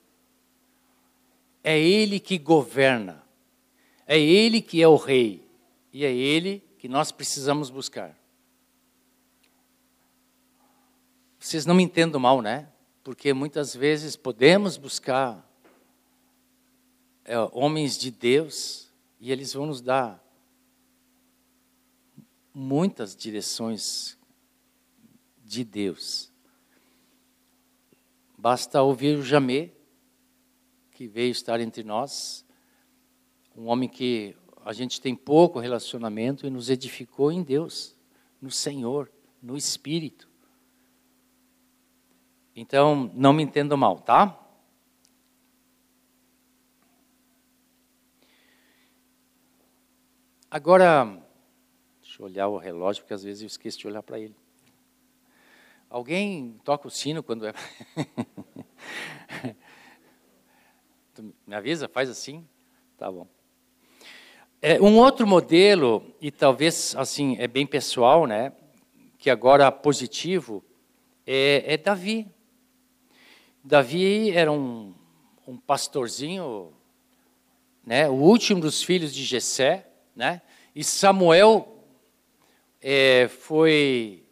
É 1.61 1.77
Ele 1.77 2.17
que 2.17 2.37
governa, 2.37 3.21
é 4.07 4.17
Ele 4.17 4.61
que 4.61 4.81
é 4.81 4.87
o 4.87 4.95
Rei 4.95 5.45
e 5.91 6.05
é 6.05 6.13
Ele 6.13 6.63
que 6.77 6.87
nós 6.87 7.11
precisamos 7.11 7.69
buscar. 7.69 8.22
Vocês 11.43 11.65
não 11.65 11.75
me 11.75 11.83
entendam 11.83 12.21
mal, 12.21 12.41
né? 12.41 12.69
Porque 13.03 13.33
muitas 13.33 13.75
vezes 13.75 14.15
podemos 14.15 14.77
buscar 14.77 15.45
é, 17.25 17.37
homens 17.51 17.97
de 17.97 18.09
Deus 18.09 18.89
e 19.19 19.29
eles 19.29 19.51
vão 19.51 19.65
nos 19.65 19.81
dar 19.81 20.23
muitas 22.53 23.13
direções 23.13 24.17
de 25.43 25.65
Deus. 25.65 26.31
Basta 28.37 28.81
ouvir 28.81 29.17
o 29.17 29.21
Jamê, 29.21 29.73
que 30.93 31.07
veio 31.07 31.31
estar 31.31 31.59
entre 31.59 31.83
nós, 31.83 32.45
um 33.53 33.65
homem 33.65 33.89
que 33.89 34.33
a 34.63 34.71
gente 34.71 35.01
tem 35.01 35.13
pouco 35.13 35.59
relacionamento 35.59 36.47
e 36.47 36.49
nos 36.49 36.69
edificou 36.69 37.33
em 37.33 37.43
Deus, 37.43 37.97
no 38.41 38.49
Senhor, 38.49 39.11
no 39.41 39.57
Espírito. 39.57 40.31
Então, 42.55 43.09
não 43.13 43.33
me 43.33 43.41
entendo 43.41 43.77
mal, 43.77 43.99
tá? 43.99 44.39
Agora, 50.49 51.05
deixa 51.99 52.21
eu 52.21 52.25
olhar 52.25 52.47
o 52.47 52.57
relógio, 52.57 53.01
porque 53.01 53.15
às 53.15 53.23
vezes 53.23 53.41
eu 53.41 53.47
esqueço 53.47 53.79
de 53.79 53.87
olhar 53.87 54.03
para 54.03 54.19
ele. 54.19 54.35
Alguém 55.89 56.59
toca 56.63 56.87
o 56.87 56.91
sino 56.91 57.23
quando 57.23 57.47
é. 57.47 57.53
me 61.47 61.55
avisa? 61.55 61.87
Faz 61.87 62.09
assim? 62.09 62.47
Tá 62.97 63.11
bom. 63.11 63.27
É, 64.61 64.79
um 64.79 64.97
outro 64.97 65.25
modelo, 65.25 66.15
e 66.21 66.31
talvez 66.31 66.95
assim, 66.95 67.35
é 67.39 67.47
bem 67.47 67.65
pessoal, 67.65 68.27
né? 68.27 68.53
Que 69.17 69.29
agora 69.29 69.71
positivo, 69.71 70.63
é, 71.25 71.73
é 71.73 71.77
Davi. 71.77 72.27
Davi 73.63 74.29
era 74.31 74.51
um, 74.51 74.93
um 75.47 75.57
pastorzinho, 75.57 76.73
né, 77.85 78.09
o 78.09 78.13
último 78.13 78.59
dos 78.59 78.83
filhos 78.83 79.13
de 79.13 79.23
Jessé, 79.23 79.87
né, 80.13 80.41
e 80.75 80.83
Samuel 80.83 81.85
é, 82.81 83.29
foi 83.29 84.25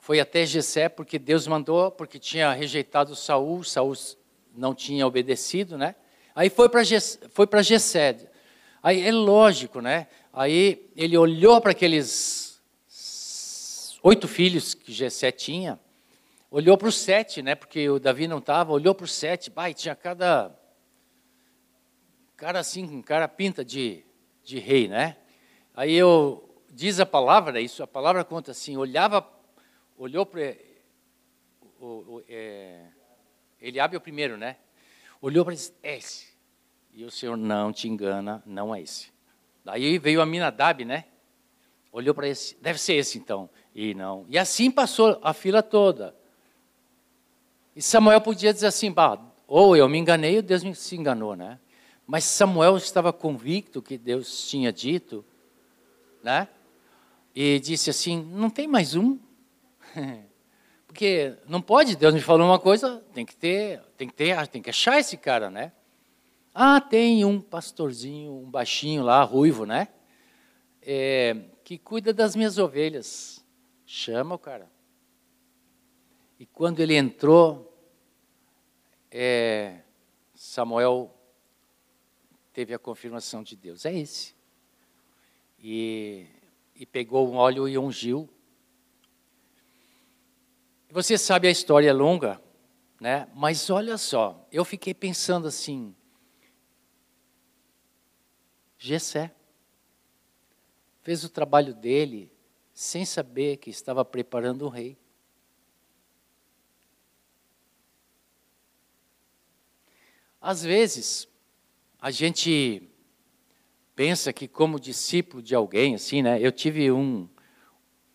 foi 0.00 0.18
até 0.18 0.44
Jessé 0.44 0.88
porque 0.88 1.16
Deus 1.16 1.46
mandou, 1.46 1.92
porque 1.92 2.18
tinha 2.18 2.52
rejeitado 2.52 3.14
Saul, 3.14 3.62
Saul 3.62 3.94
não 4.56 4.74
tinha 4.74 5.06
obedecido, 5.06 5.78
né? 5.78 5.94
Aí 6.34 6.50
foi 6.50 6.68
para 6.68 6.82
foi 7.30 7.46
para 7.46 7.62
Jessé. 7.62 8.28
Aí 8.82 9.06
é 9.06 9.12
lógico, 9.12 9.80
né? 9.80 10.08
Aí 10.32 10.90
ele 10.96 11.16
olhou 11.16 11.60
para 11.60 11.70
aqueles 11.70 12.60
oito 14.02 14.26
filhos 14.26 14.74
que 14.74 14.92
Jessé 14.92 15.30
tinha 15.30 15.78
olhou 16.50 16.76
para 16.76 16.88
o 16.88 16.92
sete, 16.92 17.42
né? 17.42 17.54
Porque 17.54 17.88
o 17.88 18.00
Davi 18.00 18.26
não 18.26 18.38
estava, 18.38 18.72
olhou 18.72 18.94
para 18.94 19.04
o 19.04 19.08
sete, 19.08 19.50
pai, 19.50 19.72
tinha 19.72 19.94
cada 19.94 20.54
cara 22.36 22.58
assim, 22.58 23.00
cara 23.02 23.28
pinta 23.28 23.64
de, 23.64 24.04
de 24.42 24.58
rei, 24.58 24.88
né? 24.88 25.16
Aí 25.74 25.94
eu 25.94 26.62
diz 26.70 26.98
a 26.98 27.06
palavra 27.06 27.60
isso, 27.60 27.82
a 27.82 27.86
palavra 27.86 28.24
conta 28.24 28.50
assim, 28.50 28.76
olhava, 28.76 29.26
olhou 29.96 30.26
para 30.26 30.40
é, 32.28 32.86
Eliabe 33.60 33.94
é 33.94 33.98
o 33.98 34.00
primeiro, 34.00 34.36
né? 34.36 34.56
Olhou 35.20 35.44
para 35.44 35.54
esse, 35.54 35.72
esse. 35.82 36.30
E 36.92 37.04
o 37.04 37.10
Senhor 37.10 37.36
não 37.36 37.72
te 37.72 37.88
engana, 37.88 38.42
não 38.44 38.74
é 38.74 38.80
esse. 38.80 39.12
Daí 39.64 39.98
veio 39.98 40.20
a 40.20 40.26
Minadab, 40.26 40.84
né? 40.84 41.04
Olhou 41.92 42.14
para 42.14 42.28
esse, 42.28 42.56
deve 42.60 42.80
ser 42.80 42.94
esse 42.94 43.18
então. 43.18 43.50
E 43.74 43.94
não. 43.94 44.24
E 44.28 44.38
assim 44.38 44.70
passou 44.70 45.18
a 45.22 45.32
fila 45.32 45.62
toda. 45.62 46.14
E 47.74 47.82
Samuel 47.82 48.20
podia 48.20 48.52
dizer 48.52 48.66
assim, 48.66 48.92
ou 49.46 49.76
eu 49.76 49.88
me 49.88 49.98
enganei 49.98 50.36
ou 50.36 50.42
Deus 50.42 50.62
me 50.62 50.74
se 50.74 50.96
enganou, 50.96 51.36
né? 51.36 51.58
Mas 52.06 52.24
Samuel 52.24 52.76
estava 52.76 53.12
convicto 53.12 53.80
que 53.80 53.96
Deus 53.96 54.48
tinha 54.48 54.72
dito, 54.72 55.24
né? 56.22 56.48
E 57.34 57.60
disse 57.60 57.90
assim, 57.90 58.22
não 58.32 58.50
tem 58.50 58.66
mais 58.66 58.94
um? 58.94 59.18
Porque 60.86 61.36
não 61.46 61.62
pode, 61.62 61.96
Deus 61.96 62.12
me 62.12 62.20
falou 62.20 62.46
uma 62.46 62.58
coisa, 62.58 63.00
tem 63.14 63.24
que 63.24 63.36
ter, 63.36 63.80
tem 63.96 64.08
que 64.08 64.14
ter, 64.14 64.46
tem 64.48 64.60
que 64.60 64.70
achar 64.70 64.98
esse 64.98 65.16
cara, 65.16 65.48
né? 65.48 65.72
Ah, 66.52 66.80
tem 66.80 67.24
um 67.24 67.40
pastorzinho, 67.40 68.32
um 68.32 68.50
baixinho 68.50 69.04
lá, 69.04 69.22
ruivo, 69.22 69.64
né? 69.64 69.86
É, 70.82 71.36
que 71.62 71.78
cuida 71.78 72.12
das 72.12 72.34
minhas 72.34 72.58
ovelhas. 72.58 73.44
Chama 73.86 74.34
o 74.34 74.38
cara. 74.38 74.68
E 76.40 76.46
quando 76.46 76.80
ele 76.80 76.96
entrou, 76.96 77.72
é, 79.12 79.82
Samuel 80.34 81.14
teve 82.52 82.74
a 82.74 82.78
confirmação 82.80 83.44
de 83.44 83.54
Deus. 83.54 83.86
É 83.86 83.96
esse. 83.96 84.34
E, 85.62 86.26
e 86.74 86.84
pegou 86.84 87.30
um 87.30 87.36
óleo 87.36 87.68
e 87.68 87.78
ungiu 87.78 88.28
você 90.90 91.16
sabe 91.16 91.46
a 91.46 91.50
história 91.50 91.88
é 91.88 91.92
longa, 91.92 92.42
né? 93.00 93.28
Mas 93.34 93.70
olha 93.70 93.96
só, 93.96 94.46
eu 94.50 94.64
fiquei 94.64 94.92
pensando 94.92 95.46
assim, 95.46 95.94
Gessé 98.76 99.32
fez 101.02 101.22
o 101.22 101.28
trabalho 101.28 101.74
dele 101.74 102.32
sem 102.74 103.04
saber 103.04 103.58
que 103.58 103.70
estava 103.70 104.04
preparando 104.04 104.66
o 104.66 104.68
rei. 104.68 104.98
Às 110.40 110.62
vezes, 110.62 111.28
a 112.00 112.10
gente 112.10 112.88
pensa 113.94 114.32
que 114.32 114.48
como 114.48 114.80
discípulo 114.80 115.42
de 115.42 115.54
alguém, 115.54 115.94
assim, 115.94 116.22
né? 116.22 116.40
Eu 116.40 116.50
tive 116.50 116.90
um, 116.90 117.28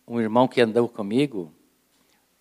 um 0.04 0.20
irmão 0.20 0.48
que 0.48 0.60
andou 0.60 0.88
comigo, 0.88 1.54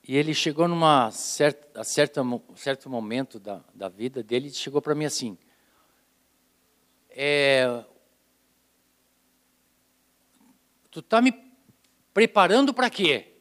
e 0.03 0.16
ele 0.16 0.34
chegou 0.34 0.68
numa 0.68 1.12
certa, 1.12 1.82
a 1.82 1.84
certa, 1.84 2.22
certo 2.56 2.90
momento 2.90 3.40
da, 3.40 3.64
da 3.76 3.88
vida 3.88 4.24
dele, 4.24 4.49
chegou 4.52 4.82
para 4.82 4.95
mim 4.95 5.06
assim, 5.06 5.38
é, 7.12 7.86
tu 10.90 10.99
está 10.99 11.22
me 11.22 11.32
preparando 12.12 12.74
para 12.74 12.90
quê? 12.90 13.35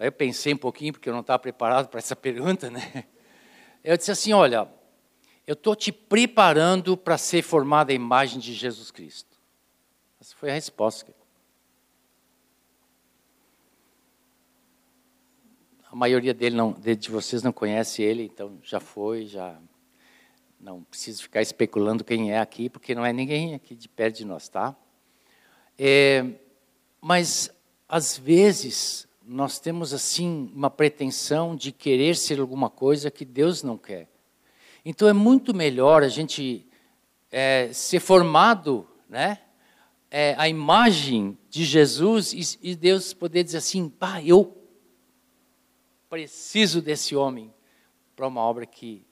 Aí 0.00 0.06
eu 0.06 0.12
pensei 0.12 0.54
um 0.54 0.56
pouquinho, 0.56 0.94
porque 0.94 1.10
eu 1.10 1.12
não 1.12 1.20
estava 1.20 1.38
preparado 1.38 1.88
para 1.88 1.98
essa 1.98 2.16
pergunta, 2.16 2.70
né? 2.70 3.04
Eu 3.84 3.98
disse 3.98 4.10
assim, 4.10 4.32
olha, 4.32 4.66
eu 5.46 5.52
estou 5.52 5.76
te 5.76 5.92
preparando 5.92 6.96
para 6.96 7.18
ser 7.18 7.42
formada 7.42 7.92
a 7.92 7.94
imagem 7.94 8.40
de 8.40 8.54
Jesus 8.54 8.90
Cristo. 8.90 9.38
Essa 10.18 10.34
foi 10.34 10.48
a 10.48 10.54
resposta. 10.54 11.14
A 15.92 15.94
maioria 15.94 16.32
dele 16.32 16.56
não, 16.56 16.72
de 16.72 17.10
vocês 17.10 17.42
não 17.42 17.52
conhece 17.52 18.02
ele, 18.02 18.22
então 18.22 18.58
já 18.62 18.80
foi, 18.80 19.26
já 19.26 19.60
não 20.58 20.82
preciso 20.82 21.22
ficar 21.24 21.42
especulando 21.42 22.04
quem 22.04 22.32
é 22.32 22.38
aqui, 22.38 22.70
porque 22.70 22.94
não 22.94 23.04
é 23.04 23.12
ninguém 23.12 23.54
aqui 23.54 23.74
de 23.74 23.88
perto 23.88 24.16
de 24.16 24.24
nós, 24.24 24.48
tá? 24.48 24.74
É, 25.78 26.24
mas 27.02 27.50
às 27.86 28.16
vezes 28.16 29.09
nós 29.32 29.60
temos 29.60 29.94
assim 29.94 30.50
uma 30.52 30.68
pretensão 30.68 31.54
de 31.54 31.70
querer 31.70 32.16
ser 32.16 32.40
alguma 32.40 32.68
coisa 32.68 33.12
que 33.12 33.24
Deus 33.24 33.62
não 33.62 33.78
quer. 33.78 34.08
Então 34.84 35.06
é 35.06 35.12
muito 35.12 35.54
melhor 35.54 36.02
a 36.02 36.08
gente 36.08 36.66
é, 37.30 37.72
ser 37.72 38.00
formado, 38.00 38.88
né? 39.08 39.40
É, 40.10 40.34
a 40.36 40.48
imagem 40.48 41.38
de 41.48 41.64
Jesus 41.64 42.32
e, 42.32 42.70
e 42.70 42.74
Deus 42.74 43.14
poder 43.14 43.44
dizer 43.44 43.58
assim, 43.58 43.88
pá, 43.88 44.20
eu 44.20 44.58
preciso 46.08 46.82
desse 46.82 47.14
homem 47.14 47.54
para 48.16 48.26
uma 48.26 48.40
obra 48.40 48.66
que, 48.66 49.06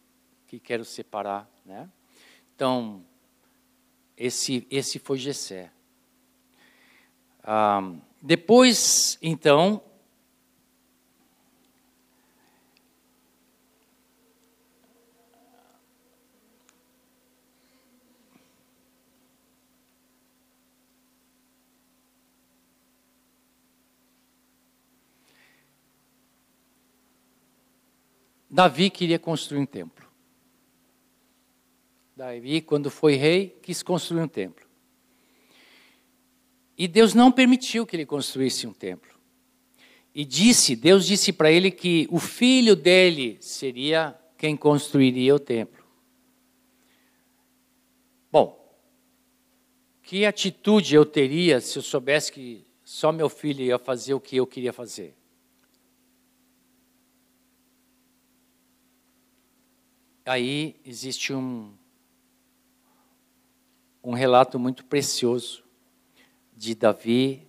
que 0.48 0.58
quero 0.58 0.84
separar. 0.84 1.48
Né? 1.64 1.88
Então, 2.56 3.04
esse, 4.16 4.66
esse 4.68 4.98
foi 4.98 5.18
Gessé. 5.18 5.70
Ah, 7.44 7.92
depois, 8.20 9.16
então, 9.22 9.80
Davi 28.58 28.90
queria 28.90 29.20
construir 29.20 29.60
um 29.60 29.66
templo. 29.66 30.04
Davi, 32.16 32.60
quando 32.60 32.90
foi 32.90 33.14
rei, 33.14 33.56
quis 33.62 33.84
construir 33.84 34.20
um 34.20 34.26
templo. 34.26 34.66
E 36.76 36.88
Deus 36.88 37.14
não 37.14 37.30
permitiu 37.30 37.86
que 37.86 37.94
ele 37.94 38.04
construísse 38.04 38.66
um 38.66 38.72
templo. 38.72 39.16
E 40.12 40.24
disse, 40.24 40.74
Deus 40.74 41.06
disse 41.06 41.32
para 41.32 41.52
ele 41.52 41.70
que 41.70 42.08
o 42.10 42.18
filho 42.18 42.74
dele 42.74 43.38
seria 43.40 44.18
quem 44.36 44.56
construiria 44.56 45.36
o 45.36 45.38
templo. 45.38 45.84
Bom, 48.28 48.76
que 50.02 50.26
atitude 50.26 50.96
eu 50.96 51.06
teria 51.06 51.60
se 51.60 51.78
eu 51.78 51.82
soubesse 51.82 52.32
que 52.32 52.66
só 52.82 53.12
meu 53.12 53.28
filho 53.28 53.60
ia 53.60 53.78
fazer 53.78 54.14
o 54.14 54.20
que 54.20 54.34
eu 54.34 54.48
queria 54.48 54.72
fazer? 54.72 55.16
Aí 60.28 60.76
existe 60.84 61.32
um, 61.32 61.72
um 64.04 64.12
relato 64.12 64.58
muito 64.58 64.84
precioso 64.84 65.64
de 66.54 66.74
Davi. 66.74 67.48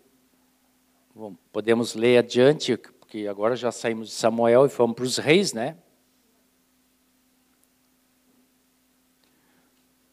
Bom, 1.13 1.35
podemos 1.51 1.93
ler 1.93 2.19
adiante, 2.19 2.77
porque 2.77 3.27
agora 3.27 3.55
já 3.55 3.71
saímos 3.71 4.07
de 4.07 4.13
Samuel 4.13 4.65
e 4.65 4.69
fomos 4.69 4.95
para 4.95 5.03
os 5.03 5.17
reis, 5.17 5.51
né? 5.51 5.77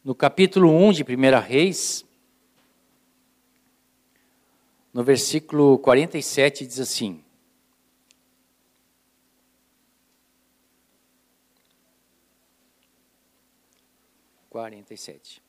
No 0.02 0.14
capítulo 0.14 0.70
1 0.70 0.92
de 0.92 1.02
1 1.02 1.40
Reis, 1.40 2.04
no 4.92 5.04
versículo 5.04 5.78
47, 5.78 6.66
diz 6.66 6.80
assim: 6.80 7.24
47. 14.56 15.42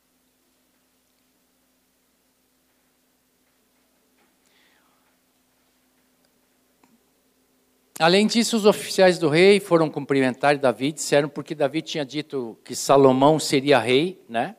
Além 7.98 8.26
disso, 8.26 8.56
os 8.58 8.66
oficiais 8.66 9.18
do 9.18 9.30
rei 9.30 9.58
foram 9.58 9.88
cumprimentar 9.90 10.58
Davi, 10.58 10.92
disseram 10.92 11.28
porque 11.28 11.54
Davi 11.54 11.80
tinha 11.80 12.04
dito 12.04 12.58
que 12.62 12.76
Salomão 12.76 13.40
seria 13.40 13.78
rei, 13.78 14.22
né? 14.28 14.56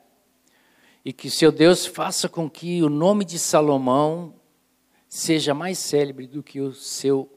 E 1.04 1.12
que 1.12 1.30
seu 1.30 1.52
Deus 1.52 1.86
faça 1.86 2.28
com 2.28 2.50
que 2.50 2.82
o 2.82 2.88
nome 2.88 3.24
de 3.24 3.38
Salomão 3.38 4.34
seja 5.08 5.54
mais 5.54 5.78
célebre 5.78 6.26
do 6.26 6.42
que 6.42 6.60
o 6.60 6.74
seu 6.74 7.32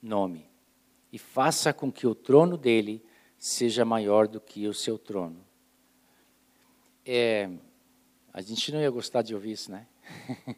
nome. 0.00 0.48
E 1.12 1.18
faça 1.18 1.72
com 1.72 1.90
que 1.90 2.06
o 2.06 2.14
trono 2.14 2.56
dele 2.56 3.04
seja 3.36 3.84
maior 3.84 4.28
do 4.28 4.40
que 4.40 4.68
o 4.68 4.72
seu 4.72 4.96
trono. 4.96 5.49
É, 7.12 7.50
a 8.32 8.40
gente 8.40 8.70
não 8.70 8.80
ia 8.80 8.88
gostar 8.88 9.22
de 9.22 9.34
ouvir 9.34 9.50
isso, 9.50 9.68
né? 9.68 9.84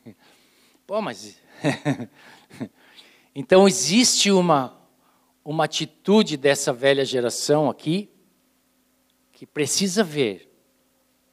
Pô, 0.86 1.00
mas. 1.00 1.40
então, 3.34 3.66
existe 3.66 4.30
uma, 4.30 4.78
uma 5.42 5.64
atitude 5.64 6.36
dessa 6.36 6.70
velha 6.70 7.06
geração 7.06 7.70
aqui 7.70 8.10
que 9.32 9.46
precisa 9.46 10.04
ver 10.04 10.54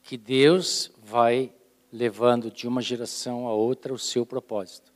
que 0.04 0.16
Deus 0.16 0.90
vai 1.04 1.54
levando 1.92 2.50
de 2.50 2.66
uma 2.66 2.82
geração 2.82 3.46
a 3.46 3.52
outra 3.52 3.94
o 3.94 4.00
seu 4.00 4.26
propósito. 4.26 4.94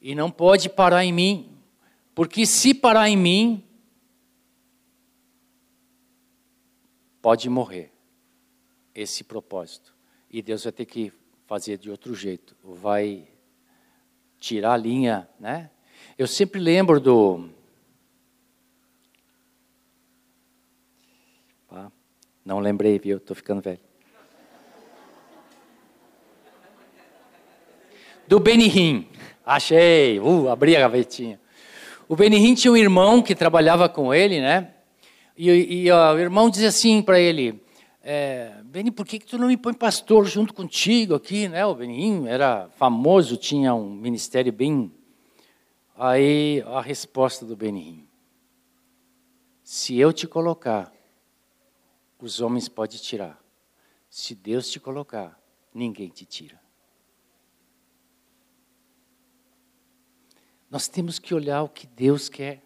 E 0.00 0.14
não 0.14 0.30
pode 0.30 0.70
parar 0.70 1.04
em 1.04 1.12
mim, 1.12 1.54
porque 2.14 2.46
se 2.46 2.72
parar 2.72 3.10
em 3.10 3.16
mim, 3.18 3.62
pode 7.20 7.50
morrer 7.50 7.93
esse 8.94 9.24
propósito. 9.24 9.94
E 10.30 10.40
Deus 10.40 10.64
vai 10.64 10.72
ter 10.72 10.86
que 10.86 11.12
fazer 11.46 11.78
de 11.78 11.90
outro 11.90 12.14
jeito, 12.14 12.56
vai 12.62 13.28
tirar 14.38 14.74
a 14.74 14.76
linha, 14.76 15.28
né? 15.38 15.70
Eu 16.16 16.26
sempre 16.26 16.60
lembro 16.60 17.00
do. 17.00 17.50
Não 22.44 22.58
lembrei, 22.58 22.98
viu? 22.98 23.16
Estou 23.16 23.34
ficando 23.34 23.62
velho. 23.62 23.80
Do 28.28 28.38
Benihim. 28.38 29.08
Achei. 29.46 30.20
Uh, 30.20 30.48
abri 30.50 30.76
a 30.76 30.80
gavetinha. 30.80 31.40
O 32.06 32.14
Benihim 32.14 32.54
tinha 32.54 32.70
um 32.70 32.76
irmão 32.76 33.22
que 33.22 33.34
trabalhava 33.34 33.88
com 33.88 34.12
ele, 34.12 34.42
né? 34.42 34.74
E, 35.36 35.84
e 35.84 35.90
ó, 35.90 36.14
o 36.14 36.18
irmão 36.18 36.50
dizia 36.50 36.68
assim 36.68 37.00
para 37.00 37.18
ele: 37.18 37.62
é, 38.02 38.52
Beni, 38.74 38.90
por 38.90 39.06
que, 39.06 39.20
que 39.20 39.26
tu 39.26 39.38
não 39.38 39.46
me 39.46 39.56
põe 39.56 39.72
pastor 39.72 40.26
junto 40.26 40.52
contigo 40.52 41.14
aqui, 41.14 41.46
né? 41.46 41.64
O 41.64 41.76
Benihim 41.76 42.26
era 42.26 42.68
famoso, 42.70 43.36
tinha 43.36 43.72
um 43.72 43.88
ministério 43.88 44.52
bem. 44.52 44.92
Aí 45.94 46.60
a 46.66 46.80
resposta 46.80 47.46
do 47.46 47.54
Benihim: 47.54 48.04
Se 49.62 49.96
eu 49.96 50.12
te 50.12 50.26
colocar, 50.26 50.92
os 52.18 52.40
homens 52.40 52.68
podem 52.68 52.98
tirar. 52.98 53.40
Se 54.10 54.34
Deus 54.34 54.68
te 54.68 54.80
colocar, 54.80 55.40
ninguém 55.72 56.08
te 56.08 56.24
tira. 56.24 56.60
Nós 60.68 60.88
temos 60.88 61.20
que 61.20 61.32
olhar 61.32 61.62
o 61.62 61.68
que 61.68 61.86
Deus 61.86 62.28
quer. 62.28 62.60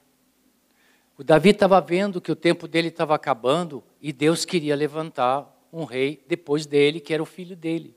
O 1.19 1.23
Davi 1.23 1.51
estava 1.51 1.79
vendo 1.83 2.19
que 2.19 2.33
o 2.33 2.37
tempo 2.37 2.67
dele 2.67 2.89
estava 2.89 3.15
acabando 3.15 3.85
e 4.01 4.11
Deus 4.11 4.47
queria 4.47 4.75
levantar 4.75 5.58
um 5.73 5.85
rei 5.85 6.25
depois 6.27 6.67
dele, 6.67 7.01
que 7.01 7.13
era 7.13 7.23
o 7.23 7.27
filho 7.27 7.57
dele. 7.57 7.95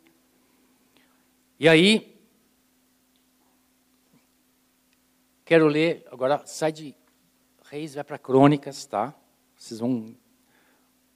E 1.60 1.70
aí, 1.70 2.20
quero 5.46 5.68
ler, 5.68 6.06
agora 6.12 6.46
sai 6.46 6.72
de 6.72 6.96
Reis, 7.70 7.94
vai 7.94 8.04
para 8.04 8.18
Crônicas, 8.18 8.86
tá? 8.86 9.16
Vocês 9.56 9.80
vão 9.80 10.16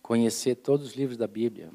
conhecer 0.02 0.56
todos 0.56 0.88
os 0.88 0.94
livros 0.94 1.18
da 1.18 1.28
Bíblia. 1.28 1.72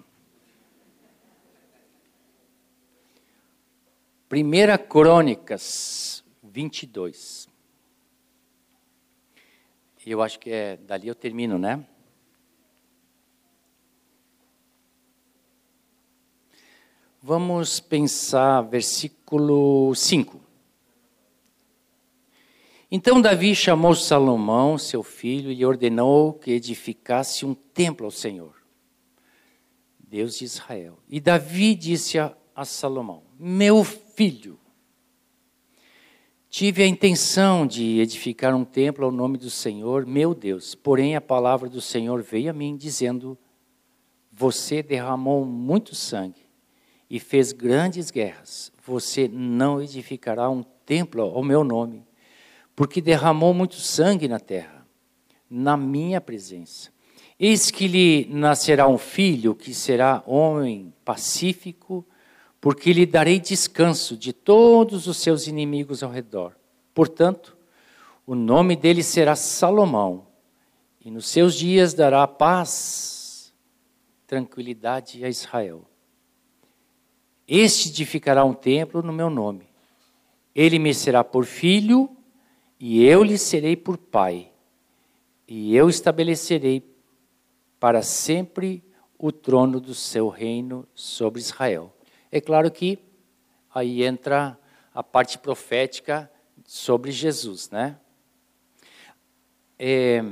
Primeira 4.29 4.79
Crônicas, 4.79 6.25
22. 6.43 7.49
Eu 10.07 10.23
acho 10.23 10.39
que 10.39 10.51
é 10.51 10.77
dali 10.77 11.09
eu 11.09 11.15
termino, 11.15 11.59
né? 11.59 11.85
Vamos 17.23 17.81
pensar 17.81 18.63
versículo 18.63 19.95
5. 19.95 20.41
Então 22.91 23.21
Davi 23.21 23.55
chamou 23.55 23.95
Salomão, 23.95 24.79
seu 24.79 25.03
filho, 25.03 25.53
e 25.53 25.63
ordenou 25.67 26.33
que 26.33 26.51
edificasse 26.51 27.45
um 27.45 27.53
templo 27.53 28.07
ao 28.07 28.11
Senhor, 28.11 28.55
Deus 29.99 30.39
de 30.39 30.47
Israel. 30.47 30.99
E 31.11 31.21
Davi 31.21 31.75
disse 31.75 32.19
a, 32.19 32.35
a 32.57 32.65
Salomão: 32.65 33.23
Meu 33.39 33.85
filho, 33.85 34.59
Tive 36.49 36.83
a 36.83 36.87
intenção 36.87 37.65
de 37.65 38.01
edificar 38.01 38.57
um 38.57 38.65
templo 38.65 39.05
ao 39.05 39.13
nome 39.13 39.39
do 39.39 39.49
Senhor, 39.51 40.05
meu 40.05 40.35
Deus. 40.35 40.75
Porém, 40.75 41.15
a 41.15 41.21
palavra 41.21 41.69
do 41.69 41.81
Senhor 41.81 42.23
veio 42.23 42.51
a 42.51 42.53
mim, 42.53 42.77
dizendo: 42.77 43.39
Você 44.33 44.83
derramou 44.83 45.45
muito 45.45 45.95
sangue 45.95 46.50
e 47.11 47.19
fez 47.19 47.51
grandes 47.53 48.11
guerras. 48.11 48.73
Você 48.87 49.29
não 49.29 49.83
edificará 49.83 50.49
um 50.49 50.63
templo 50.87 51.23
ao 51.23 51.43
meu 51.43 51.65
nome, 51.65 52.07
porque 52.77 53.01
derramou 53.01 53.53
muito 53.53 53.75
sangue 53.75 54.29
na 54.29 54.39
terra, 54.39 54.87
na 55.51 55.77
minha 55.77 56.21
presença. 56.21 56.91
Eis 57.39 57.71
que 57.71 57.89
lhe 57.89 58.29
nascerá 58.31 58.87
um 58.87 58.99
filho 58.99 59.55
que 59.55 59.75
será 59.75 60.23
homem 60.27 60.95
pacífico 61.05 62.07
porque 62.61 62.93
lhe 62.93 63.07
darei 63.07 63.41
descanso 63.41 64.17
de 64.17 64.33
todos 64.33 65.07
os 65.07 65.17
seus 65.17 65.47
inimigos 65.47 66.03
ao 66.03 66.11
redor. 66.11 66.55
Portanto, 66.93 67.57
o 68.27 68.35
nome 68.35 68.77
dele 68.77 69.03
será 69.03 69.35
Salomão, 69.35 70.27
e 71.03 71.11
nos 71.11 71.27
seus 71.29 71.55
dias 71.55 71.95
dará 71.95 72.27
paz, 72.29 73.55
tranquilidade 74.27 75.25
a 75.25 75.29
Israel. 75.29 75.90
Este 77.53 77.89
edificará 77.89 78.45
um 78.45 78.55
templo 78.55 79.03
no 79.03 79.13
meu 79.13 79.29
nome. 79.29 79.69
Ele 80.55 80.79
me 80.79 80.95
será 80.95 81.25
por 81.25 81.45
filho, 81.45 82.09
e 82.79 83.05
eu 83.05 83.25
lhe 83.25 83.37
serei 83.37 83.77
por 83.77 83.99
pai. 83.99 84.53
E 85.49 85.75
eu 85.75 85.91
estabelecerei 85.91 86.89
para 87.81 88.03
sempre 88.03 88.85
o 89.19 89.33
trono 89.33 89.81
do 89.81 89.97
seu 89.97 90.29
reino 90.29 90.87
sobre 90.95 91.41
Israel. 91.41 91.93
É 92.31 92.41
claro 92.41 92.71
que 92.71 93.01
aí 93.75 94.05
entra 94.05 94.57
a 94.95 95.03
parte 95.03 95.37
profética 95.37 96.31
sobre 96.65 97.11
Jesus, 97.11 97.69
né? 97.69 97.99
É... 99.77 100.23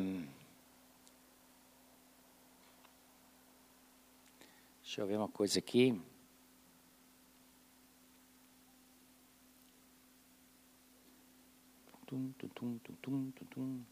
Deixa 4.84 5.00
eu 5.00 5.06
ver 5.08 5.16
uma 5.16 5.28
coisa 5.28 5.58
aqui. 5.58 6.00
Tum, 12.09 12.32
tum, 12.39 12.48
tum, 12.48 12.78
tum, 13.02 13.30
tum, 13.30 13.47
tum. 13.51 13.85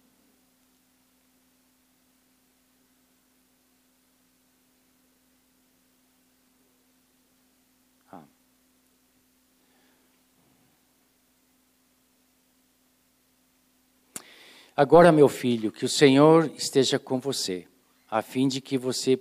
Agora, 14.75 15.13
meu 15.13 15.29
filho, 15.29 15.71
que 15.71 15.85
o 15.85 15.89
Senhor 15.89 16.51
esteja 16.57 16.99
com 16.99 17.21
você, 17.21 17.67
a 18.11 18.23
fim 18.23 18.49
de 18.49 18.63
que 18.63 18.79
você 18.79 19.21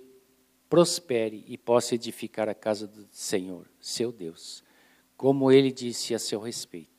prospere 0.70 1.44
e 1.48 1.58
possa 1.58 1.96
edificar 1.96 2.48
a 2.48 2.54
casa 2.54 2.88
do 2.88 3.06
Senhor, 3.12 3.66
seu 3.80 4.12
Deus, 4.12 4.64
como 5.18 5.52
ele 5.52 5.70
disse 5.70 6.16
a 6.16 6.20
seu 6.20 6.40
respeito. 6.40 6.95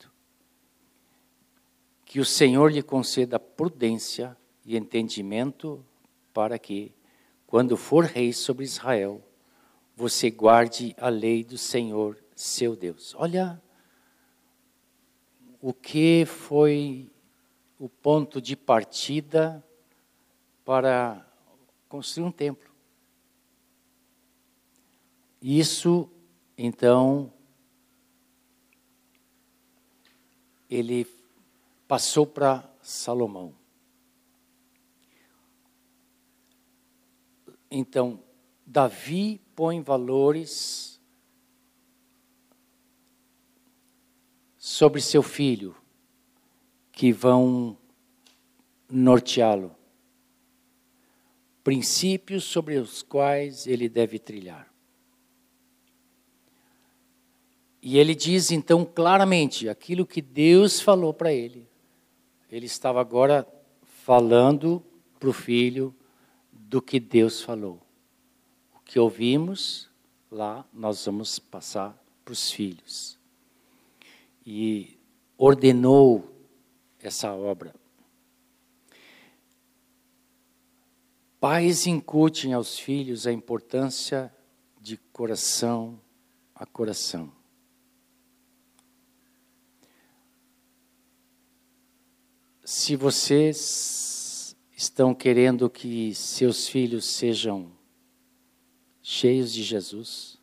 Que 2.07 2.21
o 2.21 2.25
Senhor 2.25 2.73
lhe 2.73 2.83
conceda 2.83 3.39
prudência 3.39 4.37
e 4.65 4.77
entendimento 4.77 5.85
para 6.33 6.59
que, 6.59 6.95
quando 7.47 7.77
for 7.77 8.05
rei 8.05 8.33
sobre 8.33 8.65
Israel, 8.65 9.21
você 9.97 10.31
guarde 10.31 10.95
a 10.99 11.09
lei 11.09 11.43
do 11.43 11.59
Senhor, 11.59 12.17
seu 12.35 12.77
Deus. 12.77 13.15
Olha 13.19 13.61
o 15.61 15.75
que 15.75 16.25
foi 16.25 17.11
o 17.79 17.89
ponto 17.89 18.41
de 18.41 18.55
partida 18.55 19.63
para 20.65 21.27
construir 21.89 22.27
um 22.27 22.33
templo. 22.33 22.71
Isso, 25.43 26.09
então, 26.57 27.33
ele 30.69 31.05
passou 31.87 32.27
para 32.27 32.69
Salomão. 32.83 33.55
Então, 37.71 38.23
Davi 38.65 39.41
põe 39.55 39.81
valores 39.81 41.01
sobre 44.57 45.01
seu 45.01 45.23
filho 45.23 45.77
que 46.93 47.13
vão 47.13 47.77
norteá-lo. 48.89 49.75
Princípios 51.63 52.45
sobre 52.45 52.77
os 52.77 53.03
quais 53.03 53.67
ele 53.67 53.89
deve 53.89 54.19
trilhar. 54.19 54.73
E 57.83 57.99
ele 57.99 58.15
diz 58.15 58.51
então 58.51 58.85
claramente 58.85 59.69
aquilo 59.69 60.07
que 60.07 60.21
Deus 60.21 60.81
falou 60.81 61.15
para 61.15 61.33
ele. 61.33 61.69
Ele 62.51 62.67
estava 62.67 63.01
agora 63.01 63.47
falando 63.83 64.83
para 65.19 65.29
o 65.29 65.33
filho 65.33 65.95
do 66.53 66.81
que 66.81 67.01
Deus 67.01 67.43
falou. 67.43 67.81
O 68.75 68.81
que 68.85 68.99
ouvimos 68.99 69.91
lá, 70.31 70.65
nós 70.73 71.05
vamos 71.05 71.39
passar 71.39 71.97
para 72.25 72.33
os 72.33 72.51
filhos. 72.51 73.19
E 74.45 74.99
ordenou 75.37 76.33
essa 77.01 77.33
obra. 77.33 77.75
Pais 81.41 81.87
incutem 81.87 82.53
aos 82.53 82.79
filhos 82.79 83.27
a 83.27 83.33
importância 83.33 84.33
de 84.81 84.97
coração 85.13 86.01
a 86.57 86.65
coração. 86.65 87.31
Se 92.69 92.97
vocês 92.97 94.57
estão 94.77 95.15
querendo 95.15 95.71
que 95.71 96.13
seus 96.17 96.67
filhos 96.67 97.05
sejam 97.05 97.71
cheios 99.01 99.53
de 99.53 99.63
Jesus, 99.63 100.37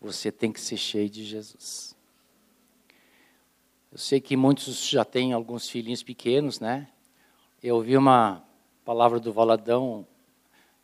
você 0.00 0.32
tem 0.32 0.50
que 0.50 0.60
ser 0.60 0.76
cheio 0.76 1.08
de 1.08 1.22
Jesus. 1.24 1.94
Eu 3.92 3.98
sei 3.98 4.20
que 4.20 4.36
muitos 4.36 4.84
já 4.84 5.04
têm 5.04 5.32
alguns 5.32 5.68
filhinhos 5.68 6.02
pequenos, 6.02 6.58
né? 6.58 6.88
Eu 7.62 7.76
ouvi 7.76 7.96
uma 7.96 8.44
palavra 8.84 9.20
do 9.20 9.32
Valadão 9.32 10.04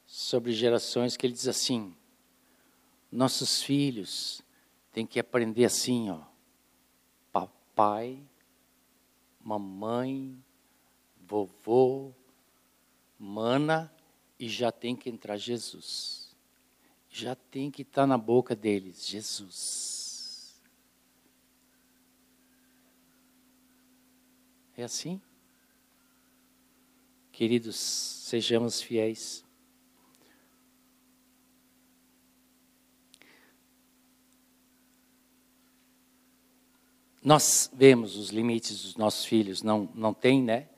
sobre 0.06 0.52
gerações 0.52 1.16
que 1.16 1.27
ele 1.27 1.35
diz 1.35 1.48
assim: 1.48 1.93
nossos 3.10 3.60
filhos 3.60 4.40
têm 4.93 5.05
que 5.05 5.19
aprender 5.19 5.65
assim, 5.65 6.10
ó, 6.10 6.20
papai, 7.32 8.23
mamãe, 9.49 10.37
vovô, 11.27 12.12
mana, 13.19 13.91
e 14.39 14.47
já 14.47 14.70
tem 14.70 14.95
que 14.95 15.09
entrar 15.09 15.39
Jesus. 15.39 16.37
Já 17.09 17.35
tem 17.35 17.70
que 17.70 17.81
estar 17.81 18.07
na 18.07 18.19
boca 18.19 18.55
deles, 18.55 19.07
Jesus. 19.07 20.55
É 24.77 24.85
assim? 24.85 25.19
Queridos, 27.33 27.77
sejamos 27.77 28.83
fiéis. 28.83 29.48
Nós 37.23 37.70
vemos 37.74 38.16
os 38.16 38.31
limites 38.31 38.82
dos 38.82 38.97
nossos 38.97 39.24
filhos, 39.24 39.62
não, 39.62 39.89
não 39.95 40.15
tem, 40.15 40.43
né? 40.43 40.69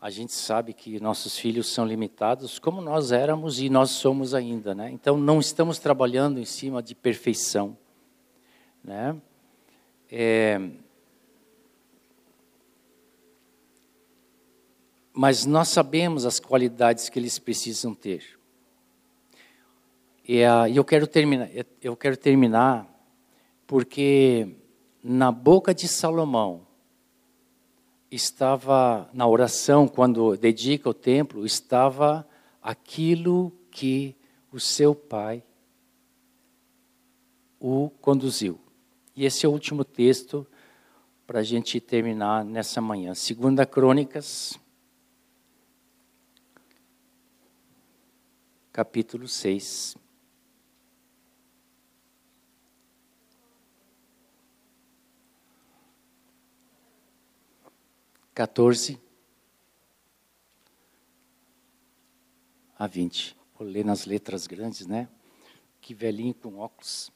A 0.00 0.10
gente 0.10 0.32
sabe 0.32 0.72
que 0.72 1.00
nossos 1.00 1.38
filhos 1.38 1.68
são 1.68 1.86
limitados, 1.86 2.58
como 2.58 2.80
nós 2.80 3.12
éramos 3.12 3.60
e 3.60 3.70
nós 3.70 3.90
somos 3.90 4.34
ainda, 4.34 4.74
né? 4.74 4.90
Então, 4.90 5.16
não 5.16 5.40
estamos 5.40 5.78
trabalhando 5.78 6.38
em 6.38 6.44
cima 6.44 6.82
de 6.82 6.94
perfeição, 6.94 7.76
né? 8.84 9.16
É, 10.10 10.60
mas 15.12 15.46
nós 15.46 15.68
sabemos 15.68 16.26
as 16.26 16.38
qualidades 16.38 17.08
que 17.08 17.18
eles 17.18 17.38
precisam 17.38 17.94
ter. 17.94 18.38
E 20.28 20.40
eu 20.74 20.84
quero 20.84 21.06
terminar, 21.06 21.48
eu 21.80 21.96
quero 21.96 22.18
terminar 22.18 22.86
porque 23.66 24.56
na 25.08 25.30
boca 25.30 25.72
de 25.72 25.86
Salomão 25.86 26.66
estava, 28.10 29.08
na 29.12 29.24
oração, 29.24 29.86
quando 29.86 30.36
dedica 30.36 30.90
o 30.90 30.94
templo, 30.94 31.46
estava 31.46 32.28
aquilo 32.60 33.52
que 33.70 34.16
o 34.50 34.58
seu 34.58 34.96
pai 34.96 35.44
o 37.60 37.88
conduziu. 38.00 38.58
E 39.14 39.24
esse 39.24 39.46
é 39.46 39.48
o 39.48 39.52
último 39.52 39.84
texto 39.84 40.44
para 41.24 41.38
a 41.38 41.44
gente 41.44 41.80
terminar 41.80 42.44
nessa 42.44 42.80
manhã. 42.80 43.14
Segunda 43.14 43.64
Crônicas, 43.64 44.58
capítulo 48.72 49.28
6. 49.28 49.96
14 58.36 59.00
a 62.78 62.86
20. 62.86 63.34
Vou 63.58 63.66
ler 63.66 63.82
nas 63.82 64.04
letras 64.04 64.46
grandes, 64.46 64.86
né? 64.86 65.08
Que 65.80 65.94
velhinho 65.94 66.34
com 66.34 66.58
óculos. 66.58 67.10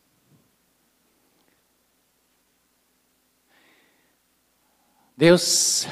Deus 5.15 5.87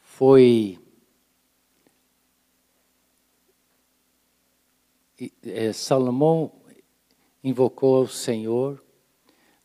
foi 0.00 0.78
é, 5.42 5.70
Salomão 5.74 6.50
invocou 7.42 8.04
o 8.04 8.08
Senhor 8.08 8.82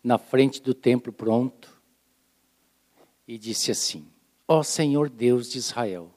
na 0.03 0.17
frente 0.17 0.61
do 0.61 0.73
templo 0.73 1.13
pronto 1.13 1.78
e 3.29 3.37
disse 3.37 3.69
assim: 3.69 4.07
Ó 4.47 4.63
Senhor 4.63 5.07
Deus 5.07 5.51
de 5.51 5.59
Israel, 5.59 6.09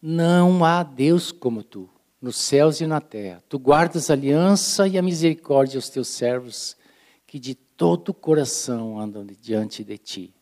não 0.00 0.64
há 0.64 0.84
Deus 0.84 1.32
como 1.32 1.64
tu, 1.64 1.90
nos 2.22 2.36
céus 2.36 2.80
e 2.80 2.86
na 2.86 3.00
terra. 3.00 3.42
Tu 3.48 3.58
guardas 3.58 4.08
a 4.08 4.12
aliança 4.12 4.86
e 4.86 4.96
a 4.96 5.02
misericórdia 5.02 5.76
aos 5.76 5.88
teus 5.88 6.06
servos, 6.06 6.76
que 7.26 7.40
de 7.40 7.56
todo 7.56 8.10
o 8.10 8.14
coração 8.14 9.00
andam 9.00 9.26
diante 9.26 9.82
de 9.82 9.98
ti. 9.98 10.34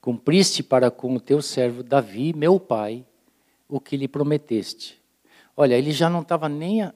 Cumpriste 0.00 0.62
para 0.62 0.90
com 0.90 1.14
o 1.14 1.20
teu 1.20 1.42
servo 1.42 1.82
Davi, 1.82 2.32
meu 2.32 2.58
pai, 2.58 3.04
o 3.68 3.78
que 3.78 3.98
lhe 3.98 4.08
prometeste. 4.08 4.98
Olha, 5.54 5.76
ele 5.76 5.92
já 5.92 6.08
não 6.08 6.22
estava 6.22 6.48
nem 6.48 6.80
a, 6.80 6.94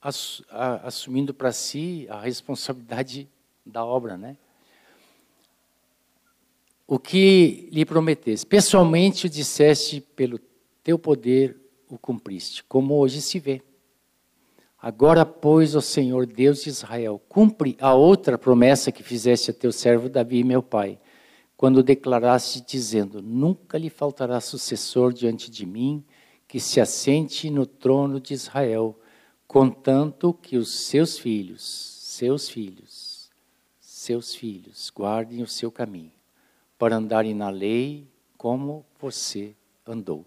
a, 0.00 0.08
a, 0.48 0.74
assumindo 0.86 1.34
para 1.34 1.52
si 1.52 2.06
a 2.08 2.18
responsabilidade 2.18 3.28
da 3.64 3.84
obra, 3.84 4.16
né? 4.16 4.38
O 6.86 6.98
que 6.98 7.68
lhe 7.72 7.84
prometeste. 7.84 8.46
Pessoalmente 8.46 9.26
o 9.26 9.30
disseste, 9.30 10.00
pelo 10.00 10.38
teu 10.82 10.98
poder 10.98 11.56
o 11.88 11.98
cumpriste, 11.98 12.62
como 12.64 12.94
hoje 12.94 13.20
se 13.20 13.38
vê. 13.38 13.62
Agora, 14.80 15.24
pois, 15.24 15.74
ó 15.74 15.80
Senhor 15.80 16.26
Deus 16.26 16.62
de 16.62 16.68
Israel, 16.68 17.20
cumpre 17.26 17.76
a 17.80 17.94
outra 17.94 18.36
promessa 18.36 18.92
que 18.92 19.02
fizeste 19.02 19.50
a 19.50 19.54
teu 19.54 19.72
servo 19.72 20.10
Davi, 20.10 20.44
meu 20.44 20.62
pai, 20.62 20.98
quando 21.56 21.82
declaraste, 21.82 22.60
dizendo: 22.60 23.22
Nunca 23.22 23.78
lhe 23.78 23.88
faltará 23.88 24.38
sucessor 24.42 25.14
diante 25.14 25.50
de 25.50 25.64
mim, 25.64 26.04
que 26.46 26.60
se 26.60 26.82
assente 26.82 27.48
no 27.48 27.64
trono 27.64 28.20
de 28.20 28.34
Israel, 28.34 28.98
contanto 29.46 30.34
que 30.34 30.58
os 30.58 30.70
seus 30.70 31.18
filhos, 31.18 31.62
seus 31.62 32.50
filhos, 32.50 33.30
seus 33.80 34.34
filhos, 34.34 34.92
guardem 34.94 35.42
o 35.42 35.46
seu 35.46 35.72
caminho 35.72 36.13
para 36.84 36.96
andarem 36.96 37.32
na 37.32 37.48
lei 37.48 38.06
como 38.36 38.84
você 39.00 39.54
andou. 39.86 40.22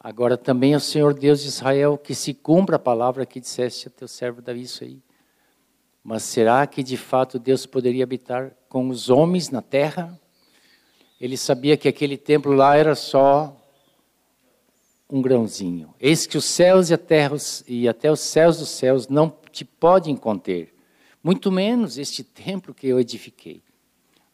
Agora 0.00 0.36
também 0.36 0.74
o 0.74 0.80
Senhor 0.80 1.14
Deus 1.14 1.42
de 1.42 1.46
Israel 1.46 1.96
que 1.96 2.12
se 2.12 2.34
cumpra 2.34 2.74
a 2.74 2.80
palavra 2.80 3.24
que 3.24 3.38
disseste 3.38 3.86
a 3.86 3.90
teu 3.92 4.08
servo 4.08 4.42
Davi 4.42 4.62
isso 4.62 4.82
aí. 4.82 5.00
Mas 6.02 6.24
será 6.24 6.66
que 6.66 6.82
de 6.82 6.96
fato 6.96 7.38
Deus 7.38 7.66
poderia 7.66 8.02
habitar 8.02 8.50
com 8.68 8.88
os 8.88 9.08
homens 9.10 9.48
na 9.48 9.62
terra? 9.62 10.20
Ele 11.20 11.36
sabia 11.36 11.76
que 11.76 11.86
aquele 11.86 12.16
templo 12.16 12.52
lá 12.52 12.74
era 12.74 12.96
só 12.96 13.56
um 15.08 15.22
grãozinho. 15.22 15.94
Eis 16.00 16.26
que 16.26 16.36
os 16.36 16.46
céus 16.46 16.90
e 16.90 16.94
a 16.94 16.98
terra 16.98 17.36
e 17.68 17.88
até 17.88 18.10
os 18.10 18.18
céus 18.18 18.58
dos 18.58 18.70
céus 18.70 19.06
não 19.06 19.32
te 19.52 19.64
podem 19.64 20.16
conter, 20.16 20.74
muito 21.22 21.52
menos 21.52 21.96
este 21.96 22.24
templo 22.24 22.74
que 22.74 22.88
eu 22.88 22.98
edifiquei. 22.98 23.62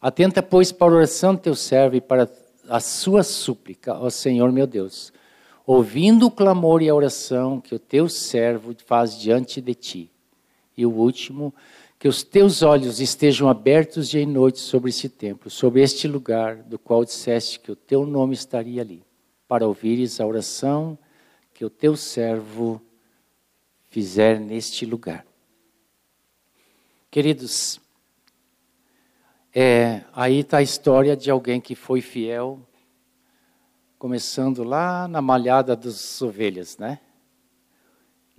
Atenta, 0.05 0.43
pois, 0.43 0.71
para 0.71 0.93
a 0.93 0.97
oração 0.97 1.33
do 1.33 1.41
teu 1.41 1.55
servo 1.55 1.95
e 1.95 1.99
para 1.99 2.29
a 2.69 2.79
sua 2.79 3.23
súplica, 3.23 3.97
ó 3.97 4.07
Senhor 4.07 4.51
meu 4.51 4.67
Deus, 4.67 5.11
ouvindo 5.65 6.27
o 6.27 6.31
clamor 6.31 6.83
e 6.83 6.87
a 6.87 6.93
oração 6.93 7.59
que 7.59 7.73
o 7.73 7.79
teu 7.79 8.07
servo 8.07 8.75
faz 8.85 9.17
diante 9.17 9.59
de 9.59 9.73
ti. 9.73 10.11
E 10.77 10.85
o 10.85 10.91
último, 10.91 11.51
que 11.97 12.07
os 12.07 12.21
teus 12.21 12.61
olhos 12.61 12.99
estejam 12.99 13.49
abertos 13.49 14.07
dia 14.07 14.21
e 14.21 14.27
noite 14.27 14.59
sobre 14.59 14.91
esse 14.91 15.09
templo, 15.09 15.49
sobre 15.49 15.81
este 15.81 16.07
lugar 16.07 16.57
do 16.57 16.77
qual 16.77 17.03
disseste 17.03 17.59
que 17.59 17.71
o 17.71 17.75
teu 17.75 18.05
nome 18.05 18.35
estaria 18.35 18.83
ali, 18.83 19.01
para 19.47 19.67
ouvires 19.67 20.21
a 20.21 20.27
oração 20.27 20.95
que 21.51 21.65
o 21.65 21.69
teu 21.69 21.95
servo 21.95 22.79
fizer 23.89 24.39
neste 24.39 24.85
lugar. 24.85 25.25
Queridos, 27.09 27.83
é, 29.57 30.03
aí 30.11 30.39
está 30.39 30.57
a 30.57 30.61
história 30.61 31.15
de 31.15 31.31
alguém 31.31 31.61
que 31.61 31.75
foi 31.75 32.01
fiel, 32.01 32.59
começando 33.97 34.65
lá 34.65 35.07
na 35.07 35.21
malhada 35.21 35.77
das 35.77 36.21
ovelhas, 36.21 36.77
né? 36.77 36.99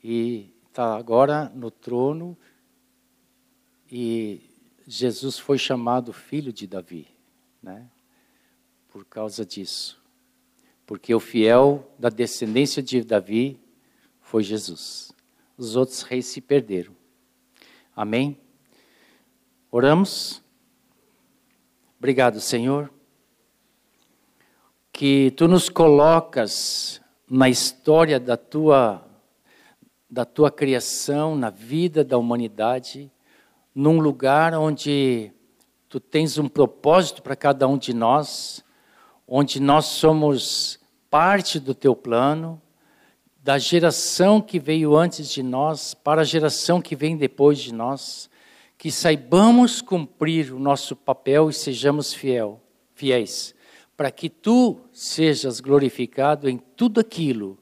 E 0.04 0.54
está 0.68 0.94
agora 0.94 1.50
no 1.54 1.70
trono, 1.70 2.36
e 3.90 4.42
Jesus 4.86 5.38
foi 5.38 5.56
chamado 5.56 6.12
filho 6.12 6.52
de 6.52 6.66
Davi, 6.66 7.08
né? 7.62 7.88
Por 8.90 9.06
causa 9.06 9.42
disso. 9.42 9.98
Porque 10.84 11.14
o 11.14 11.18
fiel 11.18 11.90
da 11.98 12.10
descendência 12.10 12.82
de 12.82 13.02
Davi 13.02 13.58
foi 14.20 14.42
Jesus. 14.42 15.12
Os 15.56 15.76
outros 15.76 16.02
reis 16.02 16.26
se 16.26 16.42
perderam. 16.42 16.94
Amém? 17.96 18.38
Oramos. 19.70 20.44
Obrigado, 21.98 22.40
Senhor, 22.40 22.92
que 24.92 25.30
tu 25.30 25.48
nos 25.48 25.70
colocas 25.70 27.00
na 27.28 27.48
história 27.48 28.20
da 28.20 28.36
tua 28.36 29.02
da 30.08 30.26
tua 30.26 30.50
criação, 30.50 31.34
na 31.34 31.48
vida 31.48 32.04
da 32.04 32.18
humanidade, 32.18 33.10
num 33.74 33.98
lugar 33.98 34.52
onde 34.54 35.32
tu 35.88 35.98
tens 35.98 36.36
um 36.36 36.48
propósito 36.48 37.22
para 37.22 37.34
cada 37.34 37.66
um 37.66 37.78
de 37.78 37.94
nós, 37.94 38.62
onde 39.26 39.58
nós 39.58 39.86
somos 39.86 40.78
parte 41.08 41.58
do 41.58 41.74
teu 41.74 41.96
plano, 41.96 42.60
da 43.42 43.56
geração 43.56 44.38
que 44.40 44.58
veio 44.58 44.94
antes 44.94 45.30
de 45.30 45.42
nós 45.42 45.94
para 45.94 46.20
a 46.20 46.24
geração 46.24 46.80
que 46.80 46.94
vem 46.94 47.16
depois 47.16 47.58
de 47.58 47.72
nós, 47.72 48.28
que 48.78 48.90
saibamos 48.90 49.80
cumprir 49.80 50.52
o 50.52 50.58
nosso 50.58 50.94
papel 50.94 51.48
e 51.48 51.52
sejamos 51.52 52.12
fiel, 52.12 52.60
fiéis, 52.94 53.54
para 53.96 54.10
que 54.10 54.28
tu 54.28 54.78
sejas 54.92 55.60
glorificado 55.60 56.48
em 56.48 56.58
tudo 56.58 57.00
aquilo 57.00 57.58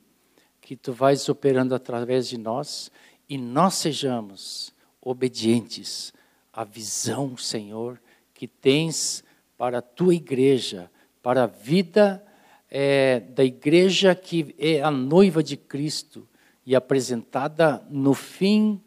que 0.60 0.74
tu 0.74 0.92
vais 0.92 1.28
operando 1.28 1.74
através 1.74 2.28
de 2.28 2.36
nós 2.36 2.90
e 3.28 3.38
nós 3.38 3.74
sejamos 3.74 4.72
obedientes 5.00 6.12
à 6.52 6.64
visão, 6.64 7.36
Senhor, 7.36 8.00
que 8.32 8.48
tens 8.48 9.22
para 9.56 9.78
a 9.78 9.82
tua 9.82 10.14
igreja, 10.14 10.90
para 11.22 11.44
a 11.44 11.46
vida 11.46 12.24
é, 12.68 13.20
da 13.20 13.44
igreja 13.44 14.14
que 14.14 14.54
é 14.58 14.82
a 14.82 14.90
noiva 14.90 15.42
de 15.42 15.56
Cristo 15.56 16.26
e 16.66 16.74
apresentada 16.74 17.86
no 17.88 18.14
fim 18.14 18.82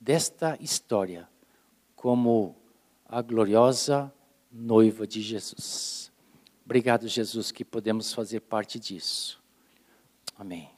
desta 0.00 0.56
história 0.60 1.31
como 2.02 2.56
a 3.06 3.22
gloriosa 3.22 4.12
noiva 4.50 5.06
de 5.06 5.22
Jesus. 5.22 6.10
Obrigado, 6.64 7.06
Jesus, 7.06 7.52
que 7.52 7.64
podemos 7.64 8.12
fazer 8.12 8.40
parte 8.40 8.76
disso. 8.76 9.40
Amém. 10.36 10.71